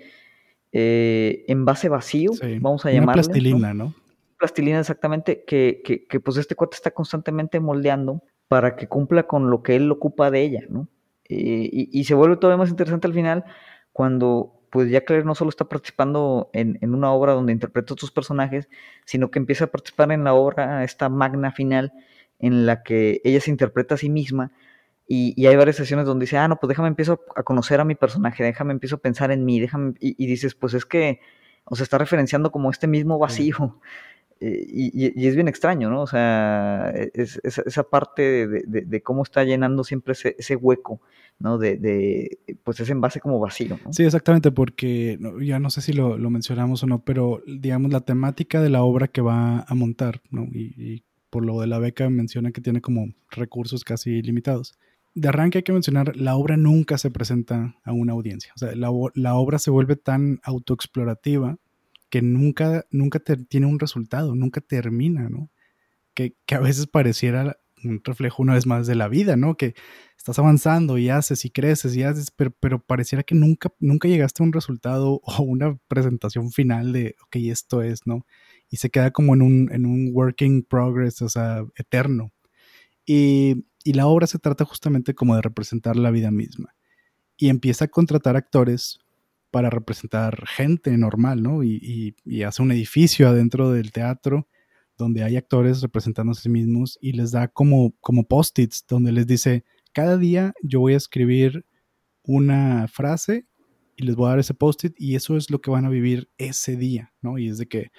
eh, 0.73 1.47
envase 1.49 1.89
vacío, 1.89 2.35
sí, 2.35 2.59
vamos 2.59 2.85
a 2.85 2.93
llamarlo. 2.93 3.23
plastilina, 3.23 3.73
¿no? 3.73 3.85
¿no? 3.85 3.95
Plastilina, 4.39 4.81
exactamente, 4.81 5.45
que, 5.47 5.81
que, 5.83 6.05
que, 6.05 6.21
pues 6.21 6.37
este 6.37 6.55
cuate 6.55 6.77
está 6.77 6.91
constantemente 6.91 7.59
moldeando 7.59 8.23
para 8.49 8.77
que 8.77 8.87
cumpla 8.87 9.23
con 9.23 9.51
lo 9.51 9.63
que 9.63 9.77
él 9.77 9.91
ocupa 9.91 10.31
de 10.31 10.43
ella, 10.43 10.61
¿no? 10.69 10.89
Eh, 11.27 11.71
y, 11.73 11.89
y, 11.99 12.05
se 12.05 12.13
vuelve 12.13 12.37
todavía 12.37 12.59
más 12.59 12.69
interesante 12.69 13.07
al 13.07 13.15
final 13.15 13.45
cuando 13.95 14.53
pues 14.71 14.91
ya 14.91 15.05
Claire 15.05 15.25
no 15.25 15.37
solo 15.37 15.51
está 15.51 15.67
participando 15.67 16.51
en, 16.53 16.79
en, 16.81 16.95
una 16.95 17.13
obra 17.13 17.33
donde 17.33 17.53
interpreta 17.53 17.95
a 17.95 17.97
sus 17.97 18.11
personajes, 18.11 18.69
sino 19.05 19.31
que 19.31 19.39
empieza 19.39 19.67
a 19.67 19.69
participar 19.69 20.11
en 20.11 20.25
la 20.25 20.35
obra, 20.35 20.83
esta 20.83 21.09
magna 21.09 21.53
final, 21.53 21.93
en 22.41 22.67
la 22.67 22.83
que 22.83 23.21
ella 23.23 23.41
se 23.41 23.53
interpreta 23.53 23.95
a 23.95 23.99
sí 23.99 24.11
misma, 24.11 24.51
y, 25.07 25.33
y, 25.41 25.47
hay 25.47 25.55
varias 25.55 25.77
sesiones 25.77 26.07
donde 26.07 26.25
dice, 26.25 26.39
ah, 26.39 26.49
no, 26.49 26.57
pues 26.57 26.69
déjame 26.69 26.89
empiezo 26.89 27.21
a 27.37 27.45
conocer 27.45 27.79
a 27.79 27.85
mi 27.85 27.95
personaje, 27.95 28.43
déjame 28.43 28.73
empiezo 28.73 28.97
a 28.97 28.99
pensar 28.99 29.31
en 29.31 29.45
mí, 29.45 29.61
déjame, 29.61 29.95
y, 30.01 30.17
y 30.23 30.27
dices, 30.27 30.57
pues 30.57 30.75
es 30.75 30.85
que, 30.85 31.21
o 31.67 31.77
sea, 31.77 31.85
está 31.85 31.99
referenciando 31.99 32.51
como 32.51 32.71
este 32.73 32.89
mismo 32.89 33.17
vacío. 33.19 33.57
Sí. 33.57 33.91
Eh, 34.47 34.67
y, 34.69 35.27
es 35.27 35.35
bien 35.35 35.49
extraño, 35.49 35.89
¿no? 35.89 36.03
O 36.03 36.07
sea, 36.07 36.93
es 37.15 37.41
esa 37.43 37.83
parte 37.85 38.47
de, 38.47 39.03
cómo 39.03 39.23
está 39.23 39.43
llenando 39.43 39.85
siempre 39.85 40.13
ese, 40.13 40.57
hueco, 40.57 41.01
¿no? 41.39 41.57
De, 41.57 41.79
de, 41.79 42.39
pues 42.63 42.79
ese 42.81 42.93
envase 42.93 43.21
como 43.21 43.41
vacío, 43.41 43.79
¿no? 43.83 43.91
Sí, 43.93 44.05
exactamente, 44.05 44.53
porque 44.53 45.19
ya 45.41 45.59
no 45.61 45.71
sé 45.71 45.81
si 45.81 45.95
lo, 45.95 46.19
lo, 46.19 46.29
mencionamos 46.29 46.83
o 46.83 46.87
no, 46.87 47.03
pero 47.03 47.43
digamos 47.47 47.91
la 47.91 48.03
temática 48.03 48.61
de 48.61 48.69
la 48.69 48.83
obra 48.83 49.09
que 49.09 49.23
va 49.23 49.61
a 49.61 49.75
montar, 49.75 50.21
¿no? 50.31 50.43
Y, 50.53 50.75
y 50.77 51.05
por 51.31 51.47
lo 51.47 51.59
de 51.63 51.67
la 51.67 51.79
beca 51.79 52.11
menciona 52.11 52.53
que 52.53 52.61
tiene 52.61 52.83
como 52.83 53.07
recursos 53.31 53.83
casi 53.83 54.21
limitados 54.21 54.79
de 55.15 55.29
arranque 55.29 55.59
hay 55.59 55.63
que 55.63 55.73
mencionar, 55.73 56.17
la 56.17 56.35
obra 56.37 56.57
nunca 56.57 56.99
se 56.99 57.09
presenta 57.11 57.77
a 57.85 57.93
una 57.93 58.13
audiencia. 58.13 58.53
O 58.57 58.59
sea, 58.59 58.75
la, 58.75 58.91
la 59.15 59.35
obra 59.37 59.61
se 59.61 59.71
vuelve 59.71 59.95
tan 59.95 60.41
autoexplorativa 60.43 61.57
que 62.15 62.23
nunca, 62.23 62.87
nunca 62.93 63.19
te, 63.19 63.37
tiene 63.37 63.67
un 63.67 63.81
resultado, 63.81 64.37
nunca 64.37 64.61
termina, 64.61 65.29
¿no? 65.29 65.51
Que, 66.15 66.37
que, 66.47 66.55
a 66.55 66.61
veces 66.61 66.87
pareciera 66.87 67.57
un 67.83 68.01
reflejo 68.05 68.41
una 68.41 68.55
vez 68.55 68.67
más 68.67 68.87
de 68.87 68.95
la 68.95 69.09
vida, 69.09 69.35
¿no? 69.37 69.57
Que 69.57 69.75
estás 70.17 70.39
avanzando 70.39 70.97
y 70.97 71.09
haces 71.09 71.45
y 71.45 71.51
creces 71.51 71.97
y 71.97 72.05
haces, 72.05 72.31
pero, 72.31 72.53
pero 72.61 72.79
pareciera 72.79 73.25
que 73.25 73.35
nunca, 73.35 73.73
nunca 73.81 74.07
llegaste 74.07 74.43
a 74.43 74.47
un 74.47 74.53
resultado 74.53 75.21
o 75.25 75.43
una 75.43 75.77
presentación 75.89 76.53
final 76.53 76.93
de, 76.93 77.17
ok, 77.25 77.37
esto 77.51 77.83
es, 77.83 78.07
¿no? 78.07 78.27
Y 78.71 78.77
se 78.77 78.91
queda 78.91 79.11
como 79.11 79.35
en 79.35 79.43
un, 79.43 79.73
en 79.73 79.85
un 79.85 80.11
working 80.13 80.63
progress, 80.63 81.21
o 81.21 81.29
sea, 81.29 81.65
eterno. 81.77 82.33
Y 83.05 83.65
y 83.85 83.93
la 83.93 84.07
obra 84.07 84.27
se 84.27 84.39
trata 84.39 84.65
justamente 84.65 85.15
como 85.15 85.37
de 85.37 85.43
representar 85.43 85.97
la 85.97 86.11
vida 86.11 86.31
misma. 86.31 86.75
Y 87.37 87.51
empieza 87.51 87.85
a 87.85 87.89
contratar 87.89 88.35
actores 88.35 88.99
para 89.55 89.71
representar 89.71 90.49
gente 90.49 90.99
normal, 90.99 91.41
¿no? 91.41 91.63
Y, 91.63 92.17
hace 92.45 92.61
un 92.61 92.73
edificio 92.73 93.29
adentro 93.29 93.71
del 93.71 93.93
teatro 93.93 94.49
donde 94.99 95.23
hay 95.23 95.37
actores 95.37 95.81
representando 95.81 96.33
a 96.33 96.35
sí 96.35 96.49
mismos 96.49 96.99
y 97.01 97.13
les 97.13 97.31
da 97.31 97.47
como, 97.47 97.95
como 98.01 98.27
post-its 98.27 98.85
donde 98.89 99.13
les 99.13 99.29
dice, 99.29 99.65
cada 99.93 100.19
día 100.19 100.55
yo 100.65 100.81
voy 100.81 100.95
a 100.95 100.97
escribir 100.97 101.65
una 102.25 102.89
frase 102.89 103.47
y 103.95 104.03
les 104.03 104.17
voy 104.17 104.27
a 104.27 104.31
dar 104.31 104.41
ese 104.41 104.55
post-it 104.55 104.93
y 104.99 105.15
eso 105.15 105.37
es 105.37 105.49
lo 105.53 105.61
que 105.61 105.71
van 105.71 105.85
a 105.85 105.89
vivir 105.89 106.29
ese 106.37 106.77
día, 106.77 107.13
¿no? 107.23 107.39
Y 107.39 107.49
es 107.49 107.59
de 107.59 107.69
que 107.69 107.93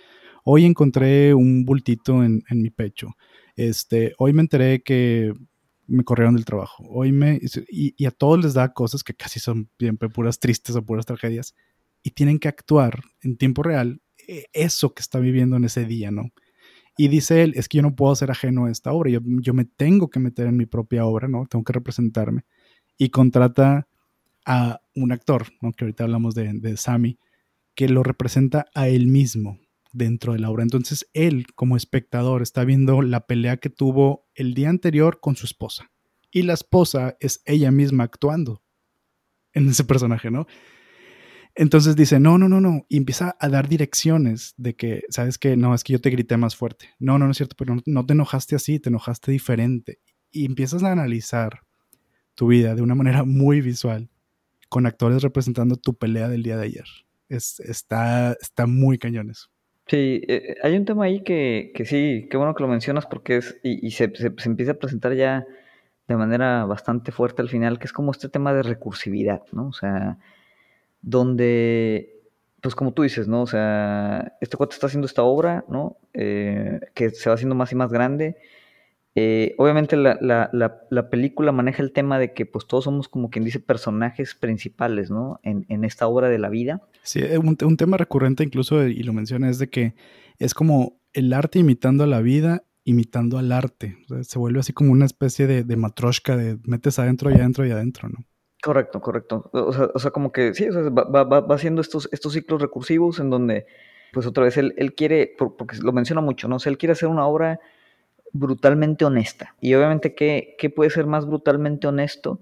hoy 0.44 0.66
encontré 0.66 1.34
un 1.34 1.64
bultito 1.64 2.22
en, 2.22 2.44
en 2.50 2.62
mi 2.62 2.70
pecho. 2.70 3.16
Este, 3.56 4.14
hoy 4.18 4.34
me 4.34 4.42
enteré 4.42 4.84
que 4.84 5.32
me 5.88 6.04
corrieron 6.04 6.36
del 6.36 6.46
trabajo. 6.46 6.84
Hoy 6.88 7.12
me. 7.12 7.40
Y, 7.70 7.96
y, 7.98 8.06
a 8.06 8.12
todos 8.12 8.44
les 8.44 8.54
da 8.54 8.74
cosas 8.74 9.04
que 9.04 9.14
casi 9.14 9.40
son 9.40 9.70
siempre 9.80 10.10
puras 10.10 10.40
tristes 10.40 10.76
o 10.76 10.86
puras 10.86 11.06
tragedias. 11.06 11.56
Y 12.04 12.12
tienen 12.12 12.40
que 12.40 12.48
actuar 12.48 13.02
en 13.22 13.38
tiempo 13.38 13.64
real 13.64 14.02
e, 14.28 14.46
eso 14.54 14.94
que 14.94 15.02
está 15.02 15.20
viviendo 15.20 15.56
en 15.58 15.66
ese 15.66 15.86
día, 15.86 16.12
¿no? 16.12 16.32
Y 16.98 17.08
dice 17.08 17.44
él: 17.44 17.54
es 17.56 17.68
que 17.68 17.78
yo 17.78 17.82
no 17.84 17.96
puedo 17.96 18.16
ser 18.16 18.32
ajeno 18.32 18.66
a 18.66 18.72
esta 18.72 18.92
obra. 18.92 19.10
Yo, 19.12 19.20
yo 19.24 19.54
me 19.54 19.66
tengo 19.66 20.10
que 20.10 20.20
meter 20.20 20.48
en 20.48 20.58
mi 20.58 20.66
propia 20.66 21.06
obra, 21.06 21.28
¿no? 21.28 21.46
Tengo 21.48 21.64
que 21.64 21.74
representarme. 21.74 22.46
Y 22.98 23.10
contrata 23.10 23.88
a 24.46 24.82
un 24.96 25.12
actor, 25.12 25.48
¿no? 25.62 25.72
Que 25.74 25.86
ahorita 25.86 26.04
hablamos 26.06 26.36
de, 26.36 26.54
de 26.54 26.78
Sammy, 26.78 27.20
que 27.76 27.90
lo 27.90 28.04
representa 28.04 28.66
a 28.74 28.88
él 28.88 29.08
mismo, 29.08 29.60
dentro 29.96 30.34
de 30.34 30.40
la 30.40 30.50
obra. 30.50 30.64
Entonces 30.64 31.10
él, 31.14 31.48
como 31.56 31.78
espectador, 31.78 32.42
está 32.42 32.64
viendo 32.66 33.02
la 33.02 33.26
pelea 33.26 33.58
que 33.58 33.70
tuvo 33.70 34.28
el 34.36 34.54
día 34.54 34.70
anterior 34.70 35.20
con 35.20 35.36
su 35.36 35.46
esposa. 35.46 35.92
Y 36.32 36.44
la 36.44 36.54
esposa 36.54 37.16
es 37.20 37.42
ella 37.46 37.72
misma 37.72 38.04
actuando 38.04 38.62
en 39.54 39.70
ese 39.70 39.86
personaje, 39.86 40.30
¿no? 40.30 40.48
Entonces 41.56 41.96
dice, 41.96 42.20
no, 42.20 42.38
no, 42.38 42.50
no, 42.50 42.60
no. 42.60 42.86
Y 42.90 42.98
empieza 42.98 43.38
a 43.40 43.48
dar 43.48 43.70
direcciones 43.70 44.54
de 44.58 44.76
que, 44.76 45.04
¿sabes 45.10 45.38
qué? 45.38 45.56
No, 45.56 45.74
es 45.74 45.86
que 45.86 45.94
yo 45.94 46.02
te 46.02 46.10
grité 46.10 46.36
más 46.36 46.58
fuerte. 46.58 46.90
No, 47.00 47.18
no, 47.18 47.26
no 47.26 47.32
es 47.32 47.38
cierto, 47.38 47.56
pero 47.58 47.78
no, 47.86 48.06
te 48.06 48.14
enojaste 48.14 48.56
así, 48.56 48.80
te 48.80 48.90
enojaste 48.90 49.32
diferente. 49.32 50.00
Y 50.30 50.46
empiezas 50.46 50.84
a 50.84 50.92
analizar 50.92 51.62
tu 52.36 52.48
vida 52.48 52.76
de 52.76 52.82
una 52.82 52.96
manera 52.96 53.24
muy 53.24 53.62
visual, 53.62 54.10
con 54.68 54.86
actores 54.86 55.24
representando 55.24 55.78
tu 55.78 55.98
pelea 55.98 56.28
del 56.28 56.44
día 56.44 56.58
de 56.58 56.66
ayer. 56.66 56.86
Es, 57.30 57.62
está, 57.62 58.34
está 58.42 58.68
muy 58.68 58.98
cañón 58.98 59.30
eso. 59.30 59.55
Sí, 59.88 60.22
eh, 60.28 60.56
hay 60.64 60.76
un 60.78 60.86
tema 60.86 61.06
ahí 61.06 61.24
que, 61.24 61.72
que 61.76 61.86
sí, 61.86 62.28
qué 62.30 62.38
bueno 62.38 62.56
que 62.56 62.64
lo 62.64 62.70
mencionas 62.70 63.06
porque 63.06 63.38
es, 63.38 63.60
y, 63.64 63.86
y 63.86 63.92
se, 63.92 64.16
se, 64.16 64.34
se, 64.36 64.50
empieza 64.50 64.72
a 64.72 64.76
presentar 64.76 65.14
ya 65.14 65.46
de 66.08 66.16
manera 66.16 66.66
bastante 66.66 67.12
fuerte 67.12 67.42
al 67.44 67.50
final, 67.50 67.78
que 67.78 67.86
es 67.86 67.94
como 67.94 68.12
este 68.12 68.30
tema 68.30 68.54
de 68.54 68.64
recursividad, 68.64 69.44
¿no? 69.52 69.68
O 69.68 69.74
sea, 69.74 70.18
donde, 71.02 72.24
pues 72.62 72.76
como 72.76 72.94
tú 72.94 73.04
dices, 73.04 73.28
¿no? 73.28 73.44
O 73.44 73.48
sea, 73.48 74.38
este 74.42 74.58
cuate 74.58 74.74
está 74.76 74.88
haciendo 74.88 75.06
esta 75.08 75.24
obra, 75.24 75.66
¿no? 75.70 75.98
Eh, 76.14 76.80
que 76.96 77.12
se 77.12 77.30
va 77.30 77.36
haciendo 77.36 77.56
más 77.56 77.72
y 77.72 77.76
más 77.76 77.92
grande. 77.92 78.38
Eh, 79.18 79.56
obviamente 79.58 79.96
la, 79.96 80.18
la, 80.20 80.50
la, 80.52 80.82
la, 80.90 81.10
película 81.10 81.54
maneja 81.54 81.82
el 81.82 81.94
tema 81.94 82.20
de 82.20 82.34
que 82.34 82.46
pues 82.46 82.68
todos 82.68 82.84
somos 82.84 83.08
como 83.08 83.30
quien 83.30 83.46
dice 83.46 83.62
personajes 83.62 84.36
principales, 84.36 85.10
¿no? 85.10 85.40
En, 85.42 85.66
en 85.70 85.86
esta 85.86 86.08
obra 86.08 86.28
de 86.28 86.38
la 86.38 86.50
vida. 86.50 86.82
Sí, 87.02 87.22
eh, 87.22 87.38
un, 87.38 87.58
un, 87.64 87.78
tema 87.78 87.96
recurrente 87.96 88.44
incluso, 88.44 88.86
y 88.86 89.04
lo 89.04 89.14
menciona, 89.14 89.50
es 89.50 89.58
de 89.58 89.70
que 89.70 89.96
es 90.38 90.54
como 90.54 91.00
el 91.14 91.32
arte 91.32 91.60
imitando 91.60 92.04
a 92.04 92.08
la 92.08 92.20
vida, 92.20 92.66
imitando 92.84 93.38
al 93.38 93.54
arte. 93.54 93.98
O 94.04 94.16
sea, 94.16 94.24
se 94.26 94.38
vuelve 94.38 94.60
así 94.60 94.74
como 94.74 94.92
una 94.92 95.06
especie 95.06 95.48
de, 95.48 95.64
de 95.64 95.76
matroshka, 95.78 96.36
de 96.36 96.58
metes 96.66 97.00
adentro 97.00 97.32
y 97.32 97.36
adentro 97.36 97.66
y 97.66 97.72
adentro, 97.72 98.10
¿no? 98.10 98.26
Correcto, 98.62 99.00
correcto. 99.00 99.50
O 99.54 99.72
sea, 99.72 99.90
o 99.94 100.00
sea 100.00 100.12
como 100.12 100.34
que 100.34 100.54
sí, 100.54 100.68
o 100.68 100.74
sea, 100.74 100.82
va, 100.90 101.24
va, 101.24 101.40
va, 101.40 101.56
haciendo 101.56 101.80
estos, 101.80 102.10
estos 102.12 102.34
ciclos 102.34 102.62
recursivos 102.62 103.20
en 103.22 103.30
donde, 103.30 103.66
pues 104.12 104.26
otra 104.26 104.44
vez, 104.44 104.58
él, 104.58 104.74
él 104.76 104.94
quiere, 104.94 105.34
porque 105.38 105.78
lo 105.78 105.94
menciona 105.94 106.20
mucho, 106.20 106.50
¿no? 106.50 106.58
O 106.58 106.60
sea, 106.60 106.70
él 106.70 106.78
quiere 106.78 106.94
hacer 106.94 107.08
una 107.08 107.26
obra 107.26 107.62
brutalmente 108.38 109.06
honesta. 109.06 109.56
Y 109.62 109.74
obviamente, 109.74 110.16
¿qué, 110.16 110.56
qué 110.58 110.70
puede 110.70 110.90
ser 110.90 111.06
más 111.06 111.26
brutalmente 111.26 111.88
honesto 111.88 112.40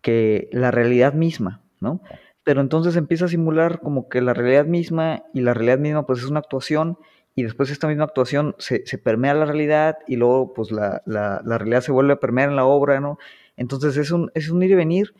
que 0.00 0.48
la 0.52 0.70
realidad 0.70 1.14
misma, 1.14 1.62
¿no? 1.80 2.00
pero 2.46 2.60
entonces 2.60 2.94
empieza 2.94 3.24
a 3.24 3.28
simular 3.28 3.80
como 3.80 4.08
que 4.08 4.20
la 4.20 4.32
realidad 4.32 4.66
misma 4.66 5.24
y 5.34 5.40
la 5.40 5.52
realidad 5.52 5.80
misma 5.80 6.06
pues 6.06 6.20
es 6.20 6.26
una 6.26 6.38
actuación 6.38 6.96
y 7.34 7.42
después 7.42 7.70
esta 7.70 7.88
misma 7.88 8.04
actuación 8.04 8.54
se, 8.58 8.86
se 8.86 8.98
permea 8.98 9.34
la 9.34 9.46
realidad 9.46 9.98
y 10.06 10.14
luego 10.14 10.54
pues 10.54 10.70
la, 10.70 11.02
la, 11.06 11.42
la, 11.44 11.58
realidad 11.58 11.80
se 11.80 11.90
vuelve 11.90 12.12
a 12.12 12.20
permear 12.20 12.50
en 12.50 12.54
la 12.54 12.64
obra, 12.64 13.00
¿no? 13.00 13.18
Entonces 13.56 13.96
es 13.96 14.12
un, 14.12 14.30
es 14.34 14.48
un 14.48 14.62
ir 14.62 14.70
y 14.70 14.74
venir 14.76 15.12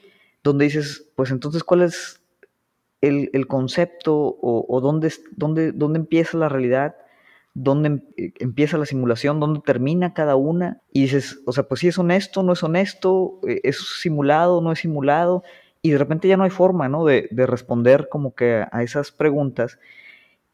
donde 0.45 0.67
dices, 0.67 1.11
pues 1.17 1.33
entonces 1.33 1.65
cuál 1.65 1.83
es 1.83 2.23
el, 3.01 3.29
el 3.33 3.49
concepto 3.49 4.39
o, 4.41 4.81
dónde, 4.81 5.13
dónde 5.73 5.99
empieza 5.99 6.39
la 6.39 6.49
realidad, 6.49 6.95
dónde 7.57 7.89
em, 7.89 8.01
empieza 8.39 8.77
la 8.77 8.87
simulación, 8.87 9.41
dónde 9.41 9.61
termina 9.65 10.13
cada 10.13 10.37
una 10.37 10.83
y 10.93 11.03
dices, 11.03 11.41
o 11.47 11.53
sea, 11.53 11.65
pues 11.65 11.81
si 11.81 11.89
es 11.89 11.99
honesto, 11.99 12.43
no 12.43 12.53
es 12.53 12.63
honesto, 12.63 13.41
eh, 13.49 13.61
es 13.65 13.79
simulado, 14.01 14.61
no 14.61 14.73
es 14.73 14.81
simulado 14.81 15.43
y 15.81 15.91
de 15.91 15.99
repente 15.99 16.29
ya 16.29 16.37
no 16.37 16.45
hay 16.45 16.51
forma, 16.51 16.89
¿no? 16.89 17.05
De, 17.05 17.29
de, 17.31 17.47
responder 17.47 18.09
como 18.11 18.35
que 18.35 18.67
a 18.71 18.83
esas 18.83 19.11
preguntas. 19.13 19.79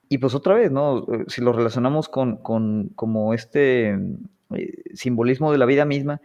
Y 0.09 0.19
pues 0.19 0.35
otra 0.35 0.55
vez, 0.55 0.71
¿no? 0.71 1.07
Si 1.27 1.41
lo 1.41 1.53
relacionamos 1.53 2.09
con, 2.09 2.37
con 2.37 2.91
como 2.95 3.35
este, 3.35 3.99
simbolismo 4.95 5.51
de 5.51 5.59
la 5.59 5.67
vida 5.67 5.85
misma, 5.85 6.21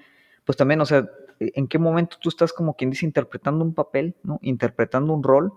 pues 0.46 0.58
también, 0.58 0.82
o 0.82 0.86
sea, 0.86 1.10
en 1.40 1.68
qué 1.68 1.80
momento 1.80 2.18
tú 2.20 2.30
estás 2.30 2.54
como 2.54 2.76
quien 2.76 2.90
dice 2.90 3.06
interpretando 3.06 3.64
un 3.64 3.74
papel, 3.74 4.16
¿no? 4.24 4.40
Interpretando 4.42 5.14
un 5.14 5.24
rol. 5.24 5.54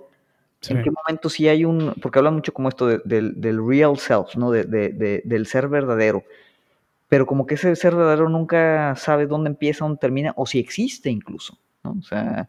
¿En 0.69 0.83
qué 0.83 0.91
momento 0.91 1.31
sí 1.31 1.49
hay 1.49 1.65
un, 1.65 1.95
porque 2.03 2.19
habla 2.19 2.31
mucho 2.31 2.53
como 2.53 2.69
esto 2.69 2.87
del 2.87 3.67
real 3.67 3.99
self, 3.99 4.37
¿no? 4.37 4.51
De, 4.51 4.65
del 5.25 5.47
ser 5.47 5.69
verdadero. 5.69 6.25
Pero 7.09 7.27
como 7.27 7.47
que 7.47 7.55
ese 7.55 7.75
ser 7.77 7.97
verdadero 7.97 8.29
nunca 8.29 8.95
sabe 8.97 9.27
dónde 9.27 9.51
empieza, 9.51 9.85
dónde 9.85 9.99
termina, 9.99 10.33
o 10.37 10.47
si 10.47 10.59
existe 10.59 11.11
incluso, 11.11 11.59
¿no? 11.83 11.97
O 11.99 12.03
sea, 12.03 12.47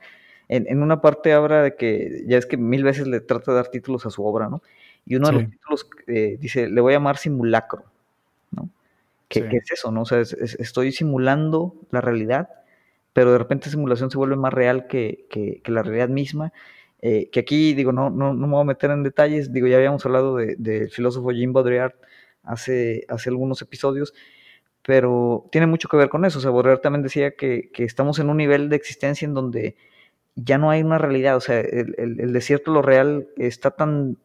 en, 0.52 0.84
una 0.84 1.00
parte 1.00 1.32
habla 1.32 1.64
de 1.64 1.76
que, 1.76 2.24
ya 2.28 2.38
es 2.38 2.46
que 2.46 2.58
mil 2.58 2.84
veces 2.84 3.08
le 3.08 3.22
trata 3.22 3.52
de 3.52 3.56
dar 3.56 3.68
títulos 3.70 4.06
a 4.06 4.10
su 4.10 4.26
obra, 4.26 4.50
¿no? 4.50 4.62
Y 5.06 5.16
uno 5.16 5.28
de 5.28 5.34
los 5.34 5.50
títulos 5.50 5.90
eh, 6.08 6.38
dice, 6.40 6.70
le 6.70 6.82
voy 6.82 6.94
a 6.94 6.98
llamar 6.98 7.18
simulacro, 7.18 7.86
¿no? 8.52 8.70
¿Qué, 9.30 9.48
es 9.50 9.72
eso, 9.72 9.92
no? 9.92 10.02
O 10.02 10.06
sea, 10.06 10.20
estoy 10.20 10.92
simulando 10.92 11.74
la 11.90 12.02
realidad, 12.02 12.50
pero 13.14 13.32
de 13.32 13.38
repente 13.38 13.68
la 13.68 13.72
simulación 13.72 14.12
se 14.12 14.18
vuelve 14.18 14.36
más 14.36 14.54
real 14.54 14.88
que, 14.88 15.62
la 15.66 15.84
realidad 15.84 16.10
misma. 16.10 16.52
Eh, 17.02 17.30
que 17.32 17.40
aquí, 17.40 17.74
digo, 17.74 17.92
no, 17.92 18.10
no, 18.10 18.34
no, 18.34 18.48
me 18.48 18.54
voy 18.54 18.62
a 18.62 18.66
meter 18.66 18.92
en 18.92 19.02
detalles, 19.02 19.52
digo, 19.52 19.68
ya 19.68 19.78
habíamos 19.78 20.06
hablado 20.06 20.36
del 20.36 20.90
filósofo 20.92 21.32
Jean 21.32 21.52
Baudrillard 21.52 21.96
hace, 22.44 23.06
hace 23.10 23.30
algunos 23.30 23.62
episodios, 23.62 24.14
pero 24.84 25.48
tiene 25.52 25.68
mucho 25.68 25.90
que 25.90 25.98
ver 25.98 26.10
con 26.10 26.26
eso. 26.26 26.40
O 26.40 26.42
sea, 26.42 26.52
Baudrillard 26.52 26.82
también 26.82 27.02
decía 27.04 27.32
que, 27.32 27.72
que 27.74 27.84
estamos 27.84 28.20
en 28.20 28.30
un 28.30 28.38
nivel 28.38 28.70
de 28.70 28.76
existencia 28.76 29.26
en 29.26 29.34
donde 29.34 29.76
ya 30.36 30.58
no 30.58 30.70
hay 30.70 30.82
una 30.82 30.98
realidad, 30.98 31.36
o 31.38 31.42
sea, 31.42 31.60
el, 31.60 31.96
el, 31.98 32.34
desierto, 32.34 32.72
lo 32.72 32.82
real, 32.82 33.28
está 33.38 33.72
tan 33.72 34.18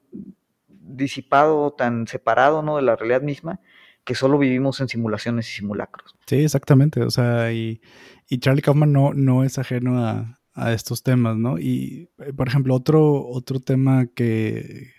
disipado, 0.68 1.72
tan 1.72 2.06
separado, 2.06 2.62
¿no? 2.62 2.76
De 2.76 2.82
la 2.82 2.94
realidad 2.94 3.22
misma, 3.22 3.60
que 4.04 4.14
solo 4.14 4.38
vivimos 4.38 4.80
en 4.80 4.88
simulaciones 4.88 5.50
y 5.50 5.56
simulacros. 5.56 6.14
Sí, 6.26 6.44
exactamente, 6.44 7.02
o 7.02 7.10
sea, 7.10 7.52
y, 7.52 7.80
y 8.28 8.38
Charlie 8.38 8.62
Kaufman 8.62 8.92
no, 8.92 9.14
no 9.14 9.42
es 9.42 9.58
ajeno 9.58 9.98
a, 9.98 10.35
a, 10.56 10.72
estos 10.72 11.02
temas, 11.02 11.36
¿no? 11.36 11.58
Y, 11.58 12.10
eh, 12.18 12.32
por 12.32 12.48
ejemplo, 12.48 12.74
otro, 12.74 13.26
otro 13.26 13.60
tema 13.60 14.06
que, 14.06 14.90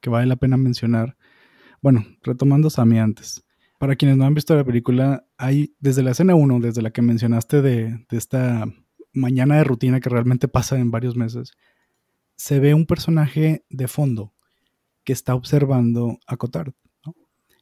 que 0.00 0.10
vale 0.10 0.26
la 0.26 0.36
pena 0.36 0.56
mencionar, 0.56 1.16
bueno, 1.80 2.04
retomando 2.22 2.70
Sammy 2.70 2.98
antes, 2.98 3.44
para 3.78 3.96
quienes 3.96 4.16
no 4.16 4.24
han 4.24 4.34
visto 4.34 4.56
la 4.56 4.64
película, 4.64 5.24
hay 5.36 5.74
desde 5.78 6.02
la 6.02 6.10
escena 6.10 6.34
1, 6.34 6.60
desde 6.60 6.82
la 6.82 6.90
que 6.90 7.02
mencionaste 7.02 7.62
de, 7.62 8.04
de 8.08 8.16
esta 8.16 8.66
mañana 9.12 9.56
de 9.56 9.64
rutina 9.64 10.00
que 10.00 10.08
realmente 10.08 10.48
pasa 10.48 10.78
en 10.78 10.90
varios 10.90 11.16
meses, 11.16 11.52
se 12.36 12.60
ve 12.60 12.74
un 12.74 12.86
personaje 12.86 13.64
de 13.70 13.88
fondo 13.88 14.32
que 15.04 15.12
está 15.12 15.34
observando 15.34 16.18
a 16.26 16.36
Cotard. 16.36 16.72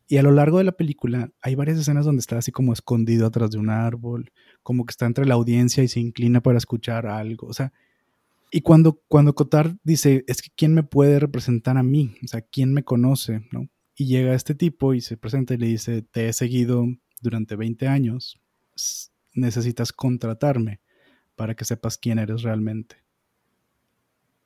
Y 0.09 0.19
a 0.19 0.23
lo 0.23 0.31
largo 0.31 0.59
de 0.59 0.65
la 0.65 0.73
película 0.73 1.31
hay 1.43 1.55
varias 1.55 1.79
escenas 1.79 2.05
donde 2.05 2.21
está 2.21 2.39
así 2.39 2.53
como 2.53 2.73
escondido 2.73 3.27
atrás 3.27 3.51
de 3.51 3.59
un 3.59 3.71
árbol, 3.71 4.31
como 4.63 4.85
que 4.85 4.93
está 4.93 5.07
entre 5.07 5.27
la 5.27 5.35
audiencia 5.35 5.83
y 5.83 5.89
se 5.89 6.01
inclina 6.01 6.41
para 6.41 6.59
escuchar 6.59 7.07
algo. 7.07 7.49
O 7.49 7.53
sea, 7.53 7.73
y 8.53 8.61
cuando, 8.61 9.03
cuando 9.09 9.35
Cotard 9.35 9.77
dice, 9.83 10.25
es 10.29 10.43
que 10.43 10.51
¿quién 10.55 10.75
me 10.75 10.85
puede 10.85 11.19
representar 11.19 11.77
a 11.77 11.83
mí? 11.83 12.15
O 12.25 12.29
sea, 12.29 12.41
¿quién 12.41 12.73
me 12.73 12.85
conoce? 12.85 13.43
¿no? 13.51 13.69
Y 13.97 14.07
llega 14.07 14.35
este 14.35 14.55
tipo 14.55 14.95
y 14.95 15.01
se 15.01 15.17
presenta 15.17 15.55
y 15.55 15.59
le 15.59 15.67
dice, 15.67 16.03
te 16.03 16.29
he 16.29 16.33
seguido 16.33 16.87
durante 17.21 17.57
20 17.57 17.89
años, 17.89 18.41
necesitas 19.35 19.93
contratarme 19.93 20.81
para 21.35 21.55
que 21.55 21.65
sepas 21.65 21.99
quién 21.99 22.19
eres 22.19 22.43
realmente. 22.43 23.06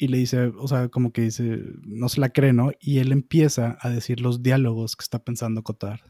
Y 0.02 0.08
le 0.08 0.16
dice, 0.16 0.46
o 0.46 0.66
sea, 0.66 0.88
como 0.88 1.12
que 1.12 1.20
dice, 1.20 1.60
no 1.82 2.08
se 2.08 2.22
la 2.22 2.30
cree, 2.30 2.54
¿no? 2.54 2.72
Y 2.80 3.00
él 3.00 3.12
empieza 3.12 3.76
a 3.82 3.90
decir 3.90 4.22
los 4.22 4.42
diálogos 4.42 4.96
que 4.96 5.02
está 5.02 5.22
pensando 5.22 5.62
Cotard. 5.62 6.00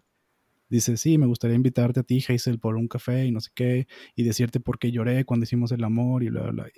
Dice, 0.68 0.96
sí, 0.96 1.18
me 1.18 1.26
gustaría 1.26 1.56
invitarte 1.56 1.98
a 1.98 2.02
ti, 2.04 2.24
Hazel, 2.28 2.60
por 2.60 2.76
un 2.76 2.86
café 2.86 3.26
y 3.26 3.32
no 3.32 3.40
sé 3.40 3.50
qué, 3.52 3.88
y 4.14 4.22
decirte 4.22 4.60
por 4.60 4.78
qué 4.78 4.92
lloré 4.92 5.24
cuando 5.24 5.42
hicimos 5.42 5.72
el 5.72 5.82
amor 5.82 6.22
y 6.22 6.28
bla, 6.28 6.52
bla. 6.52 6.68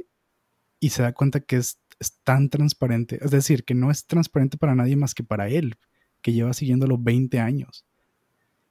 Y 0.81 0.89
se 0.89 1.03
da 1.03 1.13
cuenta 1.13 1.41
que 1.41 1.57
es, 1.57 1.79
es 2.01 2.19
tan 2.25 2.49
transparente, 2.49 3.19
es 3.23 3.31
decir, 3.31 3.65
que 3.65 3.75
no 3.75 3.91
es 3.91 4.07
transparente 4.07 4.57
para 4.57 4.75
nadie 4.75 4.97
más 4.97 5.13
que 5.13 5.23
para 5.23 5.51
él, 5.51 5.75
que 6.23 6.33
lleva 6.33 6.55
siguiéndolo 6.55 6.97
20 6.97 7.41
años. 7.41 7.85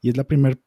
Y 0.02 0.10
es 0.10 0.18
la 0.18 0.24
primera 0.24 0.58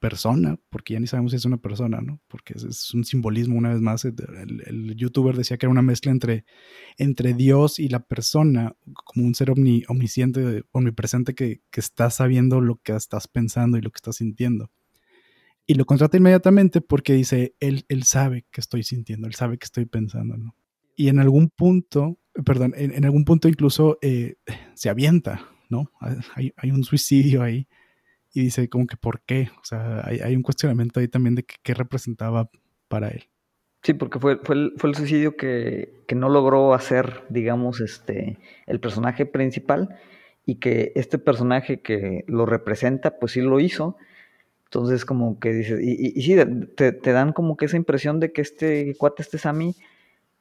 persona, 0.00 0.58
porque 0.70 0.94
ya 0.94 1.00
ni 1.00 1.06
sabemos 1.06 1.30
si 1.30 1.36
es 1.36 1.44
una 1.44 1.58
persona, 1.58 2.00
¿no? 2.00 2.20
Porque 2.26 2.54
es, 2.54 2.92
un 2.94 3.04
simbolismo, 3.04 3.56
una 3.56 3.72
vez 3.72 3.80
más. 3.80 4.04
El, 4.04 4.96
youtuber 4.96 5.36
decía 5.36 5.58
que 5.58 5.66
era 5.66 5.70
una 5.70 5.82
mezcla 5.82 6.10
entre, 6.10 6.44
entre 6.96 7.34
Dios 7.34 7.78
y 7.78 7.88
la 7.88 8.00
persona, 8.00 8.74
como 9.04 9.26
un 9.26 9.34
ser 9.34 9.50
omni, 9.50 9.84
omnisciente, 9.88 10.64
omnipresente 10.72 11.34
que, 11.34 11.60
que 11.70 11.80
está 11.80 12.10
sabiendo 12.10 12.60
lo 12.60 12.76
que 12.76 12.96
estás 12.96 13.28
pensando 13.28 13.78
y 13.78 13.82
lo 13.82 13.90
que 13.90 13.98
estás 13.98 14.16
sintiendo. 14.16 14.70
Y 15.66 15.74
lo 15.74 15.84
contrata 15.84 16.16
inmediatamente 16.16 16.80
porque 16.80 17.12
dice, 17.12 17.54
él, 17.60 17.84
él 17.88 18.02
sabe 18.02 18.46
que 18.50 18.60
estoy 18.60 18.82
sintiendo, 18.82 19.28
él 19.28 19.34
sabe 19.34 19.58
que 19.58 19.66
estoy 19.66 19.84
pensando, 19.84 20.36
¿no? 20.36 20.56
Y 20.96 21.08
en 21.08 21.20
algún 21.20 21.48
punto, 21.48 22.18
perdón, 22.44 22.74
en, 22.76 23.04
algún 23.04 23.24
punto 23.24 23.48
incluso 23.48 23.98
eh, 24.02 24.36
se 24.74 24.88
avienta, 24.90 25.46
¿no? 25.68 25.92
Hay, 26.34 26.52
hay 26.56 26.70
un 26.72 26.84
suicidio 26.84 27.42
ahí 27.42 27.68
y 28.32 28.42
dice 28.42 28.68
como 28.68 28.86
que 28.86 28.96
por 28.96 29.20
qué, 29.22 29.50
o 29.60 29.64
sea, 29.64 30.04
hay, 30.04 30.34
un 30.36 30.42
cuestionamiento 30.42 31.00
ahí 31.00 31.08
también 31.08 31.34
de 31.34 31.44
qué 31.44 31.74
representaba 31.74 32.50
para 32.88 33.08
él. 33.08 33.24
Sí, 33.82 33.94
porque 33.94 34.18
fue, 34.18 34.38
fue, 34.42 34.56
el, 34.56 34.72
fue 34.76 34.90
el 34.90 34.96
suicidio 34.96 35.36
que, 35.36 36.02
que, 36.06 36.14
no 36.14 36.28
logró 36.28 36.74
hacer, 36.74 37.24
digamos, 37.30 37.80
este, 37.80 38.38
el 38.66 38.78
personaje 38.78 39.24
principal 39.24 39.96
y 40.44 40.56
que 40.56 40.92
este 40.96 41.18
personaje 41.18 41.80
que 41.80 42.24
lo 42.26 42.44
representa, 42.44 43.18
pues 43.18 43.32
sí 43.32 43.40
lo 43.40 43.58
hizo. 43.58 43.96
Entonces, 44.64 45.04
como 45.04 45.40
que 45.40 45.52
dices, 45.52 45.80
y, 45.82 46.12
y, 46.14 46.22
sí, 46.22 46.36
te, 46.76 46.92
te, 46.92 47.12
dan 47.12 47.32
como 47.32 47.56
que 47.56 47.64
esa 47.64 47.76
impresión 47.76 48.20
de 48.20 48.32
que 48.32 48.42
este 48.42 48.94
cuate, 48.98 49.22
este 49.22 49.38
Sammy, 49.38 49.74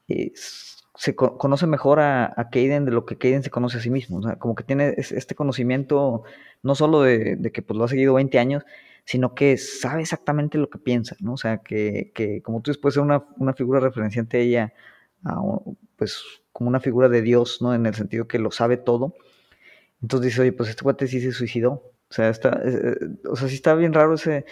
es 0.07 0.78
se 0.99 1.15
conoce 1.15 1.65
mejor 1.65 2.01
a, 2.01 2.25
a 2.25 2.49
de 2.51 2.91
lo 2.91 3.05
que 3.05 3.17
Kaden 3.17 3.41
se 3.41 3.49
conoce 3.49 3.77
a 3.77 3.81
sí 3.81 3.89
mismo. 3.89 4.17
O 4.17 4.21
sea, 4.21 4.35
como 4.35 4.53
que 4.53 4.65
tiene 4.65 4.95
este 4.97 5.33
conocimiento 5.33 6.23
no 6.61 6.75
solo 6.75 7.03
de, 7.03 7.39
que 7.53 7.61
pues, 7.61 7.77
lo 7.77 7.85
ha 7.85 7.87
seguido 7.87 8.15
20 8.15 8.37
años, 8.37 8.65
sino 9.05 9.33
que 9.33 9.55
sabe 9.55 10.01
exactamente 10.01 10.57
lo 10.57 10.69
que 10.69 10.77
piensa, 10.77 11.15
¿no? 11.21 11.35
O 11.35 11.37
sea, 11.37 11.59
que, 11.59 12.11
que 12.13 12.41
como 12.41 12.61
tú 12.61 12.73
puedes 12.81 12.95
ser 12.95 13.03
una, 13.03 13.23
una, 13.37 13.53
figura 13.53 13.79
referenciante 13.79 14.39
a 14.39 14.39
ella, 14.41 14.73
pues 15.95 16.21
como 16.51 16.67
una 16.67 16.81
figura 16.81 17.07
de 17.07 17.21
Dios, 17.21 17.61
¿no? 17.61 17.73
En 17.73 17.85
el 17.85 17.95
sentido 17.95 18.27
que 18.27 18.37
lo 18.37 18.51
sabe 18.51 18.75
todo. 18.75 19.15
Entonces 20.01 20.31
dice, 20.31 20.41
oye, 20.41 20.51
pues 20.51 20.69
este 20.69 20.83
cuate 20.83 21.07
sí 21.07 21.21
se 21.21 21.31
suicidó. 21.31 21.71
O 22.09 22.13
sea, 22.13 22.27
está, 22.27 22.61
eh, 22.65 22.97
eh, 23.01 23.27
o 23.29 23.37
sea, 23.37 23.47
sí 23.47 23.55
está 23.55 23.73
bien 23.73 23.93
raro 23.93 24.15
ese, 24.15 24.45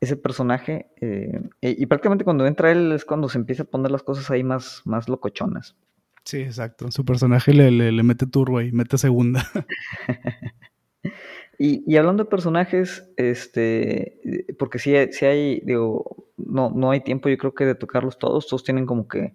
ese 0.00 0.16
personaje. 0.16 0.90
Eh, 1.00 1.40
y, 1.60 1.86
prácticamente 1.86 2.24
cuando 2.24 2.46
entra 2.46 2.70
él 2.70 2.92
es 2.92 3.04
cuando 3.04 3.28
se 3.28 3.38
empieza 3.38 3.64
a 3.64 3.66
poner 3.66 3.90
las 3.90 4.02
cosas 4.02 4.30
ahí 4.30 4.44
más, 4.44 4.82
más 4.84 5.08
locochonas. 5.08 5.76
Sí, 6.24 6.38
exacto. 6.38 6.90
Su 6.90 7.04
personaje 7.04 7.54
le, 7.54 7.70
le, 7.70 8.02
mete 8.02 8.26
turbo 8.26 8.60
y 8.60 8.72
mete 8.72 8.98
segunda. 8.98 9.46
y, 11.58 11.96
hablando 11.96 12.24
de 12.24 12.30
personajes, 12.30 13.10
este, 13.16 14.44
porque 14.58 14.78
si 14.78 14.94
si 15.12 15.24
hay, 15.24 15.60
digo, 15.60 16.28
no, 16.36 16.70
no 16.70 16.90
hay 16.90 17.00
tiempo 17.00 17.28
yo 17.28 17.38
creo 17.38 17.54
que 17.54 17.64
de 17.64 17.74
tocarlos 17.74 18.18
todos, 18.18 18.48
todos 18.48 18.64
tienen 18.64 18.86
como 18.86 19.06
que, 19.06 19.34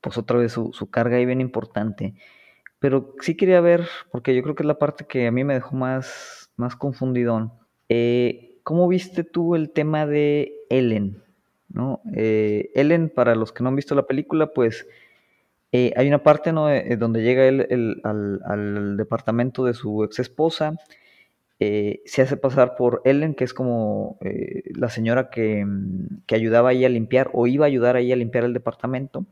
pues 0.00 0.16
otra 0.18 0.38
vez 0.38 0.52
su, 0.52 0.72
su 0.72 0.90
carga 0.90 1.16
ahí 1.16 1.26
bien 1.26 1.40
importante. 1.40 2.14
Pero 2.78 3.14
sí 3.20 3.36
quería 3.36 3.60
ver, 3.60 3.86
porque 4.10 4.34
yo 4.34 4.42
creo 4.42 4.54
que 4.54 4.62
es 4.62 4.66
la 4.66 4.78
parte 4.78 5.06
que 5.06 5.26
a 5.26 5.32
mí 5.32 5.44
me 5.44 5.54
dejó 5.54 5.76
más, 5.76 6.50
más 6.56 6.76
confundidón. 6.76 7.52
Eh, 7.88 8.55
¿Cómo 8.66 8.88
viste 8.88 9.22
tú 9.22 9.54
el 9.54 9.70
tema 9.70 10.06
de 10.06 10.52
Ellen? 10.70 11.22
¿no? 11.68 12.00
Eh, 12.16 12.72
Ellen, 12.74 13.10
para 13.10 13.36
los 13.36 13.52
que 13.52 13.62
no 13.62 13.68
han 13.68 13.76
visto 13.76 13.94
la 13.94 14.08
película, 14.08 14.48
pues 14.48 14.88
eh, 15.70 15.92
hay 15.94 16.08
una 16.08 16.24
parte 16.24 16.52
¿no? 16.52 16.68
Eh, 16.68 16.96
donde 16.96 17.22
llega 17.22 17.46
él 17.46 18.00
al, 18.02 18.96
departamento 18.96 19.64
de 19.64 19.72
su 19.72 20.02
ex 20.02 20.18
esposa, 20.18 20.74
se 21.60 22.22
hace 22.22 22.36
pasar 22.36 22.74
por 22.74 23.02
Ellen, 23.04 23.34
que 23.34 23.44
es 23.44 23.54
como 23.54 24.18
la 24.74 24.88
señora 24.90 25.30
que, 25.30 25.64
que, 26.26 26.34
ayudaba 26.34 26.70
ahí 26.70 26.84
a 26.84 26.88
limpiar 26.88 27.30
o 27.34 27.46
iba 27.46 27.66
a 27.66 27.68
ayudar 27.68 27.94
ahí 27.94 28.10
a 28.10 28.16
limpiar 28.16 28.42
el 28.42 28.52
departamento. 28.52 29.26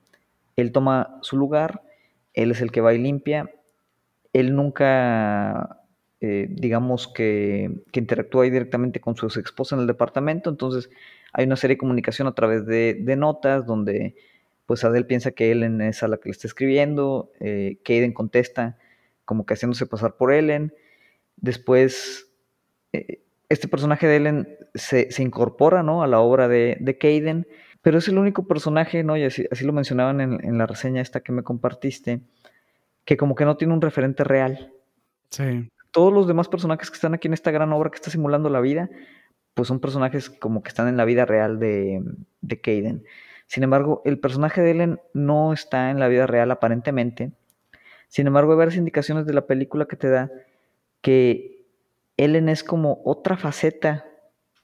Él 0.55 0.70
toma 0.70 1.18
su 1.22 1.37
lugar, 1.37 1.82
él 2.35 2.53
es 2.53 2.61
el 2.61 2.70
que 2.70 2.80
va 2.80 2.95
y 2.95 2.99
limpia. 2.99 3.51
Él 4.32 4.55
nunca 4.55 5.84
eh, 6.27 6.47
digamos, 6.49 7.07
que, 7.07 7.70
que, 7.93 8.01
interactúa 8.01 8.45
ahí 8.45 8.51
directamente 8.51 8.99
con 8.99 9.14
su 9.14 9.27
esposa 9.27 9.75
en 9.75 9.83
el 9.83 9.87
departamento. 9.87 10.49
Entonces 10.49 10.89
hay 11.35 11.45
una 11.45 11.57
serie 11.57 11.75
de 11.75 11.79
comunicación 11.79 12.27
a 12.27 12.35
través 12.35 12.64
de, 12.64 13.14
notas 13.18 13.66
donde 13.66 14.14
pues 14.64 14.85
Adele 14.85 15.05
piensa 15.05 15.33
que 15.33 15.51
Ellen 15.51 15.83
es 15.83 16.03
a 16.03 16.09
la 16.09 16.16
que 16.16 16.31
le 16.31 16.31
está 16.31 16.47
escribiendo, 16.47 17.31
eh, 17.41 17.77
Kaden 17.85 18.14
contesta 18.14 18.79
como 19.27 19.45
que 19.45 19.53
haciéndose 19.53 19.85
pasar 19.85 20.16
por 20.16 20.33
Ellen. 20.33 20.72
Después, 21.37 22.33
eh, 22.95 23.20
este 23.51 23.68
personaje 23.68 24.07
de 24.07 24.16
Ellen 24.16 24.59
se, 24.75 25.11
incorpora 25.18 25.83
¿no? 25.83 26.03
a 26.03 26.07
la 26.07 26.20
obra 26.20 26.49
de, 26.49 26.79
de 26.81 26.97
Kaden, 26.97 27.47
pero 27.83 27.99
es 27.99 28.09
el 28.09 28.16
único 28.16 28.47
personaje, 28.47 29.05
¿no? 29.05 29.18
y 29.18 29.25
así, 29.25 29.47
así 29.51 29.66
lo 29.66 29.75
mencionaban 29.75 30.22
en, 30.22 30.43
en, 30.43 30.57
la 30.57 30.66
reseña 30.66 31.03
esta 31.03 31.20
que 31.20 31.33
me 31.33 31.43
compartiste, 31.43 32.20
que 33.05 33.18
como 33.18 33.35
que 33.35 33.45
no 33.45 33.59
tiene 33.59 33.75
un 33.75 33.83
referente 33.83 34.25
real. 34.25 34.72
Sí 35.29 35.68
todos 35.95 36.12
los 36.12 36.26
demás 36.26 36.49
personajes 36.49 36.90
que 36.90 36.97
están 36.97 37.14
aquí 37.14 37.28
en 37.28 37.34
esta 37.34 37.53
gran 37.53 37.72
obra 37.72 37.88
que 37.88 37.97
está 37.97 38.11
simulando 38.11 38.51
la 38.51 38.61
vida, 38.61 38.90
pues 39.55 39.68
son 39.68 39.80
personajes 39.80 40.28
como 40.28 40.62
que 40.62 40.68
están 40.68 40.88
en 40.88 40.97
la 40.97 41.05
vida 41.05 41.24
real 41.24 41.59
de, 41.59 42.03
de 42.40 42.61
Kaden. 42.61 43.05
Sin 43.47 43.62
embargo, 43.62 44.03
el 44.05 44.18
personaje 44.18 44.61
de 44.61 44.72
Ellen 44.72 45.01
no 45.12 45.53
está 45.53 45.90
en 45.90 46.01
la 46.01 46.09
vida 46.09 46.26
real 46.26 46.51
aparentemente. 46.51 47.30
Sin 48.09 48.26
embargo, 48.26 48.53
hay 48.53 48.59
varias 48.59 48.76
indicaciones 48.76 49.24
de 49.24 49.34
la 49.34 49.47
película 49.47 49.86
que 49.86 49.97
te 49.97 50.09
da 50.09 50.30
que 51.01 51.64
Ellen 52.16 52.49
es 52.49 52.64
como 52.64 53.01
otra 53.05 53.36
faceta 53.36 54.05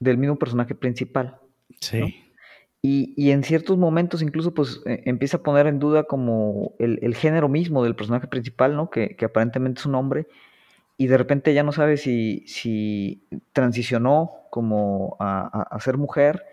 del 0.01 0.17
mismo 0.17 0.37
personaje 0.37 0.75
principal. 0.75 1.39
Sí. 1.79 2.25
Y, 2.83 3.29
en 3.29 3.43
ciertos 3.43 3.77
momentos 3.77 4.23
incluso 4.23 4.55
pues 4.55 4.81
e, 4.87 5.03
empieza 5.05 5.37
a 5.37 5.43
poner 5.43 5.67
en 5.67 5.77
duda 5.77 6.05
como 6.05 6.73
el, 6.79 7.13
género 7.13 7.47
mismo 7.47 7.83
del 7.83 7.95
personaje 7.95 8.27
principal, 8.27 8.75
¿no? 8.75 8.89
Que, 8.89 9.15
aparentemente 9.23 9.79
es 9.79 9.85
un 9.85 9.95
hombre. 9.95 10.27
Y 11.01 11.07
de 11.07 11.17
repente 11.17 11.55
ya 11.55 11.63
no 11.63 11.71
sabe 11.71 11.97
si, 11.97 12.43
si 12.45 13.23
transicionó 13.53 14.29
como 14.51 15.17
a, 15.19 15.75
ser 15.79 15.97
mujer, 15.97 16.45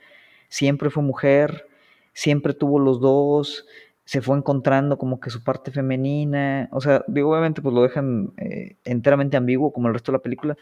siempre 0.49 0.89
fue 0.89 1.03
mujer, 1.03 1.69
siempre 2.15 2.55
tuvo 2.55 2.79
los 2.79 2.99
dos, 2.99 3.67
se 4.07 4.23
fue 4.23 4.39
encontrando 4.39 4.97
como 4.97 5.21
que 5.21 5.29
su 5.29 5.45
parte 5.45 5.71
femenina. 5.71 6.71
O 6.73 6.81
sea, 6.81 7.05
digo, 7.09 7.31
obviamente 7.31 7.61
pues 7.61 7.75
lo 7.75 7.83
dejan 7.83 8.33
eh, 8.39 8.77
enteramente 8.85 9.37
ambiguo 9.37 9.71
como 9.71 9.89
el 9.89 9.93
resto 9.93 10.13
de 10.13 10.17
la 10.17 10.23
película, 10.23 10.57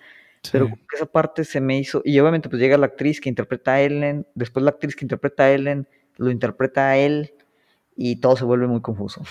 pero 0.51 0.68
esa 0.93 1.07
parte 1.07 1.45
se 1.45 1.61
me 1.61 1.78
hizo, 1.78 2.03
y 2.05 2.18
obviamente 2.18 2.49
pues 2.49 2.61
llega 2.61 2.76
la 2.78 2.87
actriz 2.87 3.20
que 3.20 3.28
interpreta 3.28 3.74
a 3.74 3.82
Ellen, 3.82 4.26
después 4.34 4.64
la 4.64 4.70
actriz 4.70 4.97
que 4.97 5.05
interpreta 5.05 5.45
a 5.45 5.53
Ellen 5.53 5.87
lo 6.16 6.32
interpreta 6.32 6.89
a 6.89 6.97
él 6.97 7.34
y 7.95 8.16
todo 8.16 8.34
se 8.34 8.45
vuelve 8.45 8.66
muy 8.66 8.80
confuso. 8.80 9.22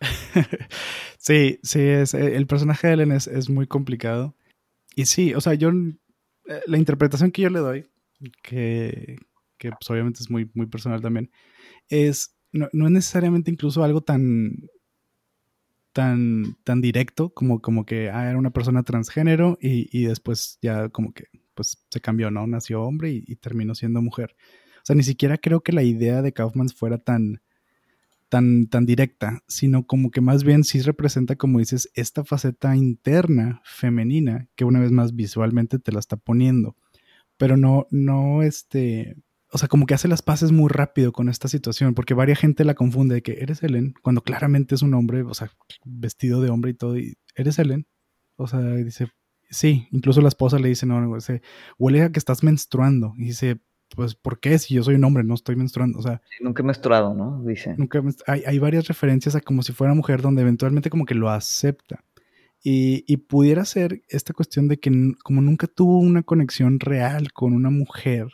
sí, 1.26 1.58
sí, 1.62 1.80
es, 1.80 2.14
eh, 2.14 2.36
el 2.36 2.46
personaje 2.46 2.88
de 2.88 2.94
Ellen 2.94 3.12
es, 3.12 3.50
muy 3.50 3.66
complicado. 3.66 4.36
Y 4.94 5.06
sí, 5.06 5.34
o 5.34 5.40
sea, 5.40 5.54
yo, 5.54 5.70
eh, 5.70 6.62
la 6.66 6.78
interpretación 6.78 7.32
que 7.32 7.42
yo 7.42 7.50
le 7.50 7.60
doy, 7.60 7.86
que, 8.42 9.18
que 9.58 9.70
pues 9.70 9.90
obviamente 9.90 10.20
es 10.20 10.30
muy, 10.30 10.50
muy 10.54 10.66
personal 10.66 11.02
también, 11.02 11.30
es, 11.88 12.36
no, 12.52 12.68
no 12.72 12.86
es 12.86 12.92
necesariamente 12.92 13.50
incluso 13.50 13.84
algo 13.84 14.02
tan, 14.02 14.52
tan, 15.96 16.56
tan 16.62 16.82
directo 16.82 17.30
como, 17.32 17.62
como 17.62 17.86
que 17.86 18.10
ah, 18.10 18.28
era 18.28 18.38
una 18.38 18.50
persona 18.50 18.82
transgénero 18.82 19.56
y, 19.62 20.04
después 20.04 20.58
ya 20.60 20.90
como 20.90 21.14
que 21.14 21.24
pues 21.54 21.86
se 21.90 22.02
cambió, 22.02 22.30
¿no? 22.30 22.46
Nació 22.46 22.82
hombre 22.82 23.10
y, 23.12 23.36
terminó 23.36 23.74
siendo 23.74 24.02
mujer. 24.02 24.36
O 24.76 24.84
sea, 24.84 24.94
ni 24.94 25.02
siquiera 25.02 25.38
creo 25.38 25.62
que 25.62 25.72
la 25.72 25.82
idea 25.82 26.20
de 26.20 26.32
Kaufman 26.32 26.68
fuera 26.68 26.98
tan, 26.98 27.40
tan, 28.28 28.66
tan 28.68 28.86
directa, 28.86 29.42
sino 29.46 29.86
como 29.86 30.10
que 30.10 30.20
más 30.20 30.44
bien 30.44 30.64
sí 30.64 30.80
representa, 30.80 31.36
como 31.36 31.58
dices, 31.58 31.90
esta 31.94 32.24
faceta 32.24 32.76
interna 32.76 33.60
femenina 33.64 34.48
que 34.56 34.64
una 34.64 34.80
vez 34.80 34.92
más 34.92 35.14
visualmente 35.14 35.78
te 35.78 35.92
la 35.92 36.00
está 36.00 36.16
poniendo. 36.16 36.76
Pero 37.36 37.56
no, 37.56 37.86
no, 37.90 38.42
este, 38.42 39.16
o 39.50 39.58
sea, 39.58 39.68
como 39.68 39.86
que 39.86 39.94
hace 39.94 40.08
las 40.08 40.22
paces 40.22 40.52
muy 40.52 40.68
rápido 40.68 41.12
con 41.12 41.28
esta 41.28 41.48
situación, 41.48 41.94
porque 41.94 42.14
varia 42.14 42.36
gente 42.36 42.64
la 42.64 42.74
confunde 42.74 43.16
de 43.16 43.22
que 43.22 43.38
eres 43.40 43.62
Ellen, 43.62 43.94
cuando 44.02 44.22
claramente 44.22 44.74
es 44.74 44.82
un 44.82 44.94
hombre, 44.94 45.22
o 45.22 45.34
sea, 45.34 45.50
vestido 45.84 46.40
de 46.40 46.50
hombre 46.50 46.72
y 46.72 46.74
todo, 46.74 46.98
y 46.98 47.16
eres 47.34 47.58
Ellen. 47.58 47.86
O 48.36 48.46
sea, 48.46 48.60
dice, 48.60 49.08
sí, 49.50 49.88
incluso 49.92 50.20
la 50.20 50.28
esposa 50.28 50.58
le 50.58 50.68
dice, 50.68 50.86
no, 50.86 51.00
no, 51.00 51.14
dice, 51.14 51.42
huele 51.78 52.02
a 52.02 52.12
que 52.12 52.18
estás 52.18 52.42
menstruando. 52.42 53.14
Y 53.16 53.26
dice, 53.26 53.60
pues, 53.94 54.14
¿por 54.14 54.40
qué? 54.40 54.58
Si 54.58 54.74
yo 54.74 54.82
soy 54.82 54.96
un 54.96 55.04
hombre, 55.04 55.24
no 55.24 55.34
estoy 55.34 55.56
menstruando. 55.56 55.98
O 55.98 56.02
sea, 56.02 56.20
nunca 56.40 56.62
he 56.62 56.66
menstruado, 56.66 57.14
¿no? 57.14 57.42
Dice. 57.44 57.74
Nunca 57.76 58.02
hay, 58.26 58.42
hay 58.46 58.58
varias 58.58 58.88
referencias 58.88 59.34
a 59.34 59.40
como 59.40 59.62
si 59.62 59.72
fuera 59.72 59.94
mujer, 59.94 60.22
donde 60.22 60.42
eventualmente 60.42 60.90
como 60.90 61.06
que 61.06 61.14
lo 61.14 61.30
acepta. 61.30 62.04
Y, 62.62 63.04
y, 63.06 63.18
pudiera 63.18 63.64
ser 63.64 64.02
esta 64.08 64.32
cuestión 64.32 64.66
de 64.66 64.78
que 64.80 64.90
como 65.22 65.40
nunca 65.40 65.68
tuvo 65.68 65.98
una 65.98 66.24
conexión 66.24 66.80
real 66.80 67.32
con 67.32 67.52
una 67.52 67.70
mujer, 67.70 68.28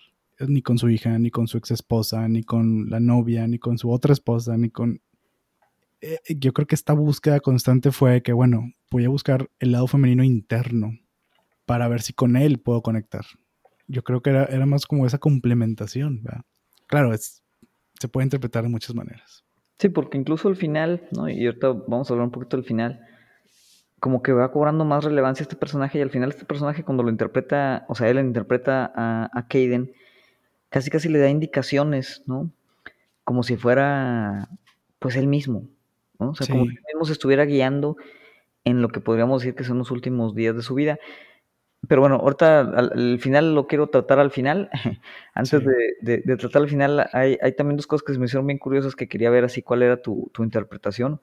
ni 0.49 0.63
con 0.63 0.79
su 0.79 0.89
hija, 0.89 1.19
ni 1.19 1.31
con 1.31 1.49
su 1.49 1.59
ex 1.59 1.71
esposa, 1.71 2.27
ni 2.29 2.43
con 2.43 2.89
la 2.89 3.01
novia, 3.01 3.47
ni 3.47 3.59
con 3.59 3.79
su 3.79 3.91
otra 3.91 4.13
esposa, 4.13 4.57
ni 4.57 4.71
con... 4.71 5.01
Eh, 6.01 6.19
yo 6.37 6.53
creo 6.53 6.67
que 6.67 6.75
esta 6.75 6.95
búsqueda 6.95 7.41
constante 7.41 7.93
fue 7.93 8.23
que, 8.23 8.33
bueno, 8.33 8.73
voy 8.91 9.05
a 9.05 9.09
buscar 9.09 9.51
el 9.59 9.73
lado 9.73 9.87
femenino 9.87 10.25
interno 10.25 10.99
para 11.67 11.89
ver 11.89 12.03
si 12.03 12.13
con 12.13 12.37
él 12.37 12.59
puedo 12.59 12.83
conectar. 12.83 13.25
Yo 13.89 14.03
creo 14.03 14.21
que 14.21 14.31
era, 14.31 14.45
era 14.45 14.67
más 14.67 14.87
como 14.87 15.07
esa 15.07 15.19
complementación, 15.19 16.23
¿verdad? 16.23 16.43
Claro, 16.87 17.13
es, 17.13 17.43
se 17.99 18.09
puede 18.09 18.27
interpretar 18.27 18.63
de 18.63 18.69
muchas 18.69 18.95
maneras. 18.95 19.45
Sí, 19.79 19.89
porque 19.89 20.19
incluso 20.19 20.49
al 20.49 20.57
final, 20.57 21.09
¿no? 21.13 21.29
Y 21.29 21.47
ahorita 21.47 21.69
vamos 21.89 22.09
a 22.09 22.15
hablar 22.15 22.27
un 22.27 22.33
poquito 22.33 22.57
del 22.57 22.65
final, 22.65 23.01
como 23.99 24.23
que 24.23 24.33
va 24.33 24.53
cobrando 24.53 24.85
más 24.85 25.05
relevancia 25.05 25.43
este 25.43 25.57
personaje 25.57 25.99
y 25.99 26.03
al 26.03 26.11
final 26.11 26.29
este 26.29 26.45
personaje 26.45 26.85
cuando 26.85 27.03
lo 27.03 27.11
interpreta, 27.11 27.85
o 27.89 27.95
sea, 27.95 28.09
él 28.09 28.19
interpreta 28.19 28.93
a, 28.95 29.31
a 29.33 29.47
Kaden, 29.49 29.93
casi 30.69 30.91
casi 30.91 31.09
le 31.09 31.19
da 31.19 31.29
indicaciones, 31.29 32.23
¿no? 32.27 32.51
Como 33.25 33.43
si 33.43 33.57
fuera, 33.57 34.49
pues, 34.99 35.17
él 35.17 35.29
mismo, 35.29 35.69
¿no? 36.19 36.31
O 36.31 36.35
sea, 36.35 36.47
como 36.47 36.65
si 36.65 36.71
él 36.71 36.83
mismo 36.89 37.05
se 37.05 37.13
estuviera 37.13 37.45
guiando 37.45 37.97
en 38.65 38.83
lo 38.83 38.89
que 38.89 39.01
podríamos 39.01 39.43
decir 39.43 39.55
que 39.55 39.65
son 39.65 39.79
los 39.79 39.91
últimos 39.91 40.35
días 40.35 40.57
de 40.57 40.63
su 40.63 40.75
vida. 40.75 40.99
Pero 41.89 42.01
bueno, 42.01 42.17
ahorita 42.17 42.61
al, 42.61 43.19
final 43.19 43.55
lo 43.55 43.67
quiero 43.67 43.89
tratar 43.89 44.19
al 44.21 44.31
final. 44.31 44.71
Antes 45.35 45.63
de, 46.01 46.37
tratar 46.37 46.63
al 46.63 46.69
final, 46.69 47.09
hay, 47.13 47.37
también 47.57 47.77
dos 47.77 47.87
cosas 47.87 48.05
que 48.05 48.13
se 48.13 48.19
me 48.19 48.27
hicieron 48.27 48.47
bien 48.47 48.59
curiosas 48.59 48.95
que 48.95 49.09
quería 49.09 49.31
ver 49.31 49.45
así 49.45 49.63
cuál 49.63 49.83
era 49.83 50.01
tu, 50.01 50.31
interpretación. 50.39 51.21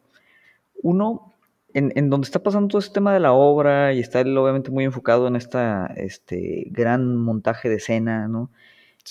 Uno, 0.81 1.33
en, 1.73 1.93
en, 1.95 2.09
donde 2.09 2.25
está 2.25 2.43
pasando 2.43 2.67
todo 2.67 2.79
ese 2.79 2.91
tema 2.91 3.13
de 3.13 3.19
la 3.19 3.31
obra 3.31 3.93
y 3.93 3.99
está 3.99 4.21
él 4.21 4.37
obviamente 4.37 4.71
muy 4.71 4.83
enfocado 4.83 5.27
en 5.27 5.35
esta 5.35 5.85
este 5.95 6.65
gran 6.71 7.15
montaje 7.15 7.69
de 7.69 7.75
escena, 7.75 8.27
¿no? 8.27 8.49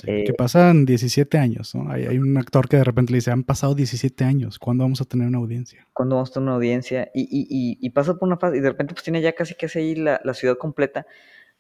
que 0.04 0.22
eh, 0.22 0.34
pasan 0.34 0.84
17 0.84 1.38
años, 1.38 1.74
¿no? 1.74 1.90
Hay, 1.90 2.18
un 2.18 2.36
actor 2.36 2.68
que 2.68 2.76
de 2.76 2.84
repente 2.84 3.12
le 3.12 3.18
dice, 3.18 3.30
han 3.30 3.42
pasado 3.42 3.74
17 3.74 4.24
años, 4.24 4.58
¿cuándo 4.58 4.84
vamos 4.84 5.00
a 5.00 5.04
tener 5.04 5.26
una 5.26 5.38
audiencia? 5.38 5.86
¿Cuándo 5.92 6.16
vamos 6.16 6.30
a 6.30 6.34
tener 6.34 6.46
una 6.46 6.56
audiencia? 6.56 7.10
Y, 7.14 7.22
y, 7.22 7.78
y, 7.80 7.90
pasa 7.90 8.14
por 8.14 8.28
una 8.28 8.36
fase, 8.36 8.58
y 8.58 8.60
de 8.60 8.68
repente 8.68 8.94
pues 8.94 9.02
tiene 9.02 9.20
ya 9.20 9.32
casi 9.32 9.54
que 9.54 9.66
ahí 9.74 9.94
la, 9.94 10.20
la, 10.24 10.34
ciudad 10.34 10.56
completa. 10.56 11.06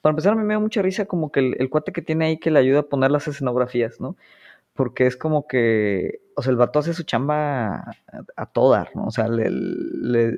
Para 0.00 0.12
empezar, 0.12 0.32
a 0.32 0.36
mí 0.36 0.44
me 0.44 0.54
da 0.54 0.60
mucha 0.60 0.82
risa 0.82 1.06
como 1.06 1.32
que 1.32 1.40
el, 1.58 1.70
cuate 1.70 1.92
que 1.92 2.02
tiene 2.02 2.26
ahí 2.26 2.38
que 2.38 2.50
le 2.50 2.60
ayuda 2.60 2.80
a 2.80 2.88
poner 2.88 3.10
las 3.10 3.26
escenografías, 3.28 4.00
¿no? 4.00 4.16
Porque 4.74 5.06
es 5.06 5.16
como 5.16 5.46
que, 5.48 6.20
o 6.36 6.42
sea, 6.42 6.52
el 6.52 6.56
vato 6.56 6.78
hace 6.78 6.94
su 6.94 7.02
chamba 7.02 7.96
a, 8.36 8.46
toda, 8.46 8.88
¿no? 8.94 9.06
O 9.06 9.10
sea, 9.10 9.28
le, 9.28 9.48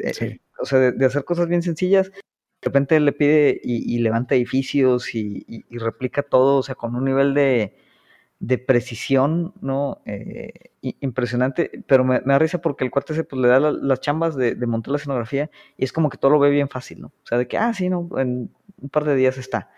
eh, 0.03 0.41
o 0.59 0.65
sea 0.65 0.79
de, 0.79 1.07
hacer 1.07 1.25
cosas 1.25 1.49
bien 1.49 1.63
sencillas, 1.63 2.11
de 2.11 2.67
repente 2.67 2.99
le 3.01 3.13
pide 3.13 3.61
y, 3.63 3.99
levanta 3.99 4.35
edificios 4.35 5.15
y, 5.15 5.65
replica 5.71 6.23
todo, 6.23 6.59
o 6.59 6.63
sea, 6.63 6.75
con 6.75 6.95
un 6.95 7.05
nivel 7.05 7.35
de, 7.35 7.75
de 8.41 8.57
precisión, 8.57 9.53
¿no? 9.61 10.01
Eh, 10.07 10.71
impresionante, 10.81 11.85
pero 11.87 12.05
me, 12.05 12.21
da 12.21 12.39
risa 12.39 12.63
porque 12.63 12.85
el 12.85 12.91
cuate 12.91 13.15
se 13.15 13.23
pues, 13.23 13.41
le 13.41 13.49
da 13.49 13.61
las 13.61 14.01
chambas 14.01 14.35
de, 14.35 14.55
montar 14.67 14.93
la 14.93 14.97
escenografía 14.97 15.51
y 15.77 15.85
es 15.85 15.93
como 15.93 16.09
que 16.09 16.17
todo 16.17 16.31
lo 16.33 16.39
ve 16.39 16.49
bien 16.49 16.71
fácil, 16.71 17.03
¿no? 17.03 17.09
O 17.09 17.27
sea, 17.27 17.37
de 17.37 17.47
que, 17.47 17.59
ah, 17.59 17.73
sí, 17.75 17.91
¿no? 17.91 18.09
En 18.17 18.51
un 18.79 18.89
par 18.89 19.05
de 19.05 19.15
días 19.15 19.37
está. 19.37 19.71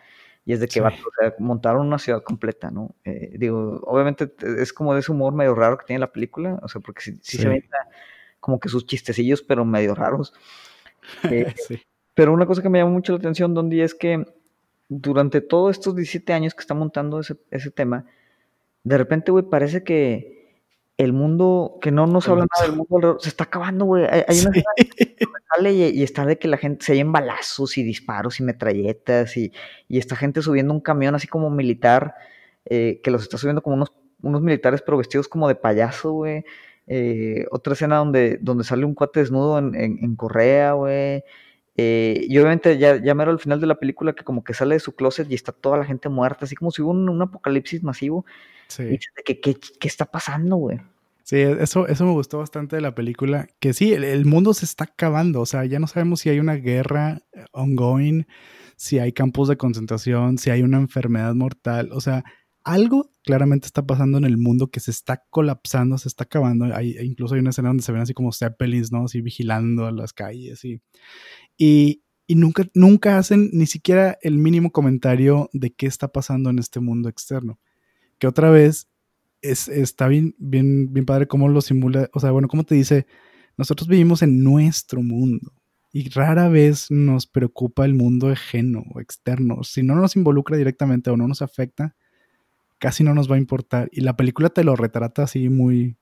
Y 0.44 0.52
es 0.52 0.60
de 0.60 0.68
que 0.68 0.80
va, 0.80 0.88
o 0.88 1.20
sea, 1.20 1.34
montaron 1.40 1.86
una 1.86 1.98
ciudad 1.98 2.22
completa, 2.22 2.70
¿no? 2.70 2.94
Eh, 3.04 3.34
digo, 3.36 3.80
obviamente 3.82 4.32
es 4.58 4.72
como 4.72 4.94
de 4.94 5.00
ese 5.00 5.10
humor 5.10 5.34
medio 5.34 5.56
raro 5.56 5.76
que 5.76 5.86
tiene 5.86 6.00
la 6.00 6.12
película, 6.12 6.60
o 6.62 6.68
sea, 6.68 6.80
porque 6.80 7.00
sí, 7.00 7.18
se 7.20 7.48
ven 7.48 7.64
como 8.38 8.60
que 8.60 8.68
sus 8.68 8.86
chistecillos, 8.86 9.42
pero 9.42 9.64
medio 9.64 9.94
raros. 9.94 10.32
Eh, 11.24 11.52
pero 12.14 12.32
una 12.32 12.46
cosa 12.46 12.62
que 12.62 12.68
me 12.68 12.78
llamó 12.78 12.92
mucho 12.92 13.12
la 13.12 13.18
atención, 13.18 13.54
Don 13.54 13.72
es 13.72 13.92
que 13.92 14.24
durante 14.88 15.40
todos 15.40 15.76
estos 15.76 15.96
17 15.96 16.32
años 16.32 16.54
que 16.54 16.60
está 16.60 16.74
montando 16.74 17.18
ese, 17.18 17.36
ese 17.50 17.72
tema, 17.72 18.06
de 18.85 18.99
repente, 18.99 19.33
güey, 19.33 19.45
parece 19.45 19.85
que 19.85 20.33
el 20.97 21.12
mundo, 21.12 21.78
que 21.80 21.91
no 21.91 22.07
nos 22.07 22.28
habla 22.28 22.47
nada 22.57 22.68
del 22.68 22.76
mundo, 22.76 23.18
se 23.18 23.28
está 23.28 23.45
acabando, 23.45 23.87
güey. 23.87 24.05
Hay, 24.05 24.41
una 24.41 24.51
que 24.53 24.62
sale 25.55 25.72
y, 25.72 26.03
está 26.03 26.26
de 26.26 26.39
que 26.39 26.49
la 26.49 26.59
gente 26.59 26.85
se 26.85 26.93
oyen 26.93 27.12
balazos 27.12 27.78
y 27.78 27.83
disparos 27.83 28.41
y 28.41 28.43
metralletas 28.43 29.37
y, 29.37 29.53
y 29.89 29.99
esta 29.99 30.16
gente 30.16 30.43
subiendo 30.43 30.72
un 30.74 30.80
camión 30.80 31.14
así 31.14 31.26
como 31.26 31.51
militar, 31.51 32.14
eh, 32.66 33.01
que 33.03 33.11
los 33.11 33.22
está 33.22 33.39
subiendo 33.39 33.62
como 33.62 33.76
unos, 33.76 33.93
unos 34.22 34.43
militares 34.43 34.83
pero 34.83 34.99
vestidos 34.99 35.28
como 35.28 35.49
de 35.49 35.55
payaso, 35.55 36.12
güey. 36.12 36.45
Eh, 36.87 37.47
otra 37.51 37.72
escena 37.74 37.97
donde, 37.97 38.39
donde 38.41 38.64
sale 38.64 38.85
un 38.85 38.95
cuate 38.95 39.20
desnudo 39.20 39.59
en, 39.59 39.74
en 39.74 40.16
Correa, 40.16 40.72
güey. 40.72 41.24
Eh, 41.76 42.26
y 42.28 42.39
obviamente 42.39 42.76
ya, 42.76 43.03
ya 43.03 43.14
mero 43.14 43.30
al 43.30 43.39
final 43.39 43.61
de 43.61 43.66
la 43.66 43.76
película 43.76 44.12
que 44.12 44.24
como 44.24 44.45
que 44.45 44.53
sale 44.53 44.74
de 44.74 44.80
su 44.80 44.95
closet 44.95 45.30
y 45.30 45.35
está 45.35 45.53
toda 45.53 45.78
la 45.78 45.85
gente 45.85 46.09
muerta, 46.11 46.45
así 46.45 46.55
como 46.55 46.70
si 46.70 46.83
hubo 46.83 46.91
un, 46.91 47.22
apocalipsis 47.22 47.83
masivo. 47.83 48.26
Sí. 48.72 48.98
¿qué, 49.24 49.40
qué, 49.40 49.88
está 49.88 50.06
pasando, 50.06 50.56
güey? 50.56 50.78
Sí, 51.24 51.36
eso, 51.38 51.86
eso 51.86 52.04
me 52.04 52.12
gustó 52.12 52.38
bastante 52.38 52.76
de 52.76 52.82
la 52.82 52.94
película, 52.94 53.48
que 53.60 53.72
sí, 53.72 53.92
el, 53.92 54.24
mundo 54.24 54.54
se 54.54 54.64
está 54.64 54.84
acabando, 54.84 55.40
o 55.40 55.46
sea, 55.46 55.64
ya 55.64 55.78
no 55.78 55.86
sabemos 55.86 56.20
si 56.20 56.30
hay 56.30 56.40
una 56.40 56.54
guerra 56.54 57.22
eh, 57.32 57.44
ongoing, 57.52 58.26
si 58.76 58.98
hay 58.98 59.12
campos 59.12 59.48
de 59.48 59.56
concentración, 59.56 60.38
si 60.38 60.50
hay 60.50 60.62
una 60.62 60.78
enfermedad 60.78 61.34
mortal, 61.34 61.90
o 61.92 62.00
sea, 62.00 62.24
algo 62.64 63.10
claramente 63.24 63.66
está 63.66 63.86
pasando 63.86 64.18
en 64.18 64.24
el 64.24 64.36
mundo 64.36 64.70
que 64.70 64.80
se 64.80 64.90
está 64.90 65.24
colapsando, 65.30 65.98
se 65.98 66.08
está 66.08 66.24
acabando. 66.24 66.66
Hay, 66.74 66.96
incluso 67.00 67.34
hay 67.34 67.40
una 67.40 67.50
escena 67.50 67.68
donde 67.68 67.82
se 67.82 67.92
ven 67.92 68.02
así 68.02 68.14
como 68.14 68.32
zeppelins, 68.32 68.92
¿no? 68.92 69.04
Así 69.04 69.20
vigilando 69.20 69.90
las 69.90 70.12
calles 70.12 70.64
y, 70.64 70.80
y, 71.56 72.02
y 72.26 72.34
nunca, 72.36 72.64
nunca 72.74 73.18
hacen 73.18 73.50
ni 73.52 73.66
siquiera 73.66 74.18
el 74.22 74.38
mínimo 74.38 74.70
comentario 74.70 75.50
de 75.52 75.72
qué 75.72 75.86
está 75.86 76.08
pasando 76.08 76.50
en 76.50 76.58
este 76.58 76.80
mundo 76.80 77.08
externo. 77.08 77.58
Que 78.22 78.28
otra 78.28 78.50
vez 78.50 78.88
es, 79.40 79.66
está 79.66 80.06
bien, 80.06 80.36
bien, 80.38 80.92
bien 80.92 81.04
padre 81.04 81.26
cómo 81.26 81.48
lo 81.48 81.60
simula, 81.60 82.08
o 82.12 82.20
sea, 82.20 82.30
bueno, 82.30 82.46
cómo 82.46 82.62
te 82.62 82.76
dice, 82.76 83.04
nosotros 83.56 83.88
vivimos 83.88 84.22
en 84.22 84.44
nuestro 84.44 85.02
mundo 85.02 85.52
y 85.92 86.08
rara 86.08 86.48
vez 86.48 86.88
nos 86.88 87.26
preocupa 87.26 87.84
el 87.84 87.94
mundo 87.94 88.28
ajeno 88.28 88.84
o 88.94 89.00
externo. 89.00 89.64
Si 89.64 89.82
no 89.82 89.96
nos 89.96 90.14
involucra 90.14 90.56
directamente 90.56 91.10
o 91.10 91.16
no 91.16 91.26
nos 91.26 91.42
afecta, 91.42 91.96
casi 92.78 93.02
no 93.02 93.12
nos 93.12 93.28
va 93.28 93.34
a 93.34 93.38
importar. 93.38 93.88
Y 93.90 94.02
la 94.02 94.14
película 94.14 94.50
te 94.50 94.62
lo 94.62 94.76
retrata 94.76 95.24
así 95.24 95.48
muy, 95.48 95.96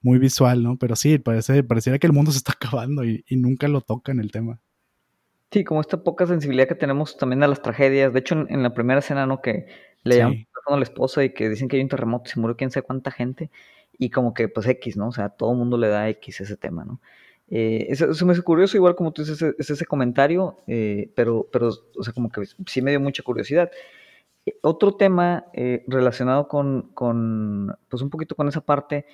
muy 0.00 0.20
visual, 0.20 0.62
¿no? 0.62 0.78
Pero 0.78 0.94
sí, 0.94 1.18
parece, 1.18 1.64
pareciera 1.64 1.98
que 1.98 2.06
el 2.06 2.12
mundo 2.12 2.30
se 2.30 2.38
está 2.38 2.52
acabando 2.60 3.04
y, 3.04 3.24
nunca 3.30 3.66
lo 3.66 3.80
toca 3.80 4.12
en 4.12 4.20
el 4.20 4.30
tema. 4.30 4.60
Sí, 5.50 5.64
como 5.64 5.80
esta 5.80 6.00
poca 6.04 6.28
sensibilidad 6.28 6.68
que 6.68 6.76
tenemos 6.76 7.16
también 7.16 7.42
a 7.42 7.48
las 7.48 7.60
tragedias. 7.60 8.12
De 8.12 8.20
hecho, 8.20 8.46
en, 8.48 8.62
la 8.62 8.72
primera 8.72 9.00
escena, 9.00 9.26
¿no? 9.26 9.42
Que 9.42 9.66
le 10.04 10.18
llaman 10.18 10.46
a 10.74 10.78
la 10.78 10.84
esposa 10.84 11.24
y 11.24 11.30
que 11.30 11.48
dicen 11.48 11.68
que 11.68 11.76
hay 11.76 11.82
un 11.82 11.88
terremoto 11.88 12.28
y 12.28 12.32
se 12.32 12.40
murió 12.40 12.56
quién 12.56 12.70
sabe 12.70 12.86
cuánta 12.86 13.10
gente. 13.10 13.50
Y 13.98 14.10
como 14.10 14.34
que, 14.34 14.48
pues, 14.48 14.66
X, 14.66 14.96
¿no? 14.96 15.08
O 15.08 15.12
sea, 15.12 15.30
todo 15.30 15.52
el 15.52 15.58
mundo 15.58 15.78
le 15.78 15.88
da 15.88 16.08
X 16.08 16.40
ese 16.40 16.56
tema, 16.56 16.84
¿no? 16.84 17.00
Eh, 17.48 17.86
eso, 17.90 18.26
me 18.26 18.32
hace 18.32 18.42
curioso, 18.42 18.76
igual 18.76 18.96
como 18.96 19.12
tú 19.12 19.22
dices, 19.22 19.40
es 19.58 19.70
ese 19.70 19.86
comentario, 19.86 20.58
eh, 20.66 21.12
pero, 21.14 21.48
pero, 21.52 21.70
o 21.96 22.02
sea, 22.02 22.12
como 22.12 22.28
que 22.28 22.42
sí 22.66 22.82
me 22.82 22.90
dio 22.90 23.00
mucha 23.00 23.22
curiosidad. 23.22 23.70
Eh, 24.46 24.58
otro 24.62 24.96
tema 24.96 25.46
relacionado 25.86 26.48
con, 26.48 26.90
con, 26.94 27.76
pues 27.88 28.02
un 28.02 28.10
poquito 28.10 28.34
con 28.34 28.48
esa 28.48 28.60
parte, 28.60 29.06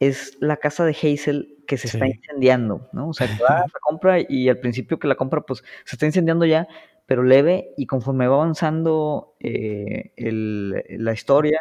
es 0.00 0.36
la 0.40 0.56
casa 0.56 0.84
de 0.84 0.92
Hazel 0.92 1.58
que 1.66 1.78
se 1.78 1.86
está 1.86 2.06
incendiando, 2.06 2.88
¿no? 2.92 3.08
O 3.08 3.14
sea, 3.14 3.26
que 3.26 3.42
va, 3.42 3.60
la 3.72 3.80
compra 3.80 4.18
y 4.20 4.48
al 4.48 4.58
principio 4.58 4.98
que 4.98 5.08
la 5.08 5.14
compra, 5.14 5.40
pues 5.42 5.62
se 5.84 5.96
está 5.96 6.06
incendiando 6.06 6.44
ya, 6.44 6.68
pero 7.06 7.22
leve 7.22 7.70
y 7.76 7.86
conforme 7.86 8.26
va 8.28 8.36
avanzando 8.36 9.36
la 9.40 11.12
historia, 11.12 11.60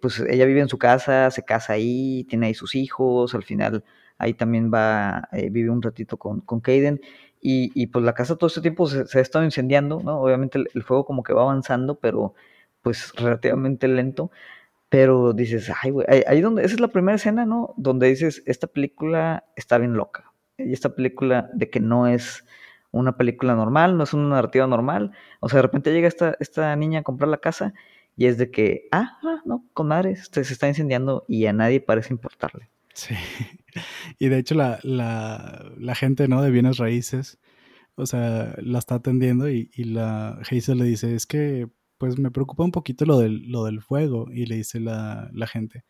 pues 0.00 0.20
ella 0.20 0.46
vive 0.46 0.60
en 0.60 0.68
su 0.68 0.78
casa, 0.78 1.30
se 1.30 1.44
casa 1.44 1.74
ahí, 1.74 2.24
tiene 2.28 2.46
ahí 2.46 2.54
sus 2.54 2.74
hijos, 2.74 3.34
al 3.34 3.42
final 3.42 3.84
ahí 4.18 4.34
también 4.34 4.70
va, 4.72 5.28
eh, 5.32 5.50
vive 5.50 5.70
un 5.70 5.82
ratito 5.82 6.16
con, 6.16 6.40
con 6.40 6.60
Kaden. 6.60 7.00
Y, 7.46 7.88
pues 7.88 8.02
la 8.02 8.14
casa 8.14 8.36
todo 8.36 8.48
este 8.48 8.62
tiempo 8.62 8.86
se, 8.86 9.18
ha 9.18 9.20
estado 9.20 9.44
incendiando, 9.44 10.00
¿no? 10.02 10.18
Obviamente 10.18 10.58
el, 10.72 10.82
fuego 10.82 11.04
como 11.04 11.22
que 11.22 11.34
va 11.34 11.42
avanzando, 11.42 11.96
pero 12.00 12.34
pues 12.80 13.12
relativamente 13.16 13.86
lento. 13.86 14.30
Pero 14.88 15.34
dices, 15.34 15.70
ay, 15.82 15.90
güey, 15.90 16.06
ahí, 16.26 16.40
donde, 16.40 16.64
esa 16.64 16.74
es 16.74 16.80
la 16.80 16.88
primera 16.88 17.16
escena, 17.16 17.44
¿no? 17.44 17.74
Donde 17.76 18.08
dices, 18.08 18.42
esta 18.46 18.66
película 18.66 19.44
está 19.56 19.76
bien 19.76 19.92
loca. 19.94 20.32
Y 20.56 20.72
esta 20.72 20.94
película 20.94 21.50
de 21.52 21.68
que 21.68 21.80
no 21.80 22.06
es 22.06 22.46
una 22.94 23.16
película 23.16 23.54
normal, 23.54 23.96
no 23.96 24.04
es 24.04 24.14
una 24.14 24.28
narrativa 24.28 24.66
normal. 24.66 25.12
O 25.40 25.48
sea, 25.48 25.58
de 25.58 25.62
repente 25.62 25.92
llega 25.92 26.08
esta, 26.08 26.36
esta 26.40 26.74
niña 26.76 27.00
a 27.00 27.02
comprar 27.02 27.28
la 27.28 27.38
casa 27.38 27.74
y 28.16 28.26
es 28.26 28.38
de 28.38 28.50
que, 28.50 28.88
ah, 28.92 29.18
ah 29.22 29.42
no, 29.44 29.64
con 29.72 29.88
madres, 29.88 30.20
este, 30.20 30.44
se 30.44 30.52
está 30.52 30.68
incendiando 30.68 31.24
y 31.28 31.46
a 31.46 31.52
nadie 31.52 31.80
parece 31.80 32.12
importarle. 32.12 32.70
Sí. 32.94 33.14
Y 34.20 34.28
de 34.28 34.38
hecho 34.38 34.54
la, 34.54 34.78
la, 34.84 35.72
la, 35.76 35.96
gente, 35.96 36.28
¿no? 36.28 36.40
De 36.42 36.52
bienes 36.52 36.76
raíces, 36.78 37.40
o 37.96 38.06
sea, 38.06 38.54
la 38.58 38.78
está 38.78 38.94
atendiendo 38.94 39.50
y, 39.50 39.68
y 39.74 39.82
la 39.82 40.38
Hazel 40.48 40.78
le 40.78 40.84
dice, 40.84 41.16
es 41.16 41.26
que, 41.26 41.68
pues 41.98 42.16
me 42.16 42.30
preocupa 42.30 42.62
un 42.62 42.70
poquito 42.70 43.04
lo 43.04 43.18
del, 43.18 43.50
lo 43.50 43.64
del 43.64 43.82
fuego. 43.82 44.28
Y 44.30 44.46
le 44.46 44.56
dice 44.56 44.78
la, 44.78 45.28
la 45.32 45.48
gente, 45.48 45.84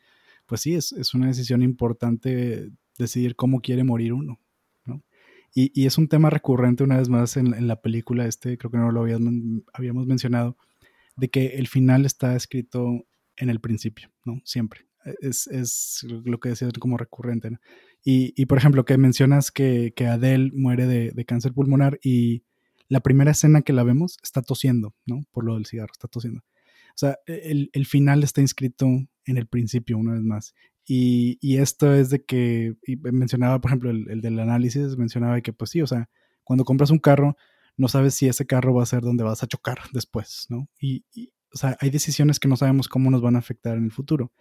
pues 0.47 0.63
sí, 0.63 0.75
es, 0.75 0.93
es, 0.93 1.13
una 1.13 1.27
decisión 1.27 1.63
importante 1.63 2.71
decidir 2.99 3.37
cómo 3.37 3.61
quiere 3.61 3.85
morir 3.85 4.15
uno, 4.15 4.33
¿no? 4.33 4.44
Y, 5.55 5.71
y 5.81 5.87
es 5.87 5.99
un 5.99 6.09
tema 6.09 6.31
recurrente 6.31 6.83
una 6.85 6.99
vez 6.99 7.09
más 7.09 7.37
en, 7.37 7.55
en, 7.55 7.69
la 7.69 7.81
película, 7.81 8.27
este 8.27 8.59
creo 8.59 8.71
que 8.71 8.79
no 8.79 8.91
lo 8.91 9.03
habíamos, 9.03 9.33
habíamos 9.73 10.07
mencionado, 10.07 10.57
de 11.17 11.31
que 11.31 11.47
el 11.47 11.69
final 11.69 12.05
está 12.07 12.35
escrito 12.35 13.07
en 13.37 13.51
el 13.51 13.61
principio, 13.61 14.11
¿no? 14.25 14.41
Siempre 14.45 14.87
es, 15.21 15.47
es 15.49 16.07
lo 16.25 16.39
que 16.41 16.51
decías 16.51 16.73
como 16.79 16.97
recurrente. 16.97 17.51
¿no? 17.51 17.59
Y, 18.05 18.33
y, 18.41 18.47
por 18.47 18.59
ejemplo, 18.59 18.85
que 18.85 18.99
mencionas 18.99 19.51
que, 19.51 19.93
que 19.95 20.07
Adele 20.07 20.51
muere 20.55 20.87
de, 20.87 21.11
de, 21.11 21.25
cáncer 21.25 21.53
pulmonar 21.53 21.99
y 22.03 22.45
la 22.89 23.01
primera 23.01 23.31
escena 23.31 23.63
que 23.63 23.73
la 23.73 23.83
vemos 23.83 24.19
está 24.23 24.43
tosiendo, 24.43 24.95
¿no? 25.07 25.25
Por 25.31 25.45
lo 25.45 25.55
del 25.55 25.67
cigarro, 25.67 25.93
está 25.93 26.09
tosiendo. 26.09 26.41
O 26.41 26.97
sea, 26.97 27.19
e, 27.27 27.51
el, 27.51 27.71
el 27.73 27.87
final 27.87 28.23
está 28.23 28.41
inscrito 28.41 28.87
en 28.87 29.37
el 29.37 29.47
principio, 29.47 29.99
una 29.99 30.13
vez 30.13 30.23
más. 30.23 30.55
Y, 30.87 31.39
y 31.41 31.59
esto 31.59 31.95
es 31.95 32.11
de 32.11 32.25
que, 32.25 32.75
mencionaba, 33.13 33.61
por 33.61 33.71
ejemplo, 33.71 33.91
el, 33.91 34.11
el, 34.11 34.21
del 34.21 34.39
análisis, 34.39 34.97
mencionaba 34.97 35.41
que, 35.41 35.53
pues 35.53 35.71
sí, 35.71 35.81
o 35.83 35.87
sea, 35.87 36.11
cuando 36.43 36.65
compras 36.65 36.91
un 36.91 36.99
carro, 36.99 37.37
no 37.77 37.89
sabes 37.89 38.15
si 38.15 38.29
ese 38.29 38.47
carro 38.47 38.75
va 38.75 38.83
a 38.83 38.87
ser 38.87 39.03
donde 39.03 39.25
vas 39.25 39.43
a 39.43 39.47
chocar 39.47 39.79
después, 39.93 40.47
¿no? 40.51 40.69
Y, 40.79 41.05
y 41.15 41.33
o 41.53 41.57
sea, 41.57 41.77
hay 41.81 41.91
decisiones 41.91 42.41
que 42.41 42.49
no 42.49 42.57
sabemos 42.57 42.89
cómo 42.89 43.11
nos 43.11 43.23
van 43.23 43.37
a 43.37 43.39
afectar 43.39 43.77
en 43.77 43.85
el 43.85 43.93
futuro. 43.93 44.33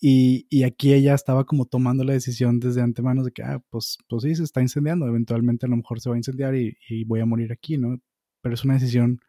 Y, 0.00 0.46
y, 0.50 0.64
aquí 0.64 0.92
ella 0.92 1.14
estaba 1.14 1.44
como 1.44 1.64
tomando 1.66 2.04
la 2.04 2.12
decisión 2.12 2.60
desde 2.60 2.82
antemano 2.82 3.24
de 3.24 3.32
que, 3.32 3.42
ah, 3.42 3.62
pues, 3.70 3.98
pues 4.08 4.24
sí, 4.24 4.34
se 4.34 4.42
está 4.44 4.60
incendiando, 4.60 5.06
eventualmente 5.06 5.66
a 5.66 5.70
lo 5.70 5.76
mejor 5.76 6.00
se 6.00 6.10
va 6.10 6.16
a 6.16 6.18
incendiar 6.18 6.54
y, 6.54 6.76
y 6.88 7.04
voy 7.04 7.20
a 7.20 7.26
morir 7.26 7.52
aquí, 7.52 7.78
¿no? 7.78 7.98
Pero 8.42 8.54
es 8.54 8.64
una 8.64 8.74
decisión 8.74 9.20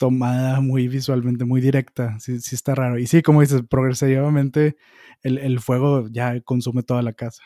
tomada 0.00 0.62
muy 0.62 0.88
visualmente, 0.88 1.44
muy 1.44 1.60
directa, 1.60 2.18
sí, 2.20 2.40
sí 2.40 2.54
está 2.54 2.74
raro. 2.74 2.98
Y 2.98 3.06
sí, 3.06 3.20
como 3.20 3.42
dices, 3.42 3.60
progresivamente 3.68 4.78
el, 5.20 5.36
el 5.36 5.60
fuego 5.60 6.08
ya 6.10 6.40
consume 6.40 6.82
toda 6.82 7.02
la 7.02 7.12
casa. 7.12 7.42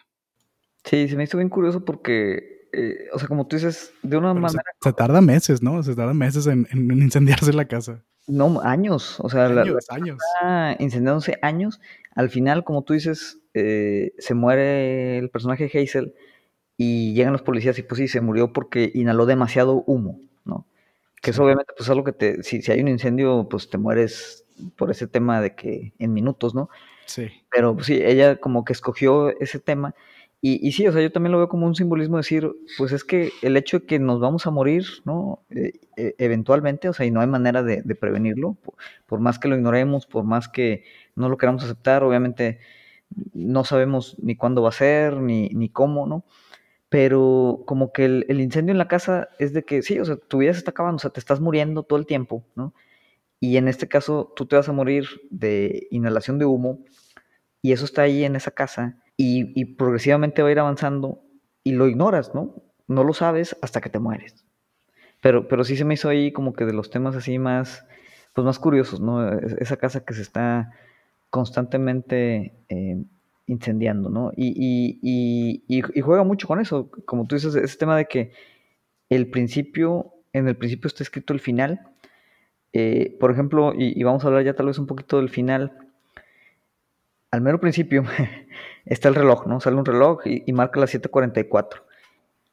Sí, 0.84 1.08
se 1.08 1.16
me 1.16 1.24
hizo 1.24 1.36
bien 1.36 1.48
curioso 1.48 1.84
porque, 1.84 2.68
eh, 2.72 3.08
o 3.12 3.18
sea, 3.18 3.26
como 3.26 3.48
tú 3.48 3.56
dices, 3.56 3.92
de 4.04 4.16
una 4.16 4.32
manera... 4.34 4.62
Se, 4.80 4.88
se, 4.88 4.92
tarda 4.92 5.20
meses, 5.20 5.62
¿no? 5.62 5.82
Se 5.82 5.96
tarda 5.96 6.14
meses 6.14 6.46
en, 6.46 6.68
en 6.70 6.92
incendiarse 7.02 7.52
la 7.52 7.64
casa. 7.64 8.04
No, 8.28 8.60
años, 8.62 9.18
o 9.18 9.28
sea, 9.28 9.46
años, 9.46 9.84
la, 9.90 9.96
años. 9.96 10.18
incendiándose 10.78 11.36
años. 11.42 11.80
Al 12.14 12.30
final, 12.30 12.62
como 12.62 12.82
tú 12.82 12.92
dices, 12.92 13.40
eh, 13.52 14.12
se 14.18 14.34
muere 14.34 15.18
el 15.18 15.28
personaje 15.28 15.64
Hazel 15.66 16.14
y 16.76 17.14
llegan 17.14 17.32
los 17.32 17.42
policías 17.42 17.76
y 17.80 17.82
pues 17.82 17.98
sí, 17.98 18.06
se 18.06 18.20
murió 18.20 18.52
porque 18.52 18.92
inhaló 18.94 19.26
demasiado 19.26 19.82
humo. 19.88 20.20
Que 21.24 21.30
eso 21.30 21.44
obviamente 21.44 21.72
pues 21.76 21.86
es 21.86 21.90
algo 21.90 22.04
que 22.04 22.12
te, 22.12 22.42
si, 22.42 22.60
si 22.62 22.70
hay 22.70 22.80
un 22.80 22.88
incendio, 22.88 23.48
pues 23.48 23.70
te 23.70 23.78
mueres 23.78 24.44
por 24.76 24.90
ese 24.90 25.06
tema 25.06 25.40
de 25.40 25.54
que 25.54 25.94
en 25.98 26.12
minutos, 26.12 26.54
¿no? 26.54 26.68
Sí. 27.06 27.30
Pero 27.50 27.74
pues, 27.74 27.86
sí, 27.86 28.00
ella 28.02 28.36
como 28.36 28.64
que 28.64 28.72
escogió 28.72 29.30
ese 29.40 29.58
tema 29.58 29.94
y, 30.46 30.68
y, 30.68 30.72
sí, 30.72 30.86
o 30.86 30.92
sea, 30.92 31.00
yo 31.00 31.10
también 31.10 31.32
lo 31.32 31.38
veo 31.38 31.48
como 31.48 31.64
un 31.64 31.74
simbolismo 31.74 32.18
decir, 32.18 32.52
pues 32.76 32.92
es 32.92 33.02
que 33.02 33.32
el 33.40 33.56
hecho 33.56 33.78
de 33.78 33.86
que 33.86 33.98
nos 33.98 34.20
vamos 34.20 34.46
a 34.46 34.50
morir, 34.50 34.84
¿no? 35.06 35.42
Eh, 35.48 35.72
eh, 35.96 36.14
eventualmente, 36.18 36.86
o 36.90 36.92
sea, 36.92 37.06
y 37.06 37.10
no 37.10 37.22
hay 37.22 37.26
manera 37.26 37.62
de, 37.62 37.80
de 37.80 37.94
prevenirlo, 37.94 38.52
por, 38.62 38.74
por, 39.06 39.20
más 39.20 39.38
que 39.38 39.48
lo 39.48 39.56
ignoremos, 39.56 40.04
por 40.04 40.24
más 40.24 40.48
que 40.50 40.84
no 41.16 41.30
lo 41.30 41.38
queramos 41.38 41.64
aceptar, 41.64 42.04
obviamente 42.04 42.58
no 43.32 43.64
sabemos 43.64 44.16
ni 44.20 44.36
cuándo 44.36 44.60
va 44.60 44.68
a 44.68 44.72
ser, 44.72 45.16
ni, 45.16 45.48
ni 45.48 45.70
cómo, 45.70 46.06
¿no? 46.06 46.24
Pero 46.94 47.64
como 47.66 47.92
que 47.92 48.04
el, 48.04 48.40
incendio 48.40 48.70
en 48.70 48.78
la 48.78 48.86
casa 48.86 49.28
es 49.40 49.52
de 49.52 49.64
que, 49.64 49.82
sí, 49.82 49.98
o 49.98 50.04
sea, 50.04 50.14
tu 50.14 50.38
vida 50.38 50.52
se 50.52 50.60
está 50.60 50.70
acabando, 50.70 50.94
o 50.94 51.00
sea, 51.00 51.10
te 51.10 51.18
estás 51.18 51.40
muriendo 51.40 51.82
todo 51.82 51.98
el 51.98 52.06
tiempo, 52.06 52.46
¿no? 52.54 52.72
Y 53.40 53.56
en 53.56 53.66
este 53.66 53.88
caso, 53.88 54.32
tú 54.36 54.46
te 54.46 54.54
vas 54.54 54.68
a 54.68 54.72
morir 54.72 55.08
de 55.28 55.88
inhalación 55.90 56.38
de 56.38 56.44
humo, 56.44 56.84
y 57.62 57.72
eso 57.72 57.84
está 57.84 58.02
ahí 58.02 58.22
en 58.22 58.36
esa 58.36 58.52
casa 58.52 59.02
y, 59.16 59.60
y, 59.60 59.64
progresivamente 59.74 60.40
va 60.42 60.50
a 60.50 60.52
ir 60.52 60.60
avanzando 60.60 61.20
y 61.64 61.72
lo 61.72 61.88
ignoras, 61.88 62.32
¿no? 62.32 62.62
No 62.86 63.02
lo 63.02 63.12
sabes 63.12 63.56
hasta 63.60 63.80
que 63.80 63.90
te 63.90 63.98
mueres. 63.98 64.46
Pero, 65.20 65.48
pero 65.48 65.64
sí 65.64 65.76
se 65.76 65.84
me 65.84 65.94
hizo 65.94 66.08
ahí 66.08 66.30
como 66.30 66.52
que 66.52 66.64
de 66.64 66.74
los 66.74 66.90
temas 66.90 67.16
así 67.16 67.40
más, 67.40 67.84
pues 68.34 68.44
más 68.44 68.60
curiosos, 68.60 69.00
¿no? 69.00 69.32
Esa 69.32 69.78
casa 69.78 70.04
que 70.04 70.14
se 70.14 70.22
está 70.22 70.70
constantemente 71.28 72.54
eh, 72.68 73.02
incendiando, 73.46 74.08
¿no? 74.10 74.32
Y, 74.36 74.98
y, 75.02 75.64
y, 75.68 76.00
juega 76.00 76.24
mucho 76.24 76.46
con 76.46 76.60
eso, 76.60 76.90
como 77.04 77.26
tú 77.26 77.36
dices, 77.36 77.54
ese 77.54 77.78
tema 77.78 77.96
de 77.96 78.06
que 78.06 78.32
el 79.10 79.30
principio, 79.30 80.14
en 80.32 80.48
el 80.48 80.56
principio 80.56 80.88
está 80.88 81.02
escrito 81.02 81.32
el 81.32 81.40
final. 81.40 81.80
Eh, 82.72 83.16
por 83.20 83.30
ejemplo, 83.30 83.72
y, 83.76 84.02
vamos 84.02 84.24
a 84.24 84.28
hablar 84.28 84.44
ya 84.44 84.54
tal 84.54 84.66
vez 84.66 84.78
un 84.78 84.86
poquito 84.86 85.18
del 85.18 85.28
final, 85.28 85.72
al 87.30 87.40
mero 87.40 87.60
principio 87.60 88.04
está 88.84 89.08
el 89.08 89.14
reloj, 89.14 89.46
¿no? 89.46 89.60
Sale 89.60 89.76
un 89.76 89.84
reloj 89.84 90.26
y, 90.26 90.44
y 90.46 90.52
marca 90.52 90.80
las 90.80 90.94
7:44. 90.94 91.82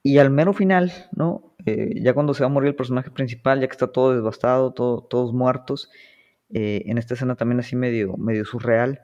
Y 0.03 0.17
al 0.17 0.31
mero 0.31 0.53
final, 0.53 0.91
¿no? 1.11 1.51
Eh, 1.65 2.01
ya 2.01 2.13
cuando 2.13 2.33
se 2.33 2.43
va 2.43 2.47
a 2.47 2.53
morir 2.53 2.69
el 2.69 2.75
personaje 2.75 3.11
principal, 3.11 3.61
ya 3.61 3.67
que 3.67 3.71
está 3.71 3.87
todo 3.87 4.15
devastado, 4.15 4.73
todo, 4.73 5.03
todos 5.03 5.33
muertos, 5.33 5.89
eh, 6.49 6.83
en 6.85 6.97
esta 6.97 7.13
escena 7.13 7.35
también 7.35 7.59
así 7.59 7.75
medio, 7.75 8.17
medio 8.17 8.45
surreal, 8.45 9.01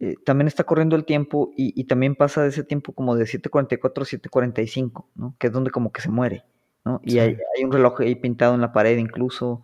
eh, 0.00 0.16
también 0.24 0.48
está 0.48 0.64
corriendo 0.64 0.96
el 0.96 1.04
tiempo 1.04 1.52
y, 1.56 1.78
y, 1.78 1.84
también 1.84 2.16
pasa 2.16 2.42
de 2.42 2.48
ese 2.48 2.64
tiempo 2.64 2.92
como 2.92 3.16
de 3.16 3.24
7.44 3.24 4.02
a 4.02 4.04
7.45, 4.04 5.06
¿no? 5.14 5.36
Que 5.38 5.48
es 5.48 5.52
donde 5.52 5.70
como 5.70 5.92
que 5.92 6.00
se 6.00 6.10
muere, 6.10 6.44
¿no? 6.84 7.00
Y 7.04 7.12
sí. 7.12 7.18
hay, 7.18 7.36
hay, 7.56 7.64
un 7.64 7.72
reloj 7.72 8.00
ahí 8.00 8.14
pintado 8.14 8.54
en 8.54 8.60
la 8.60 8.72
pared 8.72 8.98
incluso, 8.98 9.62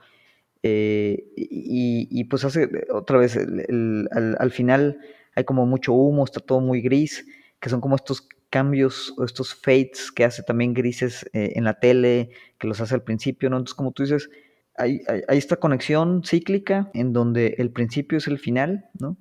y, 0.62 2.08
y, 2.10 2.24
pues 2.24 2.44
hace 2.44 2.68
otra 2.92 3.18
vez, 3.18 3.36
el, 3.36 3.60
el, 3.68 4.08
al, 4.10 4.36
al 4.40 4.50
final 4.50 4.98
hay 5.36 5.44
como 5.44 5.64
mucho 5.64 5.92
humo, 5.92 6.24
está 6.24 6.40
todo 6.40 6.60
muy 6.60 6.80
gris, 6.80 7.24
que 7.60 7.68
son 7.68 7.80
como 7.80 7.94
estos 7.94 8.26
cambios 8.50 9.14
o 9.18 9.24
estos 9.24 9.54
fades 9.54 10.10
que 10.10 10.24
hace 10.24 10.42
también 10.42 10.72
grises 10.74 11.28
eh, 11.32 11.52
en 11.56 11.64
la 11.64 11.78
tele, 11.78 12.30
que 12.58 12.66
los 12.66 12.80
hace 12.80 12.94
al 12.94 13.02
principio, 13.02 13.50
¿no? 13.50 13.56
Entonces, 13.56 13.74
como 13.74 13.92
tú 13.92 14.02
dices, 14.02 14.30
hay, 14.76 15.02
hay, 15.08 15.38
esta 15.38 15.56
conexión 15.56 16.22
cíclica 16.24 16.90
en 16.94 17.12
donde 17.12 17.54
el 17.58 17.70
principio 17.70 18.18
es 18.18 18.26
el 18.26 18.38
final, 18.38 18.86
¿no? 18.98 19.16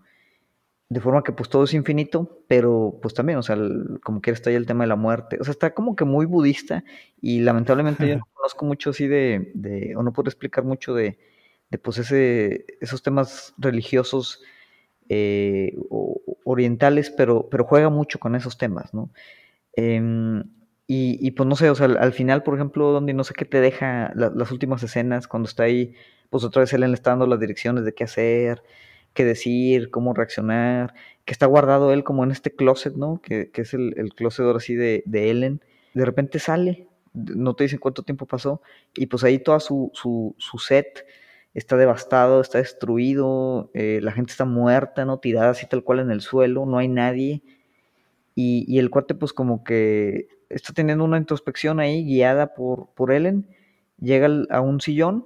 De 0.87 0.99
forma 0.99 1.23
que 1.23 1.31
pues 1.31 1.49
todo 1.49 1.63
es 1.63 1.73
infinito, 1.73 2.43
pero 2.47 2.99
pues 3.01 3.13
también, 3.13 3.39
o 3.39 3.43
sea, 3.43 3.57
como 4.03 4.21
que 4.21 4.31
está 4.31 4.51
ahí 4.51 4.55
el 4.55 4.67
tema 4.67 4.83
de 4.83 4.89
la 4.89 4.95
muerte. 4.95 5.37
O 5.41 5.43
sea, 5.43 5.51
está 5.51 5.73
como 5.73 5.95
que 5.95 6.05
muy 6.05 6.25
budista 6.25 6.83
y 7.19 7.39
lamentablemente 7.39 8.07
yo 8.07 8.17
no 8.17 8.27
conozco 8.33 8.65
mucho 8.65 8.91
así 8.91 9.07
de, 9.07 9.51
de 9.55 9.95
o 9.95 10.03
no 10.03 10.13
puedo 10.13 10.29
explicar 10.29 10.63
mucho 10.63 10.93
de, 10.93 11.17
de 11.71 11.77
pues 11.77 11.97
ese, 11.97 12.65
esos 12.81 13.01
temas 13.01 13.53
religiosos 13.57 14.41
eh, 15.09 15.75
orientales, 16.43 17.09
pero, 17.11 17.49
pero 17.49 17.65
juega 17.65 17.89
mucho 17.89 18.19
con 18.19 18.35
esos 18.35 18.57
temas, 18.57 18.93
¿no? 18.93 19.11
Em, 19.73 20.43
y, 20.87 21.31
pues 21.31 21.49
no 21.49 21.55
sé, 21.55 21.69
o 21.71 21.75
sea, 21.75 21.87
al, 21.87 22.13
final, 22.13 22.43
por 22.43 22.53
ejemplo, 22.53 22.91
donde 22.91 23.13
no 23.13 23.23
sé 23.23 23.33
qué 23.33 23.45
te 23.45 23.59
deja 23.59 24.11
las 24.15 24.51
últimas 24.51 24.83
escenas, 24.83 25.27
cuando 25.27 25.49
está 25.49 25.63
ahí, 25.63 25.95
pues 26.29 26.43
otra 26.43 26.61
vez 26.61 26.73
él 26.73 26.81
le 26.81 26.93
está 26.93 27.09
dando 27.09 27.25
las 27.25 27.39
direcciones 27.39 27.85
de 27.85 27.93
qué 27.95 28.03
hacer, 28.03 28.61
qué 29.15 29.25
decir, 29.25 29.89
cómo 29.89 30.13
reaccionar, 30.13 30.93
que 31.25 31.33
está 31.33 31.47
guardado 31.47 31.91
él 31.91 32.03
como 32.03 32.23
en 32.23 32.31
este 32.31 32.51
closet, 32.51 32.95
¿no? 32.95 33.19
Que, 33.23 33.49
es 33.55 33.73
el, 33.73 33.95
el, 33.97 34.13
closet 34.13 34.45
ahora 34.45 34.59
sí 34.59 34.75
de, 34.75 35.01
de 35.07 35.31
Ellen. 35.31 35.61
De 35.95 36.05
repente 36.05 36.37
sale, 36.37 36.87
no 37.13 37.55
te 37.55 37.63
dicen 37.63 37.79
cuánto 37.79 38.03
tiempo 38.03 38.27
pasó, 38.27 38.61
y 38.95 39.07
pues 39.07 39.23
ahí 39.23 39.39
toda 39.39 39.59
su, 39.59 39.89
su, 39.93 40.35
su 40.37 40.59
set 40.59 41.05
está 41.55 41.77
devastado, 41.77 42.41
está 42.41 42.59
destruido, 42.59 43.71
eh, 43.73 43.99
la 44.03 44.11
gente 44.11 44.31
está 44.31 44.45
muerta, 44.45 45.05
¿no? 45.05 45.19
Tirada 45.19 45.51
así 45.51 45.65
tal 45.67 45.83
cual 45.83 45.99
en 45.99 46.11
el 46.11 46.21
suelo, 46.21 46.65
no 46.65 46.77
hay 46.77 46.89
nadie. 46.89 47.41
Y, 48.35 48.77
el 48.79 48.89
cuate 48.89 49.15
pues 49.15 49.31
como 49.31 49.63
que 49.63 50.27
está 50.49 50.73
teniendo 50.73 51.05
una 51.05 51.17
introspección 51.17 51.79
ahí 51.79 52.03
guiada 52.03 52.53
por, 52.53 52.89
por 52.93 53.13
Ellen, 53.13 53.47
llega 53.97 54.29
a 54.49 54.59
un 54.59 54.81
sillón 54.81 55.25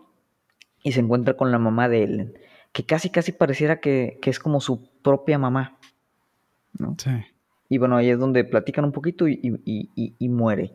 y 0.84 0.92
se 0.92 1.00
encuentra 1.00 1.36
con 1.36 1.52
la 1.52 1.58
mamá 1.58 1.90
de 1.90 2.04
Ellen, 2.04 2.40
que 2.72 2.86
casi 2.86 3.10
casi 3.10 3.32
pareciera 3.32 3.80
que, 3.80 4.20
es 4.24 4.40
como 4.40 4.62
su 4.62 4.90
propia 5.02 5.38
mamá, 5.38 5.78
¿no? 6.78 6.96
Sí. 6.98 7.12
Y 7.70 7.78
bueno, 7.78 7.98
ahí 7.98 8.10
es 8.10 8.20
donde 8.20 8.44
platican 8.44 8.86
un 8.86 8.92
poquito 8.92 9.28
y, 9.28 9.40
y 9.66 10.30
muere. 10.30 10.74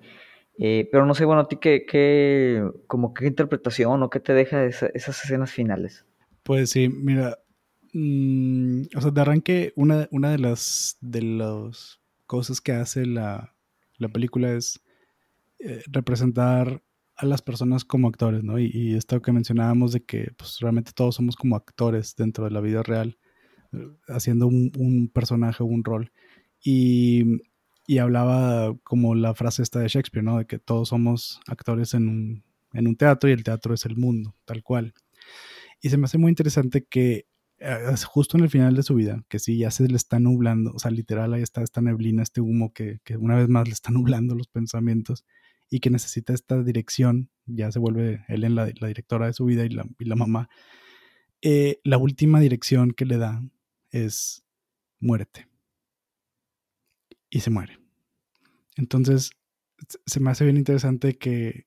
Eh, 0.58 0.88
pero 0.90 1.04
no 1.04 1.14
sé, 1.14 1.24
bueno, 1.24 1.42
a 1.42 1.48
ti 1.48 1.56
qué, 1.56 1.84
qué, 1.84 2.62
como 2.86 3.12
qué 3.12 3.26
interpretación 3.26 4.02
o 4.02 4.10
qué 4.10 4.20
te 4.20 4.34
deja 4.34 4.64
esas 4.64 4.92
escenas 4.94 5.50
finales. 5.50 6.04
Pues 6.42 6.70
sí, 6.70 6.88
mira, 6.88 7.38
mm, 7.92 8.82
o 8.96 9.00
sea, 9.00 9.10
de 9.10 9.20
arranque, 9.20 9.72
una, 9.76 10.08
una 10.12 10.30
de 10.30 10.38
las 10.38 10.96
de 11.00 11.22
las 11.22 12.00
cosas 12.26 12.60
que 12.60 12.72
hace 12.72 13.04
la, 13.06 13.54
película 14.12 14.52
es 14.52 14.84
eh, 15.58 15.82
representar 15.90 16.82
a 17.16 17.26
las 17.26 17.42
personas 17.42 17.84
como 17.84 18.08
actores, 18.08 18.42
¿no? 18.44 18.58
Y, 18.58 18.94
esto 18.94 19.22
que 19.22 19.32
mencionábamos 19.32 19.92
de 19.92 20.04
que 20.04 20.32
pues, 20.36 20.58
realmente 20.60 20.92
todos 20.94 21.14
somos 21.16 21.36
como 21.36 21.56
actores 21.56 22.16
dentro 22.16 22.44
de 22.44 22.50
la 22.50 22.60
vida 22.60 22.82
real, 22.82 23.18
eh, 23.72 23.86
haciendo 24.08 24.46
un, 24.46 24.72
un 24.76 25.08
personaje 25.08 25.62
un 25.62 25.84
rol. 25.84 26.12
Y 26.62 27.24
y 27.86 27.98
hablaba 27.98 28.76
como 28.82 29.14
la 29.14 29.34
frase 29.34 29.62
esta 29.62 29.80
de 29.80 29.88
Shakespeare, 29.88 30.24
¿no? 30.24 30.38
De 30.38 30.46
que 30.46 30.58
todos 30.58 30.88
somos 30.88 31.40
actores 31.46 31.94
en 31.94 32.08
un, 32.08 32.44
en 32.72 32.86
un 32.86 32.96
teatro 32.96 33.28
y 33.28 33.32
el 33.32 33.44
teatro 33.44 33.74
es 33.74 33.84
el 33.84 33.96
mundo, 33.96 34.34
tal 34.44 34.62
cual. 34.62 34.94
Y 35.80 35.90
se 35.90 35.98
me 35.98 36.06
hace 36.06 36.18
muy 36.18 36.30
interesante 36.30 36.84
que 36.84 37.26
eh, 37.58 37.94
justo 38.06 38.36
en 38.38 38.44
el 38.44 38.50
final 38.50 38.74
de 38.74 38.82
su 38.82 38.94
vida, 38.94 39.22
que 39.28 39.38
sí, 39.38 39.58
ya 39.58 39.70
se 39.70 39.86
le 39.86 39.96
está 39.96 40.18
nublando, 40.18 40.72
o 40.72 40.78
sea, 40.78 40.90
literal 40.90 41.34
ahí 41.34 41.42
está 41.42 41.62
esta 41.62 41.82
neblina, 41.82 42.22
este 42.22 42.40
humo 42.40 42.72
que, 42.72 43.00
que 43.04 43.16
una 43.16 43.36
vez 43.36 43.48
más 43.48 43.68
le 43.68 43.74
está 43.74 43.90
nublando 43.92 44.34
los 44.34 44.48
pensamientos 44.48 45.24
y 45.70 45.80
que 45.80 45.90
necesita 45.90 46.32
esta 46.32 46.62
dirección, 46.62 47.30
ya 47.46 47.70
se 47.72 47.78
vuelve 47.78 48.24
él 48.28 48.44
en 48.44 48.54
la, 48.54 48.70
la 48.80 48.88
directora 48.88 49.26
de 49.26 49.32
su 49.32 49.44
vida 49.44 49.64
y 49.64 49.70
la, 49.70 49.86
y 49.98 50.04
la 50.04 50.16
mamá. 50.16 50.48
Eh, 51.42 51.80
la 51.84 51.98
última 51.98 52.40
dirección 52.40 52.92
que 52.92 53.04
le 53.04 53.18
da 53.18 53.42
es 53.90 54.44
muérete 55.00 55.48
y 57.28 57.40
se 57.40 57.50
muere. 57.50 57.78
Entonces, 58.76 59.32
se 60.06 60.20
me 60.20 60.30
hace 60.30 60.44
bien 60.44 60.56
interesante 60.56 61.18
que, 61.18 61.66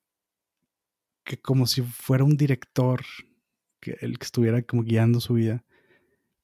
que 1.23 1.37
como 1.37 1.67
si 1.67 1.81
fuera 1.81 2.23
un 2.23 2.37
director, 2.37 3.01
que 3.79 3.97
el 4.01 4.17
que 4.17 4.25
estuviera 4.25 4.61
como 4.63 4.83
guiando 4.83 5.19
su 5.19 5.35
vida, 5.35 5.63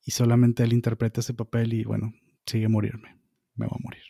y 0.06 0.12
solamente 0.12 0.64
él 0.64 0.74
interpreta 0.74 1.22
ese 1.22 1.34
papel 1.34 1.74
y 1.74 1.84
bueno, 1.86 2.14
sigue 2.46 2.66
a 2.66 2.70
morirme, 2.70 3.18
me 3.56 3.66
va 3.66 3.72
a 3.74 3.84
morir. 3.84 4.04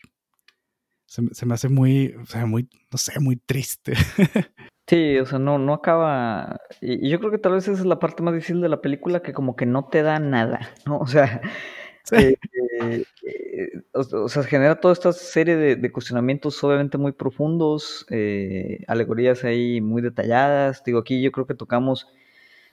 Se, 1.32 1.46
me 1.46 1.54
hace 1.54 1.68
muy, 1.68 2.14
o 2.20 2.26
sea, 2.26 2.44
muy, 2.44 2.68
no 2.90 2.98
sé, 2.98 3.20
muy 3.20 3.36
triste. 3.36 3.92
Sí, 4.86 5.16
o 5.16 5.24
sea, 5.24 5.38
no, 5.38 5.56
no 5.56 5.72
acaba. 5.72 6.60
Y, 6.82 7.08
yo 7.08 7.18
creo 7.18 7.30
que 7.30 7.38
tal 7.38 7.52
vez 7.52 7.66
esa 7.66 7.80
es 7.80 7.86
la 7.86 7.98
parte 7.98 8.22
más 8.22 8.34
difícil 8.34 8.60
de 8.60 8.68
la 8.68 8.82
película, 8.82 9.22
que 9.22 9.32
como 9.32 9.56
que 9.56 9.64
no 9.64 9.86
te 9.86 10.02
da 10.02 10.18
nada, 10.18 10.60
¿no? 10.84 10.98
O 10.98 11.06
sea, 11.06 11.40
eh, 12.12 12.36
eh, 12.82 13.82
o, 13.94 14.28
sea, 14.28 14.42
genera 14.42 14.80
toda 14.80 14.92
esta 14.92 15.14
serie 15.14 15.56
de, 15.56 15.90
cuestionamientos 15.90 16.62
obviamente 16.62 16.98
muy 16.98 17.12
profundos, 17.12 18.04
eh, 18.10 18.84
alegorías 18.86 19.42
ahí 19.44 19.80
muy 19.80 20.02
detalladas. 20.02 20.84
Digo, 20.84 20.98
aquí 20.98 21.22
yo 21.22 21.32
creo 21.32 21.46
que 21.46 21.54
tocamos 21.54 22.06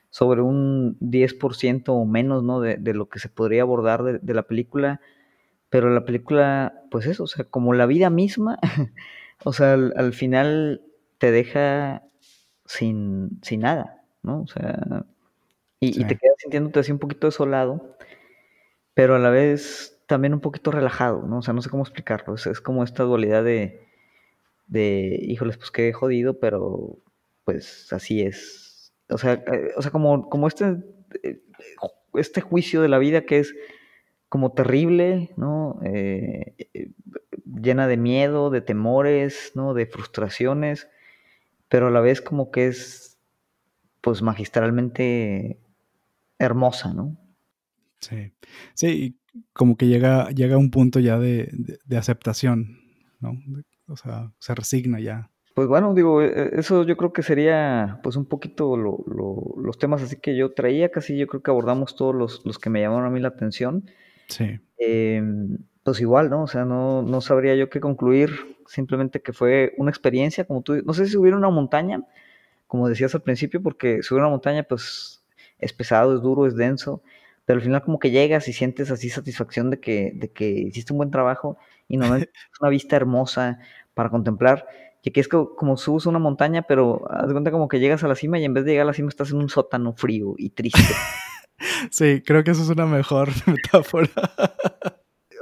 sobre 0.09 0.41
un 0.41 0.97
10% 0.99 1.93
o 1.93 2.05
menos, 2.05 2.43
¿no? 2.43 2.59
De, 2.59 2.93
lo 2.93 3.07
que 3.07 3.19
se 3.19 3.29
podría 3.29 3.61
abordar 3.61 4.19
de, 4.21 4.33
la 4.33 4.43
película. 4.43 4.99
Pero 5.72 5.89
la 5.89 6.05
película, 6.05 6.84
pues 6.91 7.07
eso, 7.07 7.24
o 7.24 7.28
sea, 7.28 7.45
como 7.45 7.74
la 7.74 7.88
vida 7.88 8.11
misma, 8.11 8.59
o 9.43 9.53
sea, 9.53 9.74
al, 9.74 10.13
final 10.13 10.84
te 11.17 11.32
deja 11.32 12.03
sin, 12.65 13.39
sin 13.41 13.61
nada, 13.61 14.03
¿no? 14.22 14.41
O 14.41 14.47
sea, 14.47 15.05
y, 15.80 15.99
y 15.99 16.05
te 16.05 16.17
quedas 16.17 16.36
sintiéndote 16.38 16.82
así 16.82 16.91
un 16.91 16.99
poquito 16.99 17.26
desolado, 17.26 17.97
pero 18.93 19.15
a 19.15 19.19
la 19.19 19.30
vez 19.30 19.97
también 20.11 20.34
un 20.34 20.41
poquito 20.41 20.72
relajado, 20.72 21.26
¿no? 21.26 21.38
O 21.38 21.41
sea, 21.41 21.53
no 21.53 21.61
sé 21.61 21.69
cómo 21.69 21.84
explicarlo. 21.84 22.36
Es, 22.36 22.59
como 22.59 22.84
esta 22.84 23.03
dualidad 23.03 23.45
de, 23.45 23.88
de, 24.67 25.17
híjoles, 25.22 25.55
pues 25.55 25.72
qué 25.72 25.93
jodido, 25.93 26.38
pero 26.38 26.97
pues 27.45 27.93
así 27.93 28.22
es. 28.22 28.91
O 29.09 29.17
sea, 29.17 29.36
eh, 29.36 29.72
o 29.78 29.82
sea 29.82 29.89
como, 29.89 30.30
como 30.30 30.49
este, 30.49 30.84
eh, 31.24 31.41
este 32.15 32.41
juicio 32.41 32.82
de 32.82 32.89
la 32.89 32.97
vida 32.97 33.22
que 33.22 33.39
es 33.39 33.55
como 34.32 34.53
terrible, 34.53 35.32
¿no? 35.36 35.82
Eh, 35.84 36.55
llena 37.43 37.86
de 37.88 37.97
miedo, 37.97 38.49
de 38.49 38.61
temores, 38.61 39.51
¿no? 39.55 39.73
De 39.73 39.86
frustraciones, 39.86 40.88
pero 41.67 41.88
a 41.88 41.91
la 41.91 41.99
vez 41.99 42.21
como 42.21 42.49
que 42.49 42.67
es, 42.67 43.19
pues 43.99 44.21
magistralmente 44.21 45.59
hermosa, 46.39 46.93
¿no? 46.93 47.17
Sí, 47.99 48.32
sí, 48.73 49.19
como 49.51 49.75
que 49.75 49.88
llega, 49.88 50.29
llega 50.29 50.55
a 50.55 50.59
un 50.59 50.71
punto 50.71 51.01
ya 51.01 51.19
de, 51.19 51.51
aceptación, 51.97 52.79
¿no? 53.19 53.34
O 53.89 53.97
sea, 53.97 54.32
se 54.39 54.55
resigna 54.55 55.01
ya. 55.01 55.29
Pues 55.55 55.67
bueno, 55.67 55.93
digo, 55.93 56.21
e, 56.21 56.27
e, 56.27 56.49
eso 56.57 56.86
yo 56.86 56.95
creo 56.95 57.11
que 57.11 57.21
sería 57.21 57.99
pues 58.01 58.15
un 58.15 58.27
poquito 58.27 58.77
los 58.77 59.77
temas 59.77 60.01
así 60.01 60.15
que 60.15 60.38
yo 60.38 60.53
traía, 60.53 60.89
casi 60.89 61.17
yo 61.17 61.27
creo 61.27 61.43
que 61.43 61.51
abordamos 61.51 61.97
todos 61.97 62.15
los, 62.45 62.59
que 62.59 62.69
me 62.69 62.79
llamaron 62.79 63.07
a 63.07 63.09
mí 63.09 63.19
la 63.19 63.27
atención. 63.27 63.84
Sí. 64.32 64.59
Em, 64.77 65.57
pues 65.84 65.99
igual, 66.01 66.29
¿no? 66.29 66.43
O 66.43 66.47
sea, 66.47 66.65
no, 66.65 67.01
no 67.01 67.21
sabría 67.21 67.55
yo 67.55 67.69
qué 67.69 67.79
concluir, 67.79 68.32
simplemente 68.67 69.21
que 69.21 69.34
fue 69.34 69.73
una 69.77 69.91
experiencia, 69.91 70.45
como 70.45 70.61
tú, 70.61 70.82
no 70.84 70.93
sé 70.93 71.05
si 71.05 71.11
subir 71.13 71.36
una 71.36 71.49
montaña, 71.49 72.03
como 72.67 72.88
decías 72.88 73.13
al 73.15 73.21
principio, 73.21 73.61
porque 73.61 74.01
subir 74.03 74.21
una 74.21 74.29
montaña 74.29 74.63
pues 74.63 75.23
es 75.59 75.73
pesado, 75.73 76.15
es 76.15 76.21
duro, 76.21 76.47
es 76.47 76.55
denso, 76.55 77.01
pero 77.45 77.57
al 77.57 77.63
final 77.63 77.84
como 77.84 77.99
que 77.99 78.11
llegas 78.11 78.47
y 78.47 78.53
sientes 78.53 78.91
así 78.91 79.09
satisfacción 79.09 79.69
de 79.69 79.79
que, 79.79 80.13
de 80.15 80.32
que 80.32 80.49
hiciste 80.49 80.93
un 80.93 80.97
buen 80.97 81.11
trabajo 81.11 81.57
y 81.88 81.97
no 81.97 82.15
es 82.15 82.29
una 82.61 82.69
vista 82.69 82.95
hermosa 82.95 83.59
para 83.93 84.09
contemplar. 84.09 84.65
Y 85.03 85.09
aquí 85.09 85.19
es 85.19 85.27
como, 85.27 85.77
subes 85.77 86.05
una 86.05 86.19
montaña, 86.19 86.61
pero 86.61 87.11
haz 87.11 87.27
de 87.27 87.34
cuenta 87.34 87.51
como 87.51 87.67
que 87.67 87.79
llegas 87.79 88.03
a 88.03 88.07
la 88.07 88.15
cima 88.15 88.39
y 88.39 88.45
en 88.45 88.53
vez 88.53 88.65
de 88.65 88.71
llegar 88.71 88.84
a 88.84 88.88
la 88.88 88.93
cima 88.93 89.09
estás 89.09 89.32
en 89.32 89.38
un 89.38 89.49
sótano 89.49 89.93
frío 89.93 90.36
y 90.38 90.51
triste. 90.51 90.79
sí, 91.89 92.22
creo 92.26 92.43
que 92.43 92.51
eso 92.51 92.64
es 92.64 92.70
una 92.70 92.86
mejor 92.86 93.30
metáfora. 93.47 94.09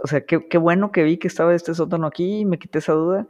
o 0.03 0.07
sea, 0.07 0.25
qué, 0.25 0.47
qué 0.47 0.57
bueno 0.57 0.91
que 0.91 1.03
vi 1.03 1.17
que 1.17 1.27
estaba 1.27 1.55
este 1.55 1.73
sótano 1.73 2.07
aquí 2.07 2.39
y 2.39 2.45
me 2.45 2.59
quité 2.59 2.79
esa 2.79 2.93
duda, 2.93 3.27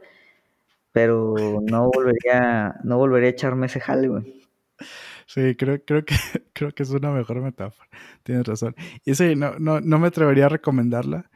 pero 0.92 1.34
no 1.62 1.90
volvería, 1.90 2.76
no 2.84 2.98
volvería 2.98 3.28
a 3.28 3.32
echarme 3.32 3.66
ese 3.66 3.80
jale, 3.80 4.08
güey. 4.08 4.40
Sí, 5.32 5.54
creo, 5.56 5.80
creo, 5.84 6.04
que, 6.04 6.14
creo 6.52 6.72
que 6.72 6.82
es 6.82 6.90
una 6.90 7.12
mejor 7.12 7.40
metáfora. 7.40 7.88
Tienes 8.24 8.44
razón. 8.46 8.74
Y 9.04 9.14
sí, 9.14 9.36
no, 9.36 9.58
no, 9.60 9.80
no 9.80 9.98
me 10.00 10.08
atrevería 10.08 10.46
a 10.46 10.48
recomendarla, 10.48 11.30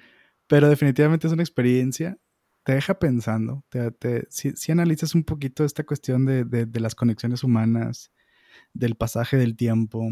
pero 0.49 0.69
definitivamente 0.69 1.29
es 1.29 1.33
una 1.33 1.45
experiencia. 1.45 2.19
Te 2.65 2.75
deja 2.75 2.99
pensando. 2.99 3.65
Te, 3.69 4.27
si, 4.31 4.73
analizas 4.73 5.15
un 5.15 5.23
poquito 5.23 5.65
esta 5.65 5.85
cuestión 5.85 6.25
de, 6.27 6.45
de, 6.45 6.81
las 6.81 6.97
conexiones 6.97 7.45
humanas, 7.45 8.11
del 8.73 8.97
pasaje 8.97 9.37
del 9.37 9.57
tiempo, 9.57 10.11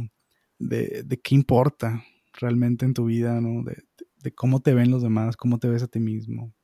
de, 0.69 1.21
qué 1.23 1.35
importa 1.35 2.05
realmente 2.35 2.85
en 2.85 2.95
tu 2.95 3.07
vida, 3.07 3.41
¿no? 3.41 3.65
De, 3.65 4.33
cómo 4.35 4.61
te 4.61 4.73
ven 4.73 4.91
los 4.91 5.03
demás, 5.03 5.37
cómo 5.37 5.59
te 5.59 5.69
ves 5.69 5.83
a 5.83 5.89
ti 5.89 5.99
mismo. 5.99 6.55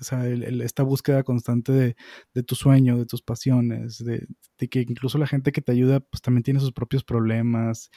Sea, 0.00 0.26
esta 0.26 0.82
búsqueda 0.82 1.22
constante 1.24 1.96
de, 2.34 2.42
tu 2.42 2.54
sueño, 2.54 2.98
de 2.98 3.06
tus 3.06 3.22
pasiones, 3.22 4.02
de, 4.04 4.26
que 4.68 4.80
incluso 4.80 5.18
la 5.18 5.26
gente 5.26 5.52
que 5.52 5.60
te 5.62 5.72
ayuda 5.72 6.00
pues 6.00 6.22
también 6.22 6.42
tiene 6.42 6.60
sus 6.60 6.72
propios 6.72 7.04
problemas. 7.04 7.90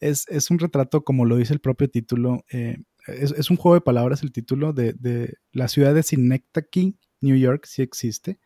Es, 0.00 0.26
es 0.28 0.50
un 0.50 0.58
retrato, 0.58 1.04
como 1.04 1.24
lo 1.24 1.36
dice 1.36 1.52
el 1.52 1.60
propio 1.60 1.88
título, 1.88 2.44
eh, 2.50 2.78
es, 3.06 3.50
un 3.50 3.56
juego 3.56 3.74
de 3.74 3.80
palabras 3.80 4.22
el 4.22 4.32
título 4.32 4.72
de, 4.72 5.34
la 5.52 5.68
ciudad 5.68 5.94
de 5.94 6.02
Synecdoche, 6.02 6.94
New 7.20 7.36
York, 7.36 7.66
sí 7.66 7.82
existe. 7.82 8.38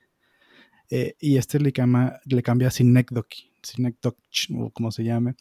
Eh, 0.89 1.15
y 1.21 1.37
este 1.37 1.59
le, 1.59 1.73
cambia, 1.73 2.21
le 2.25 2.43
cambia 2.43 2.69
a 2.69 2.71
Synecdoche, 2.71 3.51
Synecdoche, 3.63 4.55
o 4.57 4.71
como 4.71 4.93
se 4.93 5.05
llame. 5.05 5.35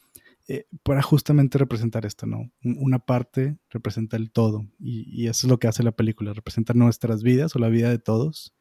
Eh, 0.48 0.68
para 0.84 1.02
justamente 1.02 1.58
representar 1.58 2.06
esto, 2.06 2.28
¿no? 2.28 2.52
Una 2.64 3.00
parte 3.00 3.58
representa 3.72 4.16
el 4.16 4.32
todo 4.32 4.68
y, 4.80 5.28
eso 5.28 5.48
es 5.48 5.52
lo 5.52 5.58
que 5.58 5.68
hace 5.68 5.82
la 5.82 5.94
película, 5.94 6.34
representa 6.34 6.76
nuestras 6.76 7.24
vidas 7.24 7.56
o 7.56 7.60
la 7.60 7.68
vida 7.70 7.90
de 7.90 7.98
todos 7.98 8.54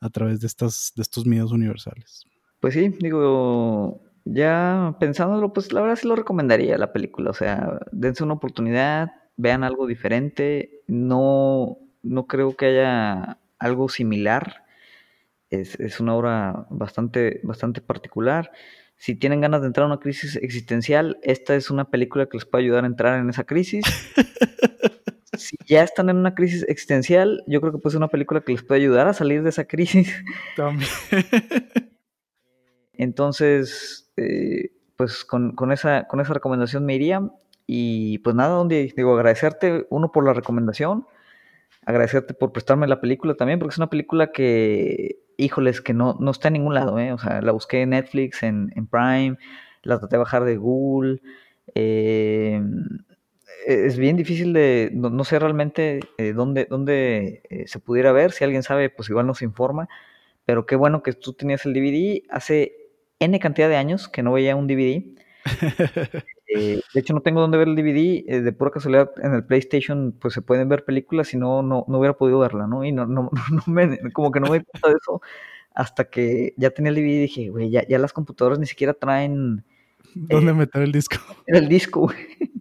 a 0.00 0.08
través 0.10 0.40
de, 0.40 0.46
estas, 0.46 0.92
de 0.94 1.02
estos 1.02 1.26
miedos 1.26 1.50
universales. 1.50 2.24
Pues 2.60 2.74
sí, 2.74 2.94
digo, 3.00 4.04
ya 4.24 4.96
pensándolo, 5.00 5.52
pues 5.52 5.72
la 5.72 5.80
verdad 5.80 5.96
sí 5.96 6.06
lo 6.06 6.14
recomendaría 6.14 6.78
la 6.78 6.92
película, 6.92 7.30
o 7.30 7.34
sea, 7.34 7.80
dense 7.90 8.22
una 8.22 8.34
oportunidad, 8.34 9.10
vean 9.36 9.64
algo 9.64 9.88
diferente, 9.88 10.82
no, 10.86 11.78
no 12.02 12.28
creo 12.28 12.54
que 12.54 12.66
haya 12.66 13.40
algo 13.58 13.88
similar, 13.88 14.64
es, 15.50 15.74
es 15.80 15.98
una 15.98 16.14
obra 16.14 16.66
bastante, 16.70 17.40
bastante 17.42 17.80
particular 17.80 18.52
si 18.96 19.14
tienen 19.14 19.40
ganas 19.40 19.60
de 19.60 19.68
entrar 19.68 19.84
a 19.84 19.88
una 19.88 20.00
crisis 20.00 20.36
existencial, 20.36 21.18
esta 21.22 21.54
es 21.54 21.70
una 21.70 21.90
película 21.90 22.26
que 22.26 22.38
les 22.38 22.46
puede 22.46 22.64
ayudar 22.64 22.84
a 22.84 22.86
entrar 22.86 23.18
en 23.18 23.28
esa 23.28 23.44
crisis. 23.44 23.84
si 25.36 25.56
ya 25.66 25.82
están 25.82 26.08
en 26.08 26.16
una 26.16 26.34
crisis 26.34 26.64
existencial, 26.68 27.44
yo 27.46 27.60
creo 27.60 27.72
que 27.72 27.78
puede 27.78 27.92
ser 27.92 27.98
una 27.98 28.08
película 28.08 28.40
que 28.40 28.52
les 28.52 28.62
puede 28.62 28.80
ayudar 28.80 29.06
a 29.06 29.12
salir 29.12 29.42
de 29.42 29.50
esa 29.50 29.64
crisis. 29.64 30.12
También. 30.56 30.88
Entonces, 32.94 34.10
eh, 34.16 34.70
pues 34.96 35.24
con, 35.24 35.54
esa, 35.72 36.06
con 36.06 36.20
esa 36.20 36.34
recomendación 36.34 36.84
me 36.84 36.94
iría. 36.94 37.30
Y 37.66 38.18
pues 38.18 38.34
nada, 38.36 38.54
donde 38.54 38.92
digo, 38.96 39.14
agradecerte, 39.14 39.86
uno, 39.90 40.12
por 40.12 40.24
la 40.24 40.32
recomendación, 40.32 41.06
agradecerte 41.86 42.34
por 42.34 42.52
prestarme 42.52 42.86
la 42.86 43.00
película 43.00 43.34
también, 43.34 43.58
porque 43.58 43.72
es 43.72 43.78
una 43.78 43.88
película 43.88 44.32
que 44.32 45.20
híjoles, 45.38 45.80
que 45.80 45.94
no, 45.94 46.16
no 46.20 46.30
está 46.30 46.48
en 46.48 46.54
ningún 46.54 46.74
lado, 46.74 46.98
¿eh? 46.98 47.12
O 47.12 47.18
sea, 47.18 47.40
la 47.40 47.52
busqué 47.52 47.82
en 47.82 47.90
Netflix, 47.90 48.42
en, 48.42 48.70
Prime, 48.90 49.38
la 49.82 49.98
traté 49.98 50.16
de 50.16 50.18
bajar 50.18 50.44
de 50.44 50.56
Google. 50.56 51.20
Eh, 51.74 52.60
es 53.66 53.98
bien 53.98 54.16
difícil 54.16 54.52
de, 54.52 54.90
no, 54.92 55.24
sé 55.24 55.38
realmente 55.38 56.00
eh, 56.18 56.32
dónde, 56.32 56.66
dónde 56.68 57.42
eh, 57.50 57.64
se 57.66 57.78
pudiera 57.78 58.12
ver, 58.12 58.32
si 58.32 58.44
alguien 58.44 58.62
sabe, 58.62 58.90
pues 58.90 59.08
igual 59.08 59.26
nos 59.26 59.42
informa, 59.42 59.88
pero 60.44 60.66
qué 60.66 60.76
bueno 60.76 61.02
que 61.02 61.12
tú 61.12 61.32
tenías 61.32 61.66
el 61.66 61.74
DVD. 61.74 62.22
Hace 62.30 62.76
N 63.18 63.38
cantidad 63.40 63.68
de 63.68 63.76
años 63.76 64.08
que 64.08 64.22
no 64.22 64.32
veía 64.32 64.56
un 64.56 64.66
DVD. 64.66 65.04
Eh, 66.48 66.80
de 66.94 67.00
hecho, 67.00 67.12
no 67.12 67.22
tengo 67.22 67.40
dónde 67.40 67.58
ver 67.58 67.68
el 67.68 67.76
DVD. 67.76 68.24
Eh, 68.26 68.40
de 68.40 68.52
pura 68.52 68.70
casualidad, 68.70 69.10
en 69.22 69.34
el 69.34 69.44
PlayStation, 69.44 70.14
pues 70.18 70.34
se 70.34 70.42
pueden 70.42 70.68
ver 70.68 70.84
películas 70.84 71.34
y 71.34 71.36
no, 71.36 71.62
no, 71.62 71.84
no 71.88 71.98
hubiera 71.98 72.16
podido 72.16 72.38
verla, 72.38 72.66
¿no? 72.66 72.84
Y 72.84 72.92
no, 72.92 73.06
no, 73.06 73.30
no 73.50 73.62
me, 73.72 74.12
como 74.12 74.30
que 74.30 74.40
no 74.40 74.50
me 74.50 74.58
di 74.58 74.64
cuenta 74.64 74.88
de 74.88 74.96
eso 75.00 75.20
hasta 75.74 76.04
que 76.04 76.54
ya 76.56 76.70
tenía 76.70 76.90
el 76.90 76.96
DVD 76.96 77.06
y 77.06 77.20
dije, 77.20 77.50
güey, 77.50 77.70
ya, 77.70 77.86
ya 77.86 77.98
las 77.98 78.12
computadoras 78.12 78.58
ni 78.58 78.66
siquiera 78.66 78.94
traen. 78.94 79.64
¿Dónde 80.14 80.52
eh, 80.52 80.54
meter 80.54 80.82
el 80.82 80.92
disco? 80.92 81.16
En 81.46 81.56
el 81.62 81.68
disco, 81.68 82.00
güey. 82.00 82.16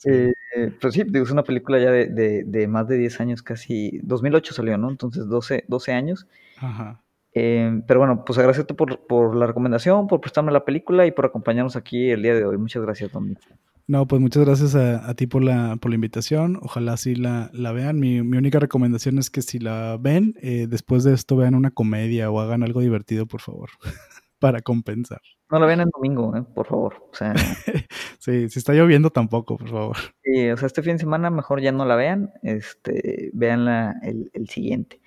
Sí. 0.00 0.32
pero 0.80 0.92
sí, 0.92 1.02
es 1.12 1.30
una 1.32 1.42
película 1.42 1.76
ya 1.80 1.90
de, 1.90 2.06
de, 2.06 2.44
de, 2.44 2.68
más 2.68 2.86
de 2.86 2.96
10 2.98 3.20
años, 3.20 3.42
casi 3.42 3.98
2008 4.04 4.54
salió, 4.54 4.78
¿no? 4.78 4.88
Entonces 4.90 5.26
12, 5.26 5.64
12 5.66 5.92
años. 5.92 6.28
Ajá. 6.58 7.02
Eh, 7.40 7.82
pero 7.86 8.00
bueno, 8.00 8.24
pues 8.24 8.36
agradecerte 8.36 8.74
por, 8.74 9.06
por, 9.06 9.36
la 9.36 9.46
recomendación, 9.46 10.08
por 10.08 10.20
prestarme 10.20 10.50
la 10.50 10.64
película 10.64 11.06
y 11.06 11.12
por 11.12 11.24
acompañarnos 11.24 11.76
aquí 11.76 12.10
el 12.10 12.20
día 12.20 12.34
de 12.34 12.44
hoy. 12.44 12.58
Muchas 12.58 12.82
gracias, 12.82 13.12
Dominic. 13.12 13.38
No, 13.86 14.06
pues 14.08 14.20
muchas 14.20 14.44
gracias 14.44 14.74
a, 14.74 15.14
ti 15.14 15.28
por 15.28 15.44
la, 15.44 15.76
por 15.80 15.90
la 15.90 15.94
invitación. 15.94 16.58
Ojalá 16.62 16.96
sí 16.96 17.14
la, 17.14 17.48
la 17.52 17.70
vean. 17.70 18.00
Mi, 18.00 18.22
mi, 18.22 18.36
única 18.36 18.58
recomendación 18.58 19.18
es 19.18 19.30
que 19.30 19.40
si 19.40 19.60
la 19.60 19.96
ven, 20.00 20.34
eh, 20.42 20.66
después 20.68 21.04
de 21.04 21.14
esto 21.14 21.36
vean 21.36 21.54
una 21.54 21.70
comedia 21.70 22.28
o 22.28 22.40
hagan 22.40 22.64
algo 22.64 22.80
divertido, 22.80 23.26
por 23.26 23.40
favor, 23.40 23.70
para 24.40 24.60
compensar. 24.60 25.20
No 25.48 25.60
la 25.60 25.66
vean 25.66 25.80
el 25.80 25.90
domingo, 25.94 26.36
eh, 26.36 26.42
por 26.42 26.66
favor. 26.66 26.96
O 27.12 27.14
sea, 27.14 27.34
sí, 28.18 28.48
si 28.48 28.58
está 28.58 28.74
lloviendo 28.74 29.10
tampoco, 29.10 29.56
por 29.56 29.68
favor. 29.68 29.96
Sí, 30.24 30.50
o 30.50 30.56
sea, 30.56 30.66
este 30.66 30.82
fin 30.82 30.94
de 30.94 30.98
semana 30.98 31.30
mejor 31.30 31.60
ya 31.60 31.70
no 31.70 31.86
la 31.86 31.94
vean, 31.94 32.32
este, 32.42 33.30
veanla 33.32 33.94
el, 34.02 34.28
el 34.34 34.48
siguiente. 34.48 35.00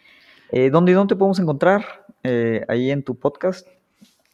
Eh, 0.52 0.70
¿dónde, 0.70 0.94
¿Dónde 0.94 1.16
te 1.16 1.18
podemos 1.18 1.40
encontrar? 1.40 1.86
Eh, 2.24 2.66
ahí 2.68 2.92
en 2.92 3.04
tu 3.04 3.18
podcast. 3.18 3.66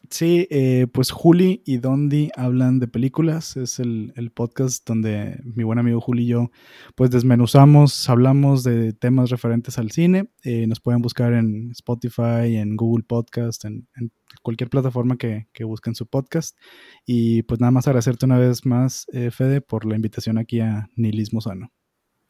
Sí, 0.10 0.48
eh, 0.50 0.88
pues 0.92 1.12
Juli 1.12 1.62
y 1.66 1.78
Dondi 1.78 2.32
hablan 2.36 2.80
de 2.80 2.88
películas. 2.88 3.56
Es 3.58 3.80
el, 3.80 4.32
podcast 4.34 4.88
donde 4.88 5.40
mi 5.44 5.64
buen 5.64 5.80
amigo 5.80 6.00
Juli 6.00 6.24
y 6.24 6.28
yo 6.28 6.50
pues 6.96 7.12
desmenuzamos, 7.12 8.10
hablamos 8.10 8.64
de 8.64 8.94
temas 8.94 9.30
referentes 9.30 9.78
al 9.78 9.92
cine. 9.92 10.30
Eh, 10.44 10.66
nos 10.66 10.80
pueden 10.80 11.02
buscar 11.02 11.34
en 11.34 11.72
Spotify, 11.72 12.56
en 12.56 12.78
Google 12.78 13.04
Podcast, 13.04 13.66
en, 13.66 13.88
cualquier 14.42 14.70
plataforma 14.70 15.18
que, 15.18 15.48
que, 15.54 15.66
busquen 15.66 15.94
su 15.94 16.08
podcast. 16.08 16.58
Y 17.06 17.44
pues 17.44 17.60
nada 17.60 17.72
más 17.72 17.88
agradecerte 17.88 18.26
una 18.26 18.40
vez 18.40 18.66
más, 18.66 19.06
Fede, 19.32 19.62
por 19.62 19.86
la 19.86 19.96
invitación 19.96 20.38
aquí 20.38 20.62
a 20.62 20.90
Nihilismo 20.96 21.42
Sano. 21.42 21.72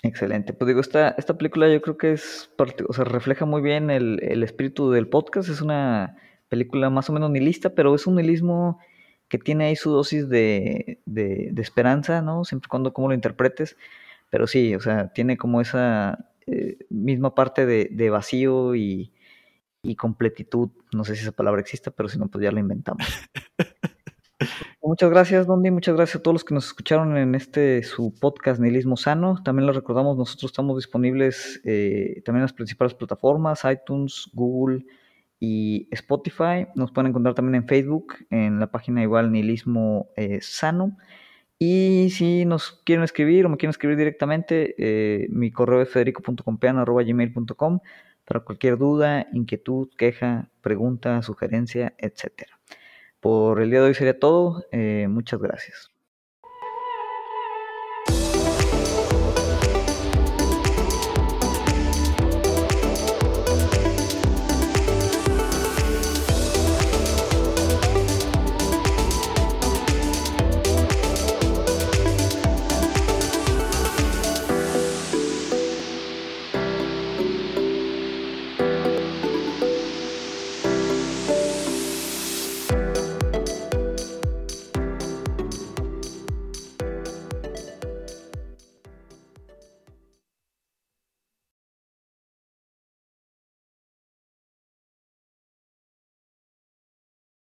Excelente. 0.03 0.53
Pues 0.53 0.67
digo, 0.67 0.79
esta, 0.79 1.09
esta 1.17 1.37
película 1.37 1.67
yo 1.69 1.81
creo 1.81 1.97
que 1.97 2.13
es, 2.13 2.49
o 2.87 2.93
sea, 2.93 3.03
refleja 3.03 3.45
muy 3.45 3.61
bien 3.61 3.89
el, 3.89 4.19
el 4.21 4.43
espíritu 4.43 4.91
del 4.91 5.07
podcast. 5.07 5.49
Es 5.49 5.61
una 5.61 6.17
película 6.49 6.89
más 6.89 7.09
o 7.09 7.13
menos 7.13 7.31
nihilista, 7.31 7.71
pero 7.71 7.95
es 7.95 8.07
un 8.07 8.15
nihilismo 8.15 8.79
que 9.27 9.37
tiene 9.37 9.65
ahí 9.65 9.75
su 9.75 9.91
dosis 9.91 10.29
de, 10.29 10.99
de, 11.05 11.51
esperanza, 11.57 12.21
¿no? 12.21 12.45
Siempre 12.45 12.69
cuando 12.69 12.93
como 12.93 13.09
lo 13.09 13.13
interpretes. 13.13 13.77
Pero 14.29 14.47
sí, 14.47 14.75
o 14.75 14.79
sea, 14.79 15.11
tiene 15.13 15.37
como 15.37 15.61
esa 15.61 16.29
eh, 16.47 16.77
misma 16.89 17.35
parte 17.35 17.65
de, 17.65 17.89
de 17.91 18.09
vacío 18.09 18.75
y, 18.75 19.13
y, 19.83 19.95
completitud. 19.95 20.69
No 20.93 21.03
sé 21.05 21.15
si 21.15 21.23
esa 21.23 21.31
palabra 21.31 21.61
exista, 21.61 21.91
pero 21.91 22.09
si 22.09 22.17
no, 22.19 22.27
pues 22.27 22.43
ya 22.43 22.51
la 22.51 22.59
inventamos. 22.59 23.05
Muchas 24.87 25.09
gracias, 25.09 25.45
Dondi. 25.45 25.69
Muchas 25.69 25.97
gracias 25.97 26.15
a 26.15 26.23
todos 26.23 26.35
los 26.35 26.45
que 26.45 26.53
nos 26.53 26.67
escucharon 26.67 27.17
en 27.17 27.35
este 27.35 27.83
su 27.83 28.13
podcast 28.17 28.57
Nihilismo 28.61 28.95
Sano. 28.95 29.35
También 29.43 29.67
les 29.67 29.75
recordamos, 29.75 30.15
nosotros 30.17 30.49
estamos 30.49 30.77
disponibles 30.77 31.59
eh, 31.65 32.21
también 32.23 32.39
en 32.39 32.43
las 32.43 32.53
principales 32.53 32.93
plataformas, 32.93 33.65
iTunes, 33.69 34.29
Google 34.31 34.85
y 35.41 35.89
Spotify. 35.91 36.67
Nos 36.75 36.93
pueden 36.93 37.09
encontrar 37.09 37.35
también 37.35 37.55
en 37.55 37.67
Facebook, 37.67 38.13
en 38.29 38.61
la 38.61 38.71
página 38.71 39.03
igual 39.03 39.29
Nihilismo 39.29 40.07
eh, 40.15 40.39
Sano. 40.41 40.95
Y 41.59 42.07
si 42.11 42.45
nos 42.45 42.81
quieren 42.85 43.03
escribir 43.03 43.45
o 43.45 43.49
me 43.49 43.57
quieren 43.57 43.71
escribir 43.71 43.97
directamente, 43.97 44.73
eh, 44.77 45.27
mi 45.31 45.51
correo 45.51 45.81
es 45.81 45.89
federico.compeano.gmail.com 45.89 47.81
para 48.23 48.39
cualquier 48.39 48.77
duda, 48.77 49.27
inquietud, 49.33 49.89
queja, 49.97 50.49
pregunta, 50.61 51.21
sugerencia, 51.23 51.93
etcétera. 51.97 52.57
Por 53.19 53.61
el 53.61 53.69
día 53.71 53.81
de 53.81 53.87
hoy 53.87 53.93
sería 53.93 54.19
todo. 54.19 54.63
Eh, 54.71 55.07
muchas 55.09 55.39
gracias. 55.39 55.91